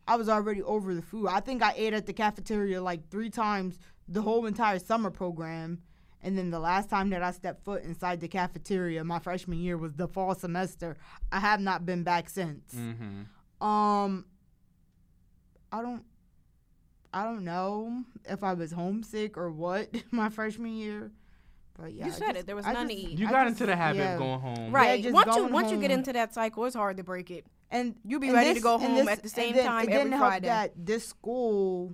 [0.07, 1.27] I was already over the food.
[1.27, 5.79] I think I ate at the cafeteria like three times the whole entire summer program.
[6.21, 9.77] And then the last time that I stepped foot inside the cafeteria, my freshman year,
[9.77, 10.97] was the fall semester.
[11.31, 12.73] I have not been back since.
[12.73, 13.65] Mm-hmm.
[13.65, 14.25] Um,
[15.71, 16.03] I don't,
[17.13, 21.11] I don't know if I was homesick or what my freshman year,
[21.77, 22.45] but yeah, You said just- it.
[22.47, 23.17] There was I none to eat.
[23.17, 24.13] You I got just- into the habit yeah.
[24.13, 24.71] of going home.
[24.71, 25.01] right.
[25.03, 27.45] just once you going once you get into that cycle, it's hard to break it.
[27.71, 29.91] and you'll be and ready to go home this- at the same then time it
[29.91, 30.47] every didn't help Friday.
[30.47, 31.93] that this school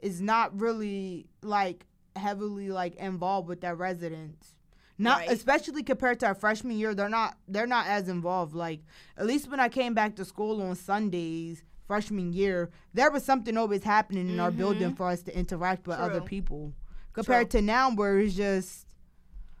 [0.00, 4.54] is not really like heavily like involved with their residents.
[4.98, 5.30] Not Right.
[5.32, 8.54] especially compared to our freshman year, they're not they're not as involved.
[8.54, 8.80] Like
[9.16, 13.56] at least when I came back to school on Sundays freshman year, there was something
[13.56, 16.72] always happening in our building for us to interact with other people.
[17.12, 18.86] Compared to now, where it's just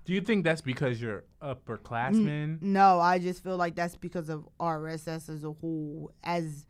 [0.04, 2.62] Do you think that's because you're mm, upperclassmen?
[2.62, 2.98] no.
[2.98, 6.12] I just feel like that's because of RSS as a whole.
[6.24, 6.66] As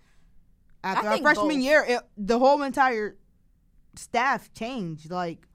[0.83, 1.57] after our freshman both.
[1.59, 3.17] year, it, the whole entire
[3.95, 5.11] staff changed.
[5.11, 5.47] Like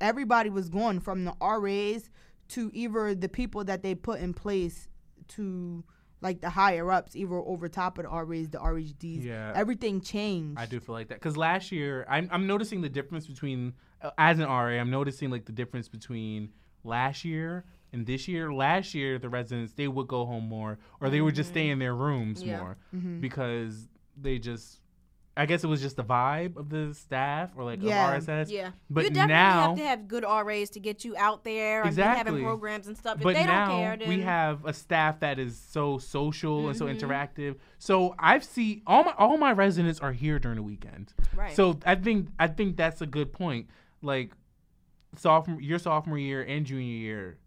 [0.00, 2.10] everybody was gone from the RAs
[2.48, 4.88] to either the people that they put in place
[5.28, 5.84] to
[6.24, 9.22] like the higher ups, either over top of the RAs, the RHDs.
[9.24, 9.52] Yeah.
[9.54, 10.58] Everything changed.
[10.58, 14.10] I do feel like that because last year I'm I'm noticing the difference between uh,
[14.18, 16.50] as an RA I'm noticing like the difference between
[16.82, 18.52] last year and this year.
[18.52, 21.78] Last year the residents they would go home more or they would just stay in
[21.78, 22.58] their rooms Yeah.
[22.58, 23.20] more Mm-hmm.
[23.20, 23.86] because
[24.20, 24.80] they just
[25.36, 28.14] I guess it was just the vibe of the staff or like Yeah.
[28.16, 28.50] of RSS.
[28.52, 28.70] Yeah.
[28.88, 31.88] But you definitely now have to have good RAs to get you out there and
[31.88, 32.18] Exactly.
[32.32, 33.16] having programs and stuff.
[33.16, 36.68] If but they now don't care, then we have a staff that is so social
[36.68, 37.00] and so Mhm.
[37.00, 37.56] interactive.
[37.78, 41.12] So I've seen all my all my residents are here during the weekend.
[41.34, 41.52] right.
[41.56, 43.66] So I think I think that's a good point.
[44.02, 44.32] Like
[45.16, 47.38] sophomore your sophomore year and junior year.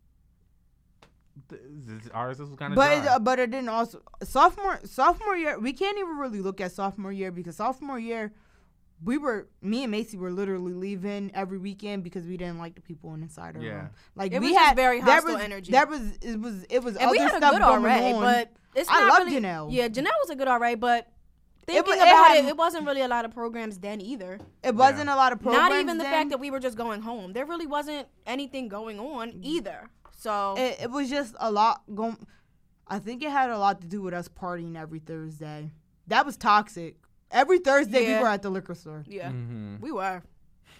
[1.49, 5.35] Th- th- Ours was kind of But it, uh, but it didn't also sophomore sophomore
[5.37, 5.59] year.
[5.59, 8.33] We can't even really look at sophomore year because sophomore year,
[9.03, 12.81] we were me and Macy were literally leaving every weekend because we didn't like the
[12.81, 13.71] people inside our Yeah.
[13.73, 13.89] room.
[14.15, 15.71] Like It we was just had very there hostile was, energy.
[15.71, 18.13] That was it was it was and other we had a stuff good going RA,
[18.15, 18.21] on.
[18.21, 19.67] but it's I not love really, Janelle.
[19.71, 21.07] Yeah, Janelle was a good RA, but
[21.67, 24.39] thinking wa- it about had- it, it wasn't really a lot of programs then either.
[24.63, 25.69] it wasn't a lot of programs.
[25.69, 26.13] Not even the then.
[26.13, 27.33] fact that we were just going home.
[27.33, 29.89] There really wasn't anything going on either.
[30.27, 32.17] So it, it was just a lot going.
[32.87, 35.71] I think it had a lot to do with us partying every Thursday.
[36.07, 36.97] That was toxic.
[37.31, 38.17] Every Thursday Yeah.
[38.17, 39.03] we were at the liquor store.
[39.07, 40.23] yeah, hmm we were,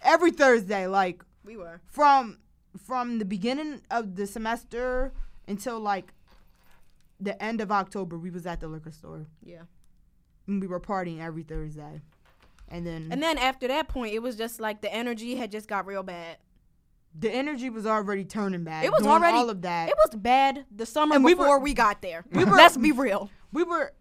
[0.02, 1.80] Every Thursday, like we were.
[1.86, 2.40] from
[2.78, 5.12] from the beginning of the semester
[5.48, 6.14] until like
[7.20, 9.64] the end of October, we was at the liquor store Yeah.
[10.46, 12.02] and we were partying every Thursday.
[12.70, 15.68] and then And then after that point, it was just like the energy had just
[15.68, 16.38] got real bad.
[17.20, 18.86] The energy was already turning bad.
[18.86, 19.90] It was already all of that.
[19.90, 22.24] It was bad the summer And we were- before we got there.
[22.32, 23.30] we were- Let's be real.
[23.52, 23.94] we were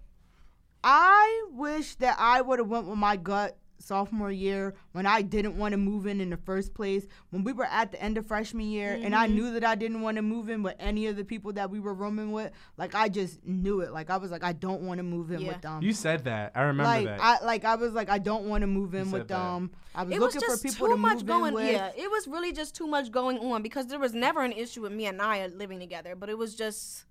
[0.84, 5.56] I wish that I would have went with my gut sophomore year when I didn't
[5.56, 8.26] want to move in in the first place when we were at the end of
[8.26, 9.32] freshman year and I Mhm.
[9.34, 11.80] knew that I didn't want to move in with any of the people that we
[11.80, 14.98] were rooming with like I just knew it like I was like I don't want
[14.98, 15.48] to move in Yeah.
[15.48, 16.52] with them You said that.
[16.54, 17.20] I remember like that.
[17.20, 19.34] I like I was like I don't want to move in You with said that.
[19.54, 21.48] them I was It was looking for just people too to much move going.
[21.48, 24.42] in with Yeah, it was really just too much going on because there was never
[24.42, 27.05] an issue with me and Naya living together, but it was just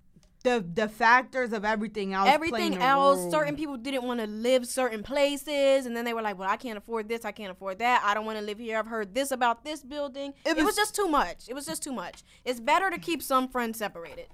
[0.46, 3.18] the the factors of everything else everything else.
[3.18, 3.30] role.
[3.32, 6.56] Certain people didn't want to live certain places, and then they were like, "Well, I
[6.56, 7.24] can't afford this.
[7.24, 8.02] I can't afford that.
[8.04, 8.78] I don't want to live here.
[8.78, 11.48] I've heard this about this building." It It was, was- just too much.
[11.48, 12.22] It was just too much.
[12.44, 14.28] It's better to keep some friends separated,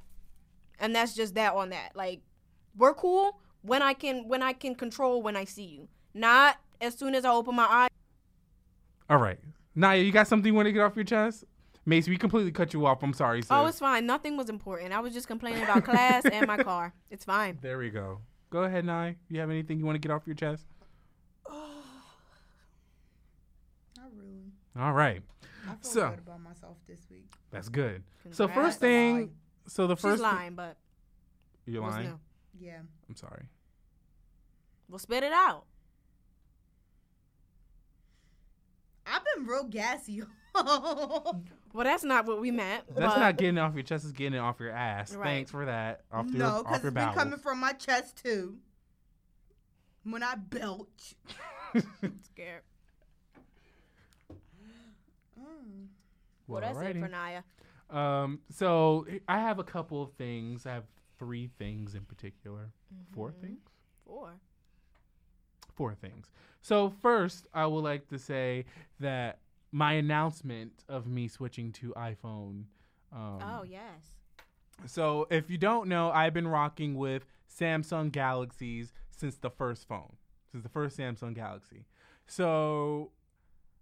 [0.78, 1.96] and that's just that on that.
[1.96, 2.20] Like,
[2.76, 6.94] we're cool when I can when I can control when I see you, not as
[6.94, 7.88] soon as I open my eyes.
[9.08, 9.38] All right.
[9.74, 11.44] Naya, you got something you want to get off your chest?
[11.84, 13.02] Mace, we completely cut you off.
[13.02, 13.48] I'm sorry, sis.
[13.50, 14.06] Oh, it's fine.
[14.06, 14.92] Nothing was important.
[14.92, 16.94] I was just complaining about class and my car.
[17.10, 17.58] It's fine.
[17.60, 18.20] there we go.
[18.50, 19.14] Go ahead, Naya.
[19.28, 20.64] You have anything you want to get off your chest?
[21.48, 21.54] Oh,
[23.96, 24.52] not really.
[24.78, 25.22] All right.
[25.66, 27.26] I feel So- good about myself this week.
[27.50, 28.02] That's good.
[28.30, 29.32] So first thing,
[29.66, 30.76] so the first thing, lying, but
[31.66, 32.06] you're lying.
[32.08, 32.20] new?
[32.60, 32.78] Yeah.
[33.08, 33.44] I'm sorry.
[34.88, 35.64] We'll spit it out.
[39.06, 40.22] I've been real gassy.
[41.72, 42.84] Well, that's not what we meant.
[42.94, 44.04] That's not getting it off your chest.
[44.04, 45.14] It's getting it off your ass.
[45.14, 45.24] Right.
[45.26, 46.02] Thanks for that.
[46.12, 47.16] Off your, no, because your it's been bowels.
[47.16, 48.56] coming from my chest too.
[50.04, 51.14] When I belch.
[52.24, 52.62] scared.
[55.40, 55.86] Mm.
[56.46, 57.00] Well, that's it alrighty.
[57.00, 57.42] for Naya.
[57.90, 60.66] Um, so I have a couple of things.
[60.66, 60.84] I have
[61.18, 62.70] three things in particular.
[63.12, 63.40] Four Mhm.
[63.40, 63.60] things.
[64.06, 64.34] Four.
[65.74, 66.30] Four things.
[66.60, 68.66] So first, I would like to say
[69.00, 69.38] that
[69.72, 72.64] my announcement of me switching to iPhone.
[73.12, 74.18] Um, oh yes.
[74.86, 77.24] So if you don't know, I've been rocking with
[77.58, 80.16] Samsung Galaxies since the first phone,
[80.50, 81.86] since the first Samsung Galaxy.
[82.26, 83.12] So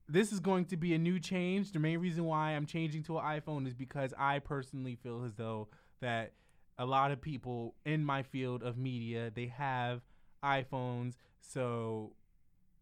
[0.09, 1.73] this is going to be a new change.
[1.73, 5.35] The main reason why I'm changing to an iPhone is because I personally feel as
[5.35, 5.69] though
[6.01, 6.33] that
[6.79, 10.03] a lot of people in my field of media they have
[10.43, 12.13] iPhones, so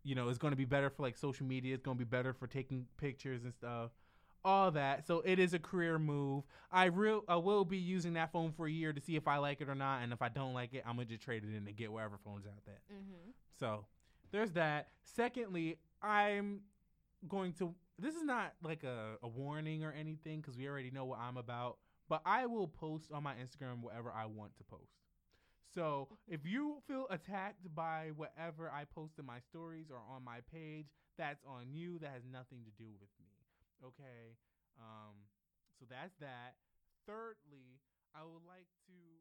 [0.08, 1.74] you know it's going to be better for like social media.
[1.74, 3.90] It's going to be better for taking pictures and stuff
[4.44, 5.06] all that.
[5.06, 6.44] So it is a career move.
[6.72, 9.36] I real I will be using that phone for a year to see if I
[9.36, 11.54] like it or not, and if I don't like it, I'm gonna just trade it
[11.54, 12.80] in and get whatever phone's out there.
[12.92, 13.30] Mm-hmm.
[13.58, 13.84] So
[14.30, 14.88] there's that.
[15.02, 16.60] Secondly, I'm
[17.28, 17.74] going to.
[17.98, 21.36] This is not like a, a warning or anything because we already know what I'm
[21.36, 21.78] about.
[22.08, 24.97] But I will post on my Instagram whatever I want to post.
[25.78, 30.42] So if you feel attacked by whatever I post in my stories or on my
[30.50, 32.00] page, that's on you.
[32.00, 33.30] That has nothing to do with me.
[33.86, 34.34] Okay.
[34.74, 35.14] Um.
[35.78, 36.58] So that's that.
[37.06, 37.78] Thirdly,
[38.10, 39.17] I would like to.